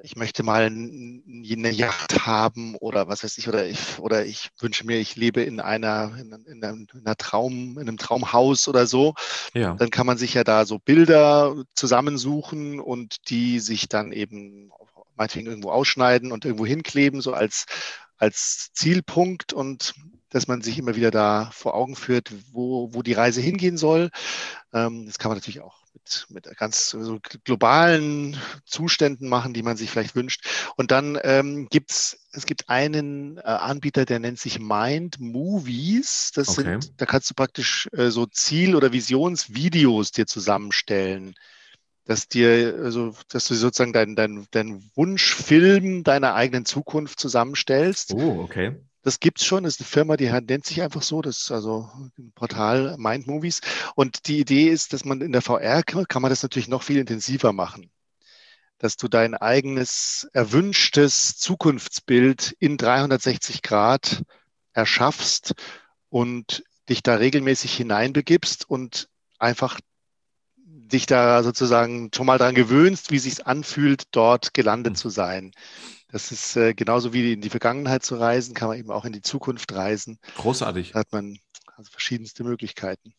ich 0.03 0.17
möchte 0.17 0.43
mal 0.43 0.67
eine 0.67 1.71
Yacht 1.71 2.27
haben 2.27 2.75
oder 2.77 3.09
was 3.09 3.25
weiß 3.25 3.39
ich, 3.39 3.49
oder 3.49 3.67
ich, 3.67 3.99
oder 3.99 4.25
ich 4.25 4.51
wünsche 4.61 4.87
mir, 4.87 4.99
ich 4.99 5.17
lebe 5.17 5.43
in 5.43 5.61
einer, 5.61 6.13
in, 6.19 6.33
in, 6.47 6.65
einem, 6.65 6.87
in 6.93 7.07
einer 7.07 7.17
Traum, 7.17 7.79
in 7.79 7.89
einem 7.89 7.97
Traumhaus 7.97 8.69
oder 8.69 8.87
so. 8.87 9.15
Ja. 9.55 9.75
Dann 9.75 9.91
kann 9.91 10.07
man 10.07 10.19
sich 10.19 10.35
ja 10.35 10.45
da 10.45 10.67
so 10.67 10.79
Bilder 10.79 11.55
zusammensuchen 11.75 12.81
und 12.81 13.29
die 13.31 13.61
sich 13.61 13.89
dann 13.89 14.13
eben 14.13 14.71
meinetwegen 15.17 15.47
irgendwo 15.47 15.71
ausschneiden 15.71 16.33
und 16.33 16.45
irgendwo 16.45 16.67
hinkleben, 16.67 17.21
so 17.21 17.33
als, 17.33 17.67
als 18.19 18.71
Zielpunkt 18.75 19.53
und 19.53 19.95
dass 20.35 20.49
man 20.49 20.63
sich 20.63 20.79
immer 20.79 20.97
wieder 20.97 21.13
da 21.13 21.49
vor 21.53 21.75
Augen 21.75 21.95
führt, 21.95 22.33
wo, 22.51 22.93
wo 22.93 23.03
die 23.03 23.13
Reise 23.13 23.41
hingehen 23.41 23.77
soll. 23.77 24.11
Ähm, 24.73 25.07
das 25.07 25.21
kann 25.21 25.29
man 25.29 25.39
natürlich 25.39 25.61
auch 25.61 25.79
mit, 25.93 26.27
mit 26.29 26.59
ganz 26.59 26.91
so 26.91 27.21
globalen 27.45 28.37
Zuständen 28.67 29.29
machen, 29.29 29.55
die 29.55 29.63
man 29.63 29.77
sich 29.77 29.93
vielleicht 29.93 30.17
wünscht. 30.17 30.45
Und 30.75 30.91
dann 30.91 31.17
ähm, 31.23 31.69
gibt's 31.71 32.19
es 32.33 32.47
gibt 32.47 32.69
einen 32.69 33.39
äh, 33.39 33.43
Anbieter, 33.43 34.07
der 34.07 34.19
nennt 34.19 34.41
sich 34.41 34.59
Mind 34.59 35.21
Movies. 35.21 36.33
Das 36.35 36.49
okay. 36.49 36.81
sind, 36.81 37.01
da 37.01 37.07
kannst 37.07 37.31
du 37.31 37.35
praktisch 37.35 37.89
äh, 37.93 38.11
so 38.11 38.27
Ziel- 38.27 38.75
oder 38.75 38.93
Visionsvideos 38.93 40.11
dir 40.11 40.27
zusammenstellen 40.27 41.35
dass 42.07 42.29
dir, 42.29 42.81
also, 42.83 43.15
dass 43.31 43.49
du 43.49 43.55
sozusagen 43.55 43.95
deinen 43.95 44.15
dein, 44.15 44.47
dein 44.51 44.91
Wunschfilm 44.95 46.05
deiner 46.05 46.35
eigenen 46.35 46.67
Zukunft 46.67 47.19
zusammenstellst. 47.19 48.13
Oh, 48.13 48.43
okay. 48.43 48.77
Das 49.05 49.21
gibt's 49.21 49.45
schon, 49.45 49.65
das 49.65 49.75
ist 49.75 49.81
eine 49.81 49.87
Firma, 49.87 50.17
die 50.17 50.31
nennt 50.31 50.65
sich 50.65 50.81
einfach 50.81 51.03
so, 51.03 51.21
das 51.21 51.37
ist 51.37 51.51
also 51.51 51.91
ein 52.19 52.33
Portal 52.35 52.97
Mind 52.99 53.27
Movies. 53.27 53.61
Und 53.95 54.27
die 54.29 54.41
Idee 54.41 54.71
ist, 54.71 54.95
dass 54.95 55.05
man 55.05 55.21
in 55.21 55.33
der 55.33 55.43
VR 55.43 55.83
kann 55.83 56.23
man 56.23 56.31
das 56.31 56.43
natürlich 56.43 56.69
noch 56.69 56.83
viel 56.83 56.99
intensiver 56.99 57.53
machen. 57.53 57.91
Dass 58.79 58.97
du 58.97 59.09
dein 59.09 59.35
eigenes 59.35 60.27
erwünschtes 60.33 61.37
Zukunftsbild 61.37 62.57
in 62.59 62.79
360 62.79 63.61
Grad 63.61 64.23
erschaffst 64.73 65.53
und 66.09 66.65
dich 66.89 67.03
da 67.03 67.17
regelmäßig 67.17 67.75
hineinbegibst 67.75 68.69
und 68.69 69.11
einfach 69.39 69.81
dich 70.95 71.05
da 71.05 71.43
sozusagen 71.43 72.11
schon 72.15 72.27
mal 72.27 72.39
dran 72.39 72.55
gewöhnst, 72.55 73.11
wie 73.11 73.19
sich 73.19 73.47
anfühlt, 73.47 74.05
dort 74.13 74.55
gelandet 74.55 74.93
hm. 74.93 74.97
zu 74.97 75.11
sein. 75.11 75.53
Das 76.15 76.31
ist 76.31 76.55
äh, 76.55 76.75
genauso 76.75 77.13
wie 77.13 77.33
in 77.33 77.41
die 77.41 77.51
Vergangenheit 77.51 78.05
zu 78.05 78.15
reisen, 78.15 78.55
kann 78.55 78.69
man 78.69 78.79
eben 78.79 78.93
auch 78.93 79.05
in 79.05 79.13
die 79.13 79.21
Zukunft 79.21 79.75
reisen. 79.75 80.21
Großartig. 80.37 80.93
Da 80.93 81.01
hat 81.01 81.11
man 81.11 81.41
also 81.77 81.91
verschiedenste 81.91 82.45
Möglichkeiten. 82.45 83.15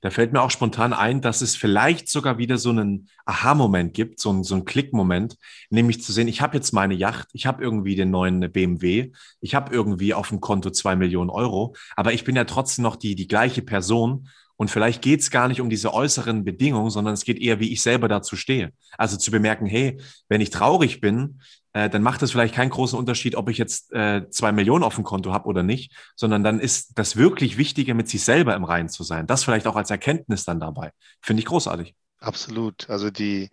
Da 0.00 0.10
fällt 0.10 0.32
mir 0.32 0.42
auch 0.42 0.50
spontan 0.50 0.92
ein, 0.92 1.20
dass 1.20 1.42
es 1.42 1.54
vielleicht 1.54 2.08
sogar 2.08 2.38
wieder 2.38 2.58
so 2.58 2.70
einen 2.70 3.08
Aha-Moment 3.24 3.94
gibt, 3.94 4.18
so 4.18 4.30
einen, 4.30 4.42
so 4.42 4.56
einen 4.56 4.64
Klick-Moment, 4.64 5.36
nämlich 5.68 6.02
zu 6.02 6.12
sehen, 6.12 6.26
ich 6.26 6.40
habe 6.40 6.56
jetzt 6.56 6.72
meine 6.72 6.94
Yacht, 6.94 7.28
ich 7.34 7.46
habe 7.46 7.62
irgendwie 7.62 7.94
den 7.94 8.10
neuen 8.10 8.40
BMW, 8.50 9.12
ich 9.40 9.54
habe 9.54 9.72
irgendwie 9.72 10.12
auf 10.12 10.30
dem 10.30 10.40
Konto 10.40 10.70
zwei 10.70 10.96
Millionen 10.96 11.30
Euro, 11.30 11.76
aber 11.94 12.14
ich 12.14 12.24
bin 12.24 12.34
ja 12.34 12.42
trotzdem 12.42 12.82
noch 12.82 12.96
die, 12.96 13.14
die 13.14 13.28
gleiche 13.28 13.62
Person 13.62 14.28
und 14.60 14.70
vielleicht 14.70 15.00
geht 15.00 15.20
es 15.20 15.30
gar 15.30 15.48
nicht 15.48 15.62
um 15.62 15.70
diese 15.70 15.94
äußeren 15.94 16.44
Bedingungen, 16.44 16.90
sondern 16.90 17.14
es 17.14 17.24
geht 17.24 17.40
eher, 17.40 17.60
wie 17.60 17.72
ich 17.72 17.80
selber 17.80 18.08
dazu 18.08 18.36
stehe. 18.36 18.74
Also 18.98 19.16
zu 19.16 19.30
bemerken, 19.30 19.64
hey, 19.64 19.98
wenn 20.28 20.42
ich 20.42 20.50
traurig 20.50 21.00
bin, 21.00 21.40
äh, 21.72 21.88
dann 21.88 22.02
macht 22.02 22.20
es 22.20 22.32
vielleicht 22.32 22.56
keinen 22.56 22.68
großen 22.68 22.98
Unterschied, 22.98 23.36
ob 23.36 23.48
ich 23.48 23.56
jetzt 23.56 23.90
äh, 23.94 24.28
zwei 24.28 24.52
Millionen 24.52 24.84
auf 24.84 24.96
dem 24.96 25.04
Konto 25.04 25.32
habe 25.32 25.48
oder 25.48 25.62
nicht, 25.62 25.94
sondern 26.14 26.44
dann 26.44 26.60
ist 26.60 26.98
das 26.98 27.16
wirklich 27.16 27.56
Wichtige, 27.56 27.94
mit 27.94 28.10
sich 28.10 28.22
selber 28.22 28.54
im 28.54 28.64
Reinen 28.64 28.90
zu 28.90 29.02
sein. 29.02 29.26
Das 29.26 29.44
vielleicht 29.44 29.66
auch 29.66 29.76
als 29.76 29.90
Erkenntnis 29.90 30.44
dann 30.44 30.60
dabei. 30.60 30.90
Finde 31.22 31.40
ich 31.40 31.46
großartig. 31.46 31.94
Absolut. 32.18 32.90
Also 32.90 33.10
die, 33.10 33.48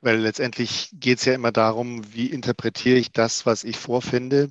weil 0.00 0.16
letztendlich 0.16 0.88
geht 0.94 1.18
es 1.18 1.26
ja 1.26 1.34
immer 1.34 1.52
darum, 1.52 2.00
wie 2.14 2.24
interpretiere 2.24 2.96
ich 2.96 3.12
das, 3.12 3.44
was 3.44 3.64
ich 3.64 3.76
vorfinde 3.76 4.48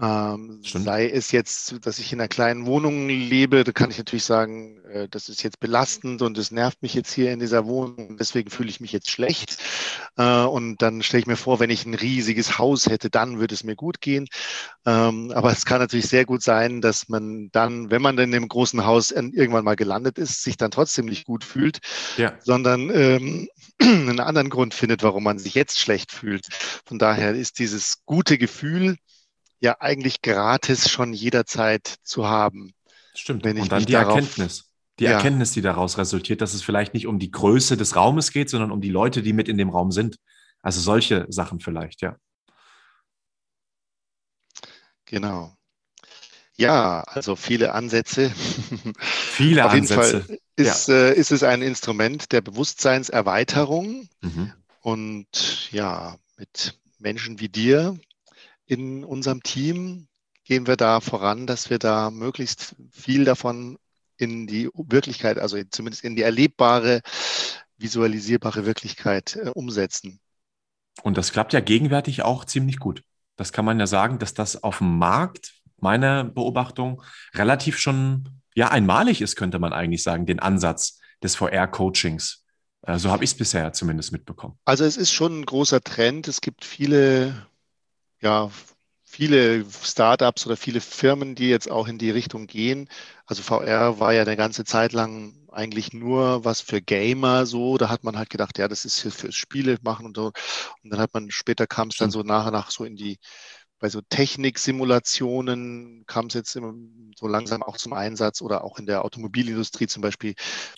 ähm, 0.00 0.60
sei 0.64 1.08
es 1.08 1.32
jetzt, 1.32 1.86
dass 1.86 1.98
ich 1.98 2.12
in 2.12 2.20
einer 2.20 2.28
kleinen 2.28 2.66
Wohnung 2.66 3.08
lebe, 3.08 3.62
da 3.62 3.72
kann 3.72 3.90
ich 3.90 3.98
natürlich 3.98 4.24
sagen, 4.24 4.82
äh, 4.86 5.08
das 5.08 5.28
ist 5.28 5.42
jetzt 5.42 5.60
belastend 5.60 6.22
und 6.22 6.38
es 6.38 6.50
nervt 6.50 6.82
mich 6.82 6.94
jetzt 6.94 7.12
hier 7.12 7.32
in 7.32 7.40
dieser 7.40 7.66
Wohnung, 7.66 8.16
deswegen 8.18 8.50
fühle 8.50 8.70
ich 8.70 8.80
mich 8.80 8.92
jetzt 8.92 9.10
schlecht. 9.10 9.58
Äh, 10.16 10.42
und 10.42 10.80
dann 10.82 11.02
stelle 11.02 11.20
ich 11.20 11.26
mir 11.26 11.36
vor, 11.36 11.60
wenn 11.60 11.70
ich 11.70 11.84
ein 11.84 11.94
riesiges 11.94 12.58
Haus 12.58 12.86
hätte, 12.86 13.10
dann 13.10 13.38
würde 13.38 13.54
es 13.54 13.64
mir 13.64 13.76
gut 13.76 14.00
gehen. 14.00 14.26
Ähm, 14.86 15.30
aber 15.34 15.52
es 15.52 15.64
kann 15.64 15.78
natürlich 15.78 16.08
sehr 16.08 16.24
gut 16.24 16.42
sein, 16.42 16.80
dass 16.80 17.08
man 17.08 17.50
dann, 17.52 17.90
wenn 17.90 18.02
man 18.02 18.16
dann 18.16 18.26
in 18.26 18.32
dem 18.32 18.48
großen 18.48 18.84
Haus 18.84 19.10
irgendwann 19.10 19.64
mal 19.64 19.76
gelandet 19.76 20.18
ist, 20.18 20.42
sich 20.42 20.56
dann 20.56 20.70
trotzdem 20.70 21.06
nicht 21.06 21.26
gut 21.26 21.44
fühlt, 21.44 21.78
ja. 22.16 22.32
sondern 22.40 22.90
ähm, 22.90 23.48
einen 23.78 24.20
anderen 24.20 24.50
Grund 24.50 24.74
findet, 24.74 25.02
warum 25.02 25.24
man 25.24 25.38
sich 25.38 25.54
jetzt 25.54 25.78
schlecht 25.78 26.12
fühlt. 26.12 26.48
Von 26.86 26.98
daher 26.98 27.34
ist 27.34 27.58
dieses 27.58 27.98
gute 28.04 28.38
Gefühl, 28.38 28.96
ja 29.62 29.76
eigentlich 29.80 30.22
gratis 30.22 30.90
schon 30.90 31.12
jederzeit 31.12 31.94
zu 32.02 32.26
haben. 32.26 32.74
Stimmt. 33.14 33.46
Und 33.46 33.70
dann 33.70 33.84
die 33.86 33.92
darauf, 33.92 34.16
Erkenntnis. 34.16 34.64
Die 34.98 35.04
ja. 35.04 35.12
Erkenntnis, 35.12 35.52
die 35.52 35.62
daraus 35.62 35.98
resultiert, 35.98 36.40
dass 36.40 36.52
es 36.52 36.62
vielleicht 36.62 36.94
nicht 36.94 37.06
um 37.06 37.18
die 37.18 37.30
Größe 37.30 37.76
des 37.76 37.96
Raumes 37.96 38.32
geht, 38.32 38.50
sondern 38.50 38.72
um 38.72 38.80
die 38.80 38.90
Leute, 38.90 39.22
die 39.22 39.32
mit 39.32 39.48
in 39.48 39.56
dem 39.56 39.70
Raum 39.70 39.92
sind. 39.92 40.16
Also 40.62 40.80
solche 40.80 41.26
Sachen 41.28 41.60
vielleicht, 41.60 42.02
ja. 42.02 42.16
Genau. 45.06 45.56
Ja, 46.56 47.02
also 47.02 47.36
viele 47.36 47.72
Ansätze. 47.72 48.30
Viele 48.98 49.64
Auf 49.64 49.72
Ansätze. 49.72 50.16
Jeden 50.16 50.26
Fall 50.26 50.38
ist, 50.56 50.88
ja. 50.88 50.94
äh, 50.94 51.14
ist 51.14 51.32
es 51.32 51.42
ein 51.42 51.62
Instrument 51.62 52.32
der 52.32 52.40
Bewusstseinserweiterung. 52.40 54.08
Mhm. 54.20 54.52
Und 54.80 55.70
ja, 55.72 56.16
mit 56.36 56.78
Menschen 56.98 57.40
wie 57.40 57.48
dir, 57.48 57.98
in 58.72 59.04
unserem 59.04 59.42
Team 59.42 60.08
gehen 60.44 60.66
wir 60.66 60.76
da 60.76 61.00
voran, 61.00 61.46
dass 61.46 61.68
wir 61.68 61.78
da 61.78 62.10
möglichst 62.10 62.74
viel 62.90 63.26
davon 63.26 63.78
in 64.16 64.46
die 64.46 64.70
Wirklichkeit, 64.72 65.38
also 65.38 65.58
zumindest 65.70 66.04
in 66.04 66.16
die 66.16 66.22
erlebbare, 66.22 67.02
visualisierbare 67.76 68.64
Wirklichkeit 68.64 69.36
äh, 69.36 69.50
umsetzen. 69.50 70.20
Und 71.02 71.18
das 71.18 71.32
klappt 71.32 71.52
ja 71.52 71.60
gegenwärtig 71.60 72.22
auch 72.22 72.46
ziemlich 72.46 72.78
gut. 72.78 73.02
Das 73.36 73.52
kann 73.52 73.66
man 73.66 73.78
ja 73.78 73.86
sagen, 73.86 74.18
dass 74.18 74.32
das 74.32 74.62
auf 74.62 74.78
dem 74.78 74.96
Markt, 74.98 75.54
meine 75.78 76.24
Beobachtung, 76.24 77.02
relativ 77.34 77.78
schon 77.78 78.28
ja 78.54 78.70
einmalig 78.70 79.20
ist, 79.20 79.36
könnte 79.36 79.58
man 79.58 79.74
eigentlich 79.74 80.02
sagen, 80.02 80.24
den 80.24 80.40
Ansatz 80.40 80.98
des 81.22 81.36
VR-Coachings. 81.36 82.44
Äh, 82.86 82.98
so 82.98 83.10
habe 83.10 83.22
ich 83.24 83.32
es 83.32 83.36
bisher 83.36 83.72
zumindest 83.74 84.12
mitbekommen. 84.12 84.58
Also 84.64 84.84
es 84.84 84.96
ist 84.96 85.12
schon 85.12 85.40
ein 85.40 85.46
großer 85.46 85.82
Trend. 85.82 86.26
Es 86.26 86.40
gibt 86.40 86.64
viele 86.64 87.46
ja, 88.22 88.50
viele 89.04 89.64
Startups 89.70 90.46
oder 90.46 90.56
viele 90.56 90.80
Firmen, 90.80 91.34
die 91.34 91.48
jetzt 91.48 91.70
auch 91.70 91.86
in 91.88 91.98
die 91.98 92.10
Richtung 92.10 92.46
gehen. 92.46 92.88
Also 93.26 93.42
VR 93.42 94.00
war 94.00 94.12
ja 94.14 94.22
eine 94.22 94.36
ganze 94.36 94.64
Zeit 94.64 94.92
lang 94.92 95.34
eigentlich 95.52 95.92
nur 95.92 96.44
was 96.44 96.60
für 96.62 96.80
Gamer 96.80 97.44
so. 97.46 97.76
Da 97.78 97.90
hat 97.90 98.04
man 98.04 98.16
halt 98.16 98.30
gedacht, 98.30 98.58
ja, 98.58 98.68
das 98.68 98.84
ist 98.86 99.02
hier 99.02 99.12
fürs 99.12 99.34
Spiele 99.34 99.76
machen 99.82 100.06
und 100.06 100.16
so. 100.16 100.32
Und 100.82 100.90
dann 100.90 101.00
hat 101.00 101.12
man 101.14 101.30
später 101.30 101.66
kam 101.66 101.88
es 101.88 101.96
dann 101.96 102.10
so 102.10 102.22
nach 102.22 102.46
und 102.46 102.52
nach 102.52 102.70
so 102.70 102.84
in 102.84 102.96
die 102.96 103.18
bei 103.78 103.88
so 103.88 104.00
Techniksimulationen 104.00 106.04
kam 106.06 106.26
es 106.26 106.34
jetzt 106.34 106.54
immer 106.54 106.72
so 107.16 107.26
langsam 107.26 107.64
auch 107.64 107.76
zum 107.76 107.94
Einsatz 107.94 108.40
oder 108.40 108.62
auch 108.62 108.78
in 108.78 108.86
der 108.86 109.04
Automobilindustrie 109.04 109.88
zum 109.88 110.02
Beispiel. 110.02 110.34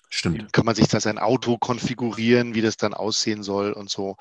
Stimmt. 0.08 0.50
Kann 0.54 0.64
man 0.64 0.74
sich 0.74 0.88
da 0.88 1.00
sein 1.00 1.18
Auto 1.18 1.58
konfigurieren, 1.58 2.54
wie 2.54 2.62
das 2.62 2.78
dann 2.78 2.94
aussehen 2.94 3.42
soll 3.42 3.72
und 3.72 3.90
so. 3.90 4.16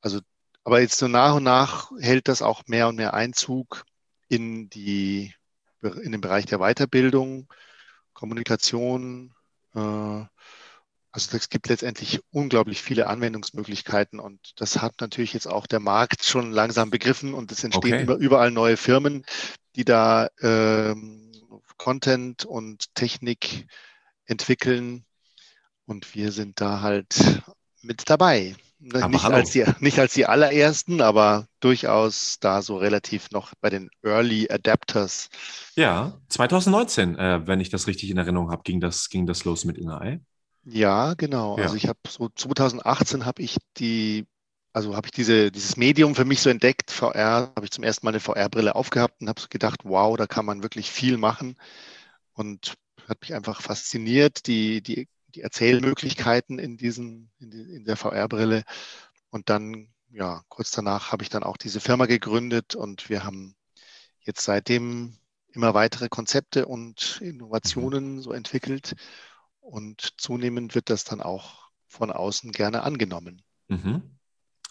Also, 0.00 0.18
aber 0.64 0.80
jetzt 0.80 0.98
so 0.98 1.08
nach 1.08 1.34
und 1.34 1.44
nach 1.44 1.90
hält 2.00 2.28
das 2.28 2.42
auch 2.42 2.62
mehr 2.66 2.88
und 2.88 2.96
mehr 2.96 3.14
Einzug 3.14 3.84
in 4.28 4.68
die, 4.70 5.34
in 5.82 6.12
den 6.12 6.20
Bereich 6.20 6.46
der 6.46 6.58
Weiterbildung, 6.58 7.46
Kommunikation, 8.14 9.34
äh, 9.74 10.24
also 11.14 11.36
es 11.36 11.48
gibt 11.48 11.68
letztendlich 11.68 12.20
unglaublich 12.32 12.82
viele 12.82 13.06
Anwendungsmöglichkeiten 13.06 14.18
und 14.18 14.40
das 14.56 14.82
hat 14.82 15.00
natürlich 15.00 15.32
jetzt 15.32 15.46
auch 15.46 15.68
der 15.68 15.78
Markt 15.78 16.24
schon 16.24 16.50
langsam 16.50 16.90
begriffen 16.90 17.34
und 17.34 17.52
es 17.52 17.62
entstehen 17.62 18.10
okay. 18.10 18.20
überall 18.20 18.50
neue 18.50 18.76
Firmen, 18.76 19.24
die 19.76 19.84
da 19.84 20.28
ähm, 20.40 21.30
Content 21.76 22.44
und 22.44 22.92
Technik 22.96 23.68
entwickeln 24.24 25.04
und 25.86 26.16
wir 26.16 26.32
sind 26.32 26.60
da 26.60 26.80
halt 26.80 27.42
mit 27.80 28.10
dabei. 28.10 28.56
Nicht, 28.84 29.24
als 29.24 29.50
die, 29.50 29.64
nicht 29.80 29.98
als 29.98 30.14
die 30.14 30.26
allerersten, 30.26 31.00
aber 31.00 31.46
durchaus 31.60 32.38
da 32.40 32.62
so 32.62 32.76
relativ 32.76 33.30
noch 33.30 33.52
bei 33.60 33.70
den 33.70 33.90
Early 34.02 34.48
Adapters. 34.50 35.28
Ja, 35.74 36.20
2019, 36.28 37.16
äh, 37.16 37.46
wenn 37.46 37.60
ich 37.60 37.70
das 37.70 37.86
richtig 37.86 38.10
in 38.10 38.18
Erinnerung 38.18 38.50
habe, 38.50 38.62
ging 38.62 38.80
das, 38.80 39.08
ging 39.08 39.26
das 39.26 39.44
los 39.44 39.64
mit 39.64 39.78
InnerEye. 39.78 40.20
Ja, 40.64 41.14
genau. 41.14 41.56
Ja. 41.58 41.64
Also 41.64 41.76
ich 41.76 41.88
habe 41.88 41.98
so 42.08 42.28
2018 42.34 43.24
habe 43.24 43.42
ich 43.42 43.56
die, 43.76 44.26
also 44.72 44.96
habe 44.96 45.06
ich 45.06 45.12
diese, 45.12 45.50
dieses 45.50 45.76
Medium 45.76 46.14
für 46.14 46.24
mich 46.24 46.40
so 46.40 46.50
entdeckt, 46.50 46.90
VR, 46.90 47.52
habe 47.54 47.64
ich 47.64 47.70
zum 47.70 47.84
ersten 47.84 48.06
Mal 48.06 48.12
eine 48.12 48.20
VR-Brille 48.20 48.74
aufgehabt 48.74 49.20
und 49.20 49.28
habe 49.28 49.40
so 49.40 49.48
gedacht, 49.48 49.80
wow, 49.84 50.16
da 50.16 50.26
kann 50.26 50.46
man 50.46 50.62
wirklich 50.62 50.90
viel 50.90 51.16
machen. 51.16 51.56
Und 52.32 52.74
hat 53.08 53.20
mich 53.20 53.34
einfach 53.34 53.60
fasziniert, 53.60 54.46
die, 54.46 54.82
die, 54.82 55.08
die 55.34 55.42
Erzählmöglichkeiten 55.42 56.58
in 56.58 56.76
diesen, 56.76 57.30
in, 57.38 57.50
die, 57.50 57.74
in 57.74 57.84
der 57.84 57.96
VR-Brille. 57.96 58.64
Und 59.30 59.50
dann, 59.50 59.88
ja, 60.10 60.42
kurz 60.48 60.70
danach 60.70 61.12
habe 61.12 61.22
ich 61.22 61.28
dann 61.28 61.42
auch 61.42 61.56
diese 61.56 61.80
Firma 61.80 62.06
gegründet 62.06 62.74
und 62.74 63.08
wir 63.08 63.24
haben 63.24 63.56
jetzt 64.20 64.44
seitdem 64.44 65.18
immer 65.48 65.74
weitere 65.74 66.08
Konzepte 66.08 66.66
und 66.66 67.20
Innovationen 67.20 68.20
so 68.20 68.32
entwickelt. 68.32 68.94
Und 69.60 70.14
zunehmend 70.18 70.74
wird 70.74 70.90
das 70.90 71.04
dann 71.04 71.20
auch 71.20 71.70
von 71.86 72.10
außen 72.10 72.52
gerne 72.52 72.82
angenommen. 72.82 73.42
Mhm. 73.68 74.18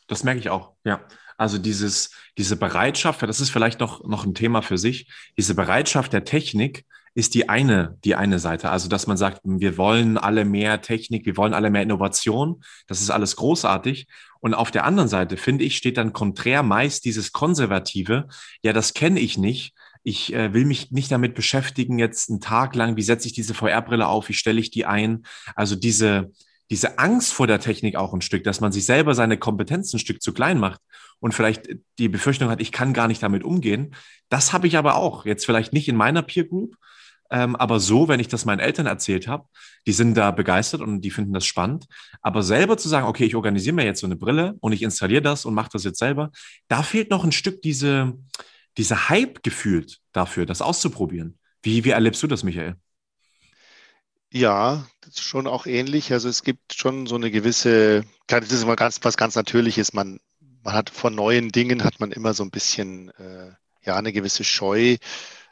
Das 0.08 0.24
merke 0.24 0.40
ich 0.40 0.50
auch, 0.50 0.74
ja. 0.84 1.02
Also 1.38 1.58
dieses, 1.58 2.12
diese 2.38 2.56
Bereitschaft, 2.56 3.24
das 3.24 3.40
ist 3.40 3.50
vielleicht 3.50 3.80
noch, 3.80 4.04
noch 4.04 4.24
ein 4.24 4.36
Thema 4.36 4.62
für 4.62 4.78
sich, 4.78 5.12
diese 5.38 5.56
Bereitschaft 5.56 6.14
der 6.14 6.26
Technik 6.26 6.86
ist 7.16 7.34
die 7.34 7.50
eine, 7.50 7.98
die 8.04 8.16
eine 8.16 8.40
Seite. 8.40 8.70
Also, 8.70 8.88
dass 8.90 9.08
man 9.08 9.18
sagt, 9.18 9.42
wir 9.44 9.78
wollen 9.78 10.18
alle 10.18 10.46
mehr 10.46 10.82
Technik, 10.82 11.26
wir 11.26 11.38
wollen 11.38 11.54
alle 11.54 11.70
mehr 11.70 11.84
Innovation. 11.84 12.64
Das 12.88 13.02
ist 13.02 13.12
alles 13.12 13.36
großartig. 13.36 14.08
Und 14.40 14.56
auf 14.56 14.72
der 14.72 14.84
anderen 14.86 15.10
Seite, 15.10 15.38
finde 15.38 15.64
ich, 15.64 15.78
steht 15.78 15.98
dann 15.98 16.14
konträr 16.14 16.64
meist 16.64 17.06
dieses 17.06 17.32
Konservative. 17.32 18.28
Ja, 18.64 18.74
das 18.74 18.94
kenne 18.94 19.20
ich 19.20 19.38
nicht 19.38 19.74
ich 20.04 20.34
äh, 20.34 20.54
will 20.54 20.66
mich 20.66 20.92
nicht 20.92 21.12
damit 21.12 21.34
beschäftigen, 21.34 21.98
jetzt 21.98 22.30
einen 22.30 22.42
Tag 22.42 22.76
lang, 22.76 22.98
wie 22.98 23.02
setze 23.02 23.28
ich 23.28 23.34
diese 23.34 23.54
VR-Brille 23.54 24.08
auf, 24.08 24.30
wie 24.30 24.34
stelle 24.34 24.60
ich 24.60 24.70
die 24.70 24.86
ein. 24.86 25.24
Also 25.56 25.76
diese, 25.76 26.32
diese 26.70 26.98
Angst 26.98 27.34
vor 27.34 27.48
der 27.48 27.60
Technik 27.60 27.96
auch 27.96 28.14
ein 28.14 28.22
Stück, 28.22 28.44
dass 28.44 28.62
man 28.62 28.72
sich 28.72 28.86
selber 28.86 29.16
seine 29.16 29.38
Kompetenzen 29.38 29.98
ein 29.98 30.00
Stück 30.00 30.22
zu 30.22 30.34
klein 30.34 30.60
macht 30.60 30.82
und 31.20 31.34
vielleicht 31.34 31.70
die 32.00 32.10
Befürchtung 32.10 32.50
hat, 32.50 32.62
ich 32.62 32.72
kann 32.72 32.94
gar 32.94 33.08
nicht 33.08 33.22
damit 33.22 33.44
umgehen. 33.44 33.96
Das 34.30 34.54
habe 34.54 34.68
ich 34.68 34.78
aber 34.78 34.96
auch. 34.96 35.26
Jetzt 35.26 35.46
vielleicht 35.46 35.74
nicht 35.74 35.88
in 35.88 35.96
meiner 35.96 36.22
Peer 36.22 36.46
Group, 36.46 36.76
ähm, 37.34 37.56
aber 37.56 37.80
so, 37.80 38.08
wenn 38.08 38.20
ich 38.20 38.28
das 38.28 38.46
meinen 38.46 38.60
Eltern 38.60 38.86
erzählt 38.86 39.28
habe, 39.28 39.48
die 39.88 39.92
sind 39.92 40.16
da 40.16 40.32
begeistert 40.32 40.82
und 40.82 41.02
die 41.02 41.12
finden 41.12 41.34
das 41.34 41.46
spannend. 41.46 41.86
Aber 42.22 42.44
selber 42.44 42.78
zu 42.78 42.88
sagen, 42.90 43.08
okay, 43.08 43.26
ich 43.26 43.36
organisiere 43.36 43.76
mir 43.76 43.86
jetzt 43.86 44.02
so 44.02 44.08
eine 44.08 44.16
Brille 44.16 44.56
und 44.60 44.72
ich 44.72 44.84
installiere 44.84 45.24
das 45.24 45.46
und 45.46 45.54
mache 45.54 45.72
das 45.74 45.84
jetzt 45.84 46.00
selber, 46.00 46.32
da 46.68 46.84
fehlt 46.84 47.10
noch 47.10 47.24
ein 47.24 47.32
Stück 47.32 47.62
diese, 47.62 48.14
dieser 48.78 49.10
Hype 49.10 49.42
gefühlt 49.44 50.00
dafür, 50.12 50.46
das 50.46 50.62
auszuprobieren. 50.62 51.40
Wie, 51.64 51.84
wie 51.84 51.90
erlebst 51.90 52.22
du 52.22 52.28
das, 52.28 52.44
Michael? 52.44 52.76
Ja, 54.32 54.86
schon 55.16 55.48
auch 55.48 55.66
ähnlich. 55.66 56.12
Also 56.12 56.30
es 56.30 56.44
gibt 56.44 56.74
schon 56.74 57.08
so 57.08 57.16
eine 57.16 57.32
gewisse, 57.32 58.04
das 58.28 58.52
ist 58.52 58.64
immer 58.64 58.76
ganz, 58.76 59.00
was 59.04 59.18
ganz 59.18 59.36
Natürliches. 59.36 59.94
Man, 59.94 60.20
man 60.64 60.74
hat 60.74 60.90
von 60.90 61.16
neuen 61.16 61.50
Dingen 61.50 61.84
hat 61.84 62.00
man 62.00 62.12
immer 62.12 62.34
so 62.34 62.44
ein 62.44 62.52
bisschen, 62.52 63.10
äh, 63.12 63.52
ja, 63.82 63.96
eine 63.96 64.14
gewisse 64.14 64.44
Scheu. 64.44 64.98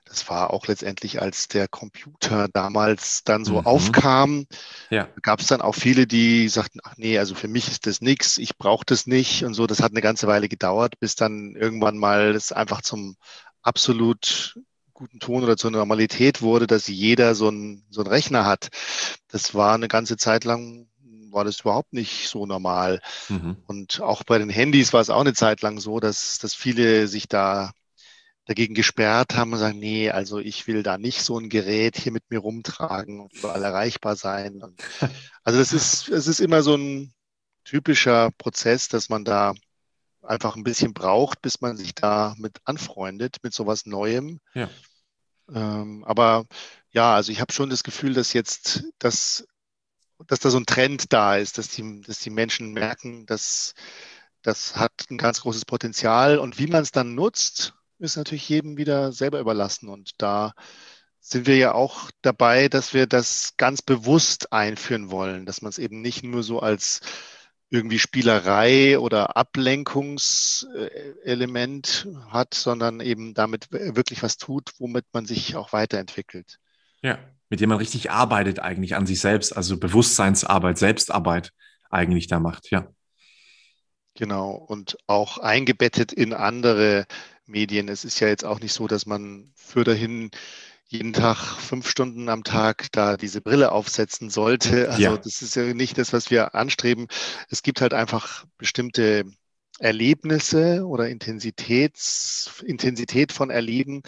Das 0.05 0.27
war 0.29 0.51
auch 0.51 0.67
letztendlich, 0.67 1.21
als 1.21 1.47
der 1.47 1.67
Computer 1.67 2.49
damals 2.51 3.23
dann 3.23 3.45
so 3.45 3.61
mhm. 3.61 3.65
aufkam, 3.65 4.45
ja. 4.89 5.07
gab 5.21 5.39
es 5.39 5.47
dann 5.47 5.61
auch 5.61 5.75
viele, 5.75 6.05
die 6.05 6.49
sagten, 6.49 6.79
ach 6.83 6.95
nee, 6.97 7.17
also 7.17 7.33
für 7.33 7.47
mich 7.47 7.69
ist 7.69 7.87
das 7.87 8.01
nichts, 8.01 8.37
ich 8.37 8.57
brauche 8.57 8.85
das 8.85 9.07
nicht 9.07 9.45
und 9.45 9.53
so. 9.53 9.67
Das 9.67 9.81
hat 9.81 9.91
eine 9.91 10.01
ganze 10.01 10.27
Weile 10.27 10.49
gedauert, 10.49 10.99
bis 10.99 11.15
dann 11.15 11.55
irgendwann 11.55 11.97
mal 11.97 12.35
es 12.35 12.51
einfach 12.51 12.81
zum 12.81 13.15
absolut 13.61 14.59
guten 15.01 15.19
Ton 15.19 15.43
oder 15.43 15.57
zur 15.57 15.71
Normalität 15.71 16.43
wurde, 16.43 16.67
dass 16.67 16.87
jeder 16.87 17.33
so 17.33 17.49
ein, 17.49 17.83
so 17.89 18.01
ein 18.01 18.07
Rechner 18.07 18.45
hat. 18.45 18.69
Das 19.29 19.55
war 19.55 19.73
eine 19.73 19.87
ganze 19.87 20.15
Zeit 20.15 20.43
lang 20.43 20.87
war 21.31 21.43
das 21.43 21.61
überhaupt 21.61 21.91
nicht 21.91 22.27
so 22.27 22.45
normal. 22.45 23.01
Mhm. 23.29 23.57
Und 23.65 23.99
auch 23.99 24.23
bei 24.23 24.37
den 24.37 24.49
Handys 24.49 24.93
war 24.93 25.01
es 25.01 25.09
auch 25.09 25.21
eine 25.21 25.33
Zeit 25.33 25.61
lang 25.61 25.79
so, 25.79 25.99
dass, 25.99 26.37
dass 26.37 26.53
viele 26.53 27.07
sich 27.07 27.27
da 27.27 27.71
dagegen 28.45 28.75
gesperrt 28.75 29.35
haben 29.35 29.53
und 29.53 29.57
sagen, 29.59 29.79
nee, 29.79 30.11
also 30.11 30.37
ich 30.37 30.67
will 30.67 30.83
da 30.83 30.99
nicht 30.99 31.23
so 31.23 31.39
ein 31.39 31.49
Gerät 31.49 31.97
hier 31.97 32.11
mit 32.11 32.29
mir 32.29 32.39
rumtragen 32.39 33.21
und 33.21 33.33
überall 33.33 33.63
erreichbar 33.63 34.15
sein. 34.15 34.61
Und 34.61 34.79
also 35.43 35.57
das 35.57 35.73
ist, 35.73 36.09
es 36.09 36.27
ist 36.27 36.41
immer 36.41 36.61
so 36.61 36.75
ein 36.75 37.11
typischer 37.63 38.29
Prozess, 38.37 38.87
dass 38.87 39.09
man 39.09 39.23
da 39.23 39.55
einfach 40.21 40.55
ein 40.55 40.63
bisschen 40.63 40.93
braucht, 40.93 41.41
bis 41.41 41.61
man 41.61 41.75
sich 41.75 41.95
da 41.95 42.35
mit 42.37 42.59
anfreundet, 42.65 43.37
mit 43.41 43.53
sowas 43.53 43.87
Neuem. 43.87 44.39
Ja. 44.53 44.69
Ähm, 45.53 46.03
aber 46.05 46.45
ja, 46.91 47.15
also 47.15 47.31
ich 47.31 47.41
habe 47.41 47.53
schon 47.53 47.69
das 47.69 47.83
Gefühl, 47.83 48.13
dass 48.13 48.33
jetzt, 48.33 48.83
dass, 48.99 49.47
dass 50.27 50.39
da 50.39 50.49
so 50.49 50.57
ein 50.57 50.65
Trend 50.65 51.13
da 51.13 51.37
ist, 51.37 51.57
dass 51.57 51.69
die, 51.69 52.01
dass 52.01 52.19
die 52.19 52.29
Menschen 52.29 52.73
merken, 52.73 53.25
dass 53.25 53.73
das 54.41 54.75
hat 54.75 54.91
ein 55.09 55.17
ganz 55.17 55.41
großes 55.41 55.65
Potenzial 55.65 56.39
und 56.39 56.57
wie 56.59 56.67
man 56.67 56.81
es 56.83 56.91
dann 56.91 57.15
nutzt, 57.15 57.73
ist 57.99 58.17
natürlich 58.17 58.49
jedem 58.49 58.77
wieder 58.77 59.11
selber 59.11 59.39
überlassen. 59.39 59.89
Und 59.89 60.13
da 60.17 60.53
sind 61.19 61.45
wir 61.47 61.57
ja 61.57 61.73
auch 61.73 62.09
dabei, 62.21 62.67
dass 62.67 62.93
wir 62.93 63.07
das 63.07 63.53
ganz 63.57 63.81
bewusst 63.81 64.51
einführen 64.51 65.11
wollen, 65.11 65.45
dass 65.45 65.61
man 65.61 65.69
es 65.69 65.77
eben 65.77 66.01
nicht 66.01 66.23
nur 66.23 66.43
so 66.43 66.59
als 66.59 67.01
irgendwie 67.71 67.99
Spielerei 67.99 68.99
oder 68.99 69.37
Ablenkungselement 69.37 72.07
hat, 72.29 72.53
sondern 72.53 72.99
eben 72.99 73.33
damit 73.33 73.71
wirklich 73.71 74.21
was 74.21 74.35
tut, 74.37 74.73
womit 74.77 75.05
man 75.13 75.25
sich 75.25 75.55
auch 75.55 75.71
weiterentwickelt. 75.71 76.59
Ja, 77.01 77.17
mit 77.49 77.61
dem 77.61 77.69
man 77.69 77.77
richtig 77.77 78.11
arbeitet 78.11 78.59
eigentlich 78.59 78.95
an 78.95 79.05
sich 79.07 79.21
selbst, 79.21 79.55
also 79.55 79.77
Bewusstseinsarbeit, 79.77 80.77
Selbstarbeit 80.77 81.53
eigentlich 81.89 82.27
da 82.27 82.41
macht, 82.41 82.71
ja. 82.71 82.89
Genau, 84.15 84.51
und 84.51 84.97
auch 85.07 85.37
eingebettet 85.37 86.11
in 86.11 86.33
andere 86.33 87.05
Medien. 87.45 87.87
Es 87.87 88.03
ist 88.03 88.19
ja 88.19 88.27
jetzt 88.27 88.43
auch 88.43 88.59
nicht 88.59 88.73
so, 88.73 88.87
dass 88.87 89.05
man 89.05 89.53
für 89.55 89.85
dahin 89.85 90.29
jeden 90.91 91.13
Tag 91.13 91.37
fünf 91.37 91.89
Stunden 91.89 92.27
am 92.27 92.43
Tag 92.43 92.87
da 92.91 93.15
diese 93.15 93.39
Brille 93.39 93.71
aufsetzen 93.71 94.29
sollte. 94.29 94.89
Also 94.89 95.01
ja. 95.01 95.17
das 95.17 95.41
ist 95.41 95.55
ja 95.55 95.73
nicht 95.73 95.97
das, 95.97 96.11
was 96.11 96.29
wir 96.29 96.53
anstreben. 96.53 97.07
Es 97.49 97.63
gibt 97.63 97.79
halt 97.79 97.93
einfach 97.93 98.45
bestimmte 98.57 99.23
Erlebnisse 99.79 100.85
oder 100.85 101.07
Intensitäts, 101.07 102.61
Intensität 102.65 103.31
von 103.31 103.49
Erleben, 103.49 104.01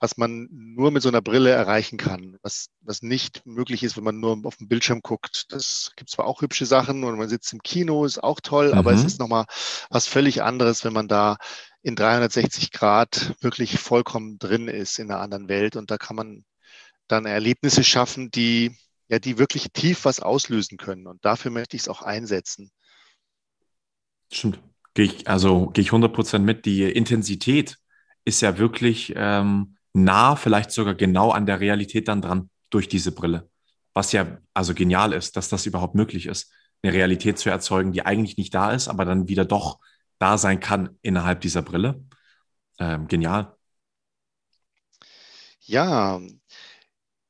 was 0.00 0.16
man 0.16 0.48
nur 0.50 0.90
mit 0.90 1.02
so 1.02 1.10
einer 1.10 1.20
Brille 1.20 1.50
erreichen 1.50 1.98
kann, 1.98 2.38
was, 2.42 2.70
was 2.80 3.02
nicht 3.02 3.44
möglich 3.44 3.82
ist, 3.84 3.98
wenn 3.98 4.04
man 4.04 4.18
nur 4.18 4.40
auf 4.44 4.56
dem 4.56 4.68
Bildschirm 4.68 5.00
guckt. 5.02 5.52
Das 5.52 5.92
gibt 5.96 6.08
zwar 6.08 6.26
auch 6.26 6.40
hübsche 6.40 6.64
Sachen 6.64 7.04
und 7.04 7.18
man 7.18 7.28
sitzt 7.28 7.52
im 7.52 7.62
Kino, 7.62 8.06
ist 8.06 8.24
auch 8.24 8.40
toll, 8.40 8.72
mhm. 8.72 8.78
aber 8.78 8.92
es 8.92 9.02
mhm. 9.02 9.06
ist 9.06 9.20
nochmal 9.20 9.44
was 9.90 10.06
völlig 10.06 10.42
anderes, 10.42 10.82
wenn 10.84 10.94
man 10.94 11.08
da 11.08 11.36
in 11.82 11.96
360 11.96 12.70
Grad 12.70 13.34
wirklich 13.40 13.78
vollkommen 13.78 14.38
drin 14.38 14.68
ist 14.68 14.98
in 14.98 15.10
einer 15.10 15.20
anderen 15.20 15.48
Welt. 15.48 15.76
Und 15.76 15.90
da 15.90 15.98
kann 15.98 16.16
man 16.16 16.44
dann 17.08 17.26
Erlebnisse 17.26 17.84
schaffen, 17.84 18.30
die, 18.30 18.76
ja, 19.08 19.18
die 19.18 19.38
wirklich 19.38 19.72
tief 19.72 20.04
was 20.04 20.20
auslösen 20.20 20.78
können. 20.78 21.06
Und 21.06 21.24
dafür 21.24 21.50
möchte 21.50 21.76
ich 21.76 21.82
es 21.82 21.88
auch 21.88 22.02
einsetzen. 22.02 22.70
Stimmt. 24.32 24.60
Gehe 24.94 25.06
ich, 25.06 25.28
also 25.28 25.68
gehe 25.68 25.82
ich 25.82 25.88
100 25.88 26.12
Prozent 26.12 26.44
mit. 26.44 26.64
Die 26.66 26.82
Intensität 26.84 27.78
ist 28.24 28.40
ja 28.42 28.58
wirklich 28.58 29.12
ähm, 29.16 29.76
nah, 29.92 30.36
vielleicht 30.36 30.70
sogar 30.70 30.94
genau 30.94 31.30
an 31.30 31.46
der 31.46 31.60
Realität 31.60 32.08
dann 32.08 32.22
dran 32.22 32.50
durch 32.70 32.88
diese 32.88 33.12
Brille. 33.12 33.48
Was 33.94 34.12
ja 34.12 34.38
also 34.54 34.74
genial 34.74 35.12
ist, 35.12 35.36
dass 35.36 35.48
das 35.48 35.66
überhaupt 35.66 35.94
möglich 35.94 36.26
ist, 36.26 36.52
eine 36.82 36.92
Realität 36.92 37.38
zu 37.38 37.50
erzeugen, 37.50 37.92
die 37.92 38.04
eigentlich 38.04 38.36
nicht 38.36 38.54
da 38.54 38.72
ist, 38.72 38.88
aber 38.88 39.04
dann 39.04 39.28
wieder 39.28 39.44
doch 39.44 39.78
da 40.22 40.38
sein 40.38 40.60
kann 40.60 40.96
innerhalb 41.02 41.40
dieser 41.40 41.62
Brille. 41.62 42.00
Ähm, 42.78 43.08
genial. 43.08 43.56
Ja, 45.62 46.20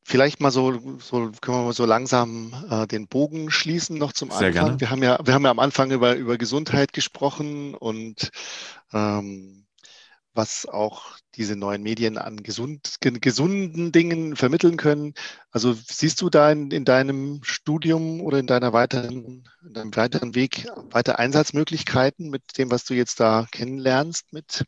vielleicht 0.04 0.40
mal 0.40 0.50
so, 0.50 0.98
so 0.98 1.32
können 1.40 1.58
wir 1.58 1.64
mal 1.64 1.72
so 1.72 1.86
langsam 1.86 2.52
äh, 2.70 2.86
den 2.86 3.08
Bogen 3.08 3.50
schließen 3.50 3.96
noch 3.96 4.12
zum 4.12 4.30
Sehr 4.30 4.48
Anfang. 4.48 4.52
Gerne. 4.52 4.80
Wir 4.80 4.90
haben 4.90 5.02
ja, 5.02 5.18
wir 5.24 5.32
haben 5.32 5.44
ja 5.44 5.50
am 5.50 5.58
Anfang 5.58 5.90
über, 5.90 6.16
über 6.16 6.36
Gesundheit 6.36 6.92
gesprochen 6.92 7.74
und 7.74 8.30
ähm, 8.92 9.61
was 10.34 10.66
auch 10.66 11.16
diese 11.34 11.56
neuen 11.56 11.82
Medien 11.82 12.18
an 12.18 12.42
gesund, 12.42 12.96
gesunden 13.00 13.92
Dingen 13.92 14.36
vermitteln 14.36 14.76
können. 14.76 15.14
Also 15.50 15.74
siehst 15.74 16.20
du 16.20 16.30
da 16.30 16.50
in, 16.50 16.70
in 16.70 16.84
deinem 16.84 17.40
Studium 17.42 18.20
oder 18.20 18.38
in 18.38 18.46
deiner 18.46 18.72
weiteren, 18.72 19.48
in 19.64 19.72
deinem 19.72 19.96
weiteren 19.96 20.34
Weg 20.34 20.66
weiter 20.90 21.18
Einsatzmöglichkeiten 21.18 22.30
mit 22.30 22.42
dem, 22.58 22.70
was 22.70 22.84
du 22.84 22.94
jetzt 22.94 23.20
da 23.20 23.46
kennenlernst 23.50 24.32
mit, 24.32 24.64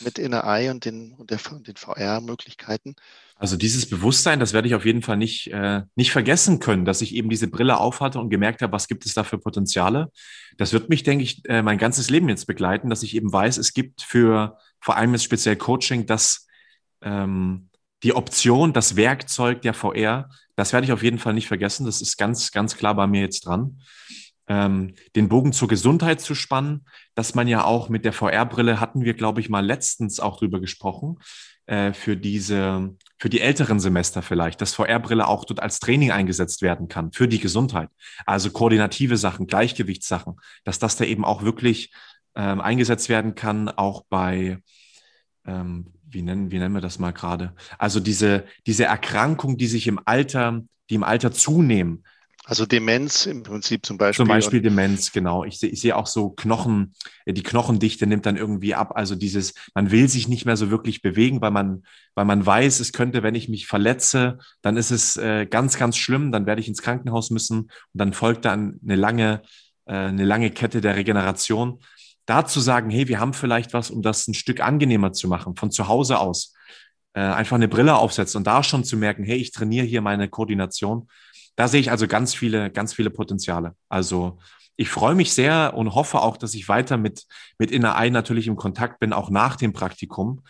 mit 0.00 0.18
Inner 0.18 0.44
Eye 0.44 0.70
und 0.70 0.84
den, 0.84 1.14
und 1.14 1.30
der, 1.30 1.38
den 1.38 1.76
VR-Möglichkeiten? 1.76 2.94
Also 3.36 3.56
dieses 3.56 3.88
Bewusstsein, 3.88 4.38
das 4.38 4.52
werde 4.52 4.68
ich 4.68 4.74
auf 4.74 4.86
jeden 4.86 5.02
Fall 5.02 5.16
nicht, 5.16 5.48
äh, 5.48 5.82
nicht 5.96 6.12
vergessen 6.12 6.60
können, 6.60 6.84
dass 6.84 7.02
ich 7.02 7.14
eben 7.14 7.28
diese 7.28 7.48
Brille 7.48 7.78
aufhatte 7.78 8.20
und 8.20 8.30
gemerkt 8.30 8.62
habe, 8.62 8.72
was 8.72 8.86
gibt 8.86 9.04
es 9.06 9.14
da 9.14 9.24
für 9.24 9.38
Potenziale. 9.38 10.10
Das 10.56 10.72
wird 10.72 10.88
mich, 10.88 11.02
denke 11.02 11.24
ich, 11.24 11.42
äh, 11.48 11.60
mein 11.60 11.78
ganzes 11.78 12.10
Leben 12.10 12.28
jetzt 12.28 12.46
begleiten, 12.46 12.90
dass 12.90 13.02
ich 13.02 13.14
eben 13.16 13.32
weiß, 13.32 13.58
es 13.58 13.74
gibt 13.74 14.02
für 14.02 14.56
vor 14.84 14.98
allem 14.98 15.14
jetzt 15.14 15.24
speziell 15.24 15.56
Coaching, 15.56 16.04
dass 16.04 16.46
ähm, 17.00 17.70
die 18.02 18.14
Option, 18.14 18.74
das 18.74 18.96
Werkzeug 18.96 19.62
der 19.62 19.72
VR, 19.72 20.28
das 20.56 20.74
werde 20.74 20.84
ich 20.84 20.92
auf 20.92 21.02
jeden 21.02 21.18
Fall 21.18 21.32
nicht 21.32 21.48
vergessen. 21.48 21.86
Das 21.86 22.02
ist 22.02 22.18
ganz, 22.18 22.52
ganz 22.52 22.76
klar 22.76 22.94
bei 22.94 23.06
mir 23.06 23.22
jetzt 23.22 23.46
dran. 23.46 23.80
Ähm, 24.46 24.94
den 25.16 25.30
Bogen 25.30 25.54
zur 25.54 25.68
Gesundheit 25.68 26.20
zu 26.20 26.34
spannen, 26.34 26.84
dass 27.14 27.34
man 27.34 27.48
ja 27.48 27.64
auch 27.64 27.88
mit 27.88 28.04
der 28.04 28.12
VR-Brille 28.12 28.78
hatten 28.78 29.06
wir, 29.06 29.14
glaube 29.14 29.40
ich, 29.40 29.48
mal 29.48 29.64
letztens 29.64 30.20
auch 30.20 30.36
drüber 30.36 30.60
gesprochen, 30.60 31.16
äh, 31.64 31.94
für 31.94 32.14
diese, 32.14 32.94
für 33.18 33.30
die 33.30 33.40
älteren 33.40 33.80
Semester 33.80 34.20
vielleicht, 34.20 34.60
dass 34.60 34.74
VR-Brille 34.74 35.26
auch 35.26 35.46
dort 35.46 35.60
als 35.60 35.80
Training 35.80 36.10
eingesetzt 36.10 36.60
werden 36.60 36.88
kann 36.88 37.10
für 37.10 37.26
die 37.26 37.40
Gesundheit. 37.40 37.88
Also 38.26 38.50
koordinative 38.50 39.16
Sachen, 39.16 39.46
Gleichgewichtssachen, 39.46 40.34
dass 40.64 40.78
das 40.78 40.96
da 40.96 41.04
eben 41.06 41.24
auch 41.24 41.42
wirklich 41.42 41.90
ähm, 42.36 42.60
eingesetzt 42.60 43.08
werden 43.08 43.34
kann, 43.34 43.68
auch 43.68 44.04
bei, 44.08 44.58
ähm, 45.46 45.92
wie, 46.06 46.22
nennen, 46.22 46.50
wie 46.50 46.58
nennen 46.58 46.74
wir 46.74 46.80
das 46.80 46.98
mal 46.98 47.12
gerade? 47.12 47.54
Also 47.78 48.00
diese, 48.00 48.44
diese 48.66 48.84
Erkrankung, 48.84 49.56
die 49.56 49.66
sich 49.66 49.86
im 49.86 50.00
Alter, 50.04 50.62
die 50.90 50.94
im 50.94 51.04
Alter 51.04 51.32
zunehmen, 51.32 52.04
also 52.46 52.66
Demenz 52.66 53.24
im 53.24 53.42
Prinzip 53.42 53.86
zum 53.86 53.96
Beispiel. 53.96 54.22
Zum 54.22 54.28
Beispiel 54.28 54.60
Demenz, 54.60 55.12
genau. 55.12 55.44
Ich 55.44 55.58
sehe 55.58 55.70
ich 55.70 55.80
sehe 55.80 55.96
auch 55.96 56.06
so 56.06 56.30
Knochen, 56.30 56.92
äh, 57.24 57.32
die 57.32 57.42
Knochendichte 57.42 58.06
nimmt 58.06 58.26
dann 58.26 58.36
irgendwie 58.36 58.74
ab. 58.74 58.92
Also 58.96 59.14
dieses, 59.14 59.54
man 59.74 59.90
will 59.90 60.08
sich 60.08 60.28
nicht 60.28 60.44
mehr 60.44 60.58
so 60.58 60.70
wirklich 60.70 61.00
bewegen, 61.00 61.40
weil 61.40 61.52
man, 61.52 61.84
weil 62.14 62.26
man 62.26 62.44
weiß, 62.44 62.80
es 62.80 62.92
könnte, 62.92 63.22
wenn 63.22 63.34
ich 63.34 63.48
mich 63.48 63.66
verletze, 63.66 64.38
dann 64.60 64.76
ist 64.76 64.90
es 64.90 65.16
äh, 65.16 65.46
ganz, 65.46 65.78
ganz 65.78 65.96
schlimm, 65.96 66.32
dann 66.32 66.44
werde 66.44 66.60
ich 66.60 66.68
ins 66.68 66.82
Krankenhaus 66.82 67.30
müssen 67.30 67.60
und 67.60 67.70
dann 67.94 68.12
folgt 68.12 68.44
dann 68.44 68.78
eine 68.84 68.96
lange, 68.96 69.40
äh, 69.86 69.94
eine 69.94 70.24
lange 70.24 70.50
Kette 70.50 70.82
der 70.82 70.96
Regeneration. 70.96 71.80
Da 72.26 72.46
zu 72.46 72.60
sagen, 72.60 72.90
hey, 72.90 73.08
wir 73.08 73.20
haben 73.20 73.34
vielleicht 73.34 73.72
was, 73.72 73.90
um 73.90 74.02
das 74.02 74.26
ein 74.28 74.34
Stück 74.34 74.60
angenehmer 74.60 75.12
zu 75.12 75.28
machen, 75.28 75.56
von 75.56 75.70
zu 75.70 75.88
Hause 75.88 76.18
aus. 76.18 76.54
Äh, 77.12 77.20
einfach 77.20 77.56
eine 77.56 77.68
Brille 77.68 77.96
aufsetzen 77.96 78.38
und 78.38 78.46
da 78.46 78.62
schon 78.62 78.84
zu 78.84 78.96
merken, 78.96 79.24
hey, 79.24 79.36
ich 79.36 79.52
trainiere 79.52 79.86
hier 79.86 80.00
meine 80.00 80.28
Koordination 80.28 81.08
da 81.56 81.68
sehe 81.68 81.80
ich 81.80 81.90
also 81.90 82.06
ganz 82.08 82.34
viele, 82.34 82.70
ganz 82.70 82.94
viele 82.94 83.10
Potenziale. 83.10 83.76
Also 83.88 84.38
ich 84.76 84.88
freue 84.88 85.14
mich 85.14 85.32
sehr 85.32 85.74
und 85.74 85.94
hoffe 85.94 86.20
auch, 86.20 86.36
dass 86.36 86.54
ich 86.54 86.68
weiter 86.68 86.96
mit, 86.96 87.26
mit 87.58 87.70
Inner 87.70 87.96
Eye 87.96 88.10
natürlich 88.10 88.48
im 88.48 88.56
Kontakt 88.56 88.98
bin, 88.98 89.12
auch 89.12 89.30
nach 89.30 89.56
dem 89.56 89.72
Praktikum, 89.72 90.42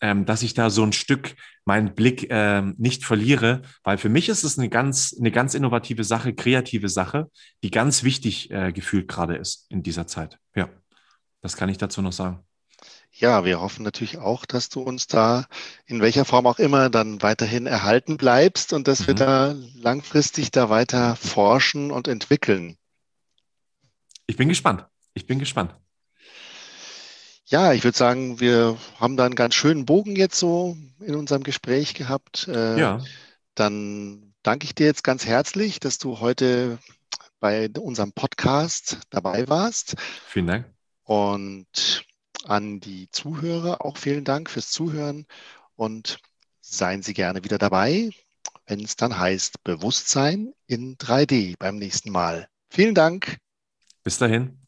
ähm, 0.00 0.26
dass 0.26 0.42
ich 0.42 0.54
da 0.54 0.70
so 0.70 0.84
ein 0.84 0.92
Stück 0.92 1.34
meinen 1.64 1.94
Blick 1.94 2.28
ähm, 2.30 2.74
nicht 2.78 3.04
verliere, 3.04 3.62
weil 3.82 3.98
für 3.98 4.08
mich 4.08 4.28
ist 4.28 4.44
es 4.44 4.58
eine 4.58 4.68
ganz, 4.68 5.16
eine 5.18 5.32
ganz 5.32 5.54
innovative 5.54 6.04
Sache, 6.04 6.34
kreative 6.34 6.88
Sache, 6.88 7.30
die 7.64 7.70
ganz 7.70 8.04
wichtig 8.04 8.50
äh, 8.50 8.72
gefühlt 8.72 9.08
gerade 9.08 9.36
ist 9.36 9.66
in 9.70 9.82
dieser 9.82 10.06
Zeit. 10.06 10.38
Ja, 10.54 10.68
das 11.44 11.56
kann 11.58 11.68
ich 11.68 11.76
dazu 11.76 12.00
noch 12.00 12.14
sagen. 12.14 12.42
Ja, 13.12 13.44
wir 13.44 13.60
hoffen 13.60 13.82
natürlich 13.82 14.16
auch, 14.16 14.46
dass 14.46 14.70
du 14.70 14.80
uns 14.80 15.08
da 15.08 15.44
in 15.84 16.00
welcher 16.00 16.24
Form 16.24 16.46
auch 16.46 16.58
immer 16.58 16.88
dann 16.88 17.20
weiterhin 17.20 17.66
erhalten 17.66 18.16
bleibst 18.16 18.72
und 18.72 18.88
dass 18.88 19.00
mhm. 19.00 19.06
wir 19.08 19.14
da 19.14 19.54
langfristig 19.74 20.52
da 20.52 20.70
weiter 20.70 21.16
forschen 21.16 21.90
und 21.90 22.08
entwickeln. 22.08 22.78
Ich 24.26 24.38
bin 24.38 24.48
gespannt. 24.48 24.86
Ich 25.12 25.26
bin 25.26 25.38
gespannt. 25.38 25.76
Ja, 27.44 27.74
ich 27.74 27.84
würde 27.84 27.98
sagen, 27.98 28.40
wir 28.40 28.78
haben 28.98 29.18
da 29.18 29.26
einen 29.26 29.34
ganz 29.34 29.54
schönen 29.54 29.84
Bogen 29.84 30.16
jetzt 30.16 30.38
so 30.38 30.78
in 30.98 31.14
unserem 31.14 31.42
Gespräch 31.42 31.92
gehabt. 31.92 32.48
Äh, 32.48 32.80
ja. 32.80 33.04
Dann 33.54 34.32
danke 34.42 34.64
ich 34.64 34.74
dir 34.74 34.86
jetzt 34.86 35.04
ganz 35.04 35.26
herzlich, 35.26 35.78
dass 35.78 35.98
du 35.98 36.20
heute 36.20 36.78
bei 37.38 37.68
unserem 37.78 38.12
Podcast 38.12 39.00
dabei 39.10 39.46
warst. 39.46 39.96
Vielen 40.26 40.46
Dank. 40.46 40.73
Und 41.04 42.04
an 42.44 42.80
die 42.80 43.10
Zuhörer 43.10 43.84
auch 43.84 43.96
vielen 43.96 44.24
Dank 44.24 44.50
fürs 44.50 44.70
Zuhören 44.70 45.26
und 45.76 46.18
seien 46.60 47.02
Sie 47.02 47.14
gerne 47.14 47.44
wieder 47.44 47.58
dabei, 47.58 48.10
wenn 48.66 48.80
es 48.80 48.96
dann 48.96 49.18
heißt 49.18 49.62
Bewusstsein 49.64 50.54
in 50.66 50.96
3D 50.96 51.56
beim 51.58 51.76
nächsten 51.76 52.10
Mal. 52.10 52.48
Vielen 52.70 52.94
Dank. 52.94 53.38
Bis 54.02 54.18
dahin. 54.18 54.63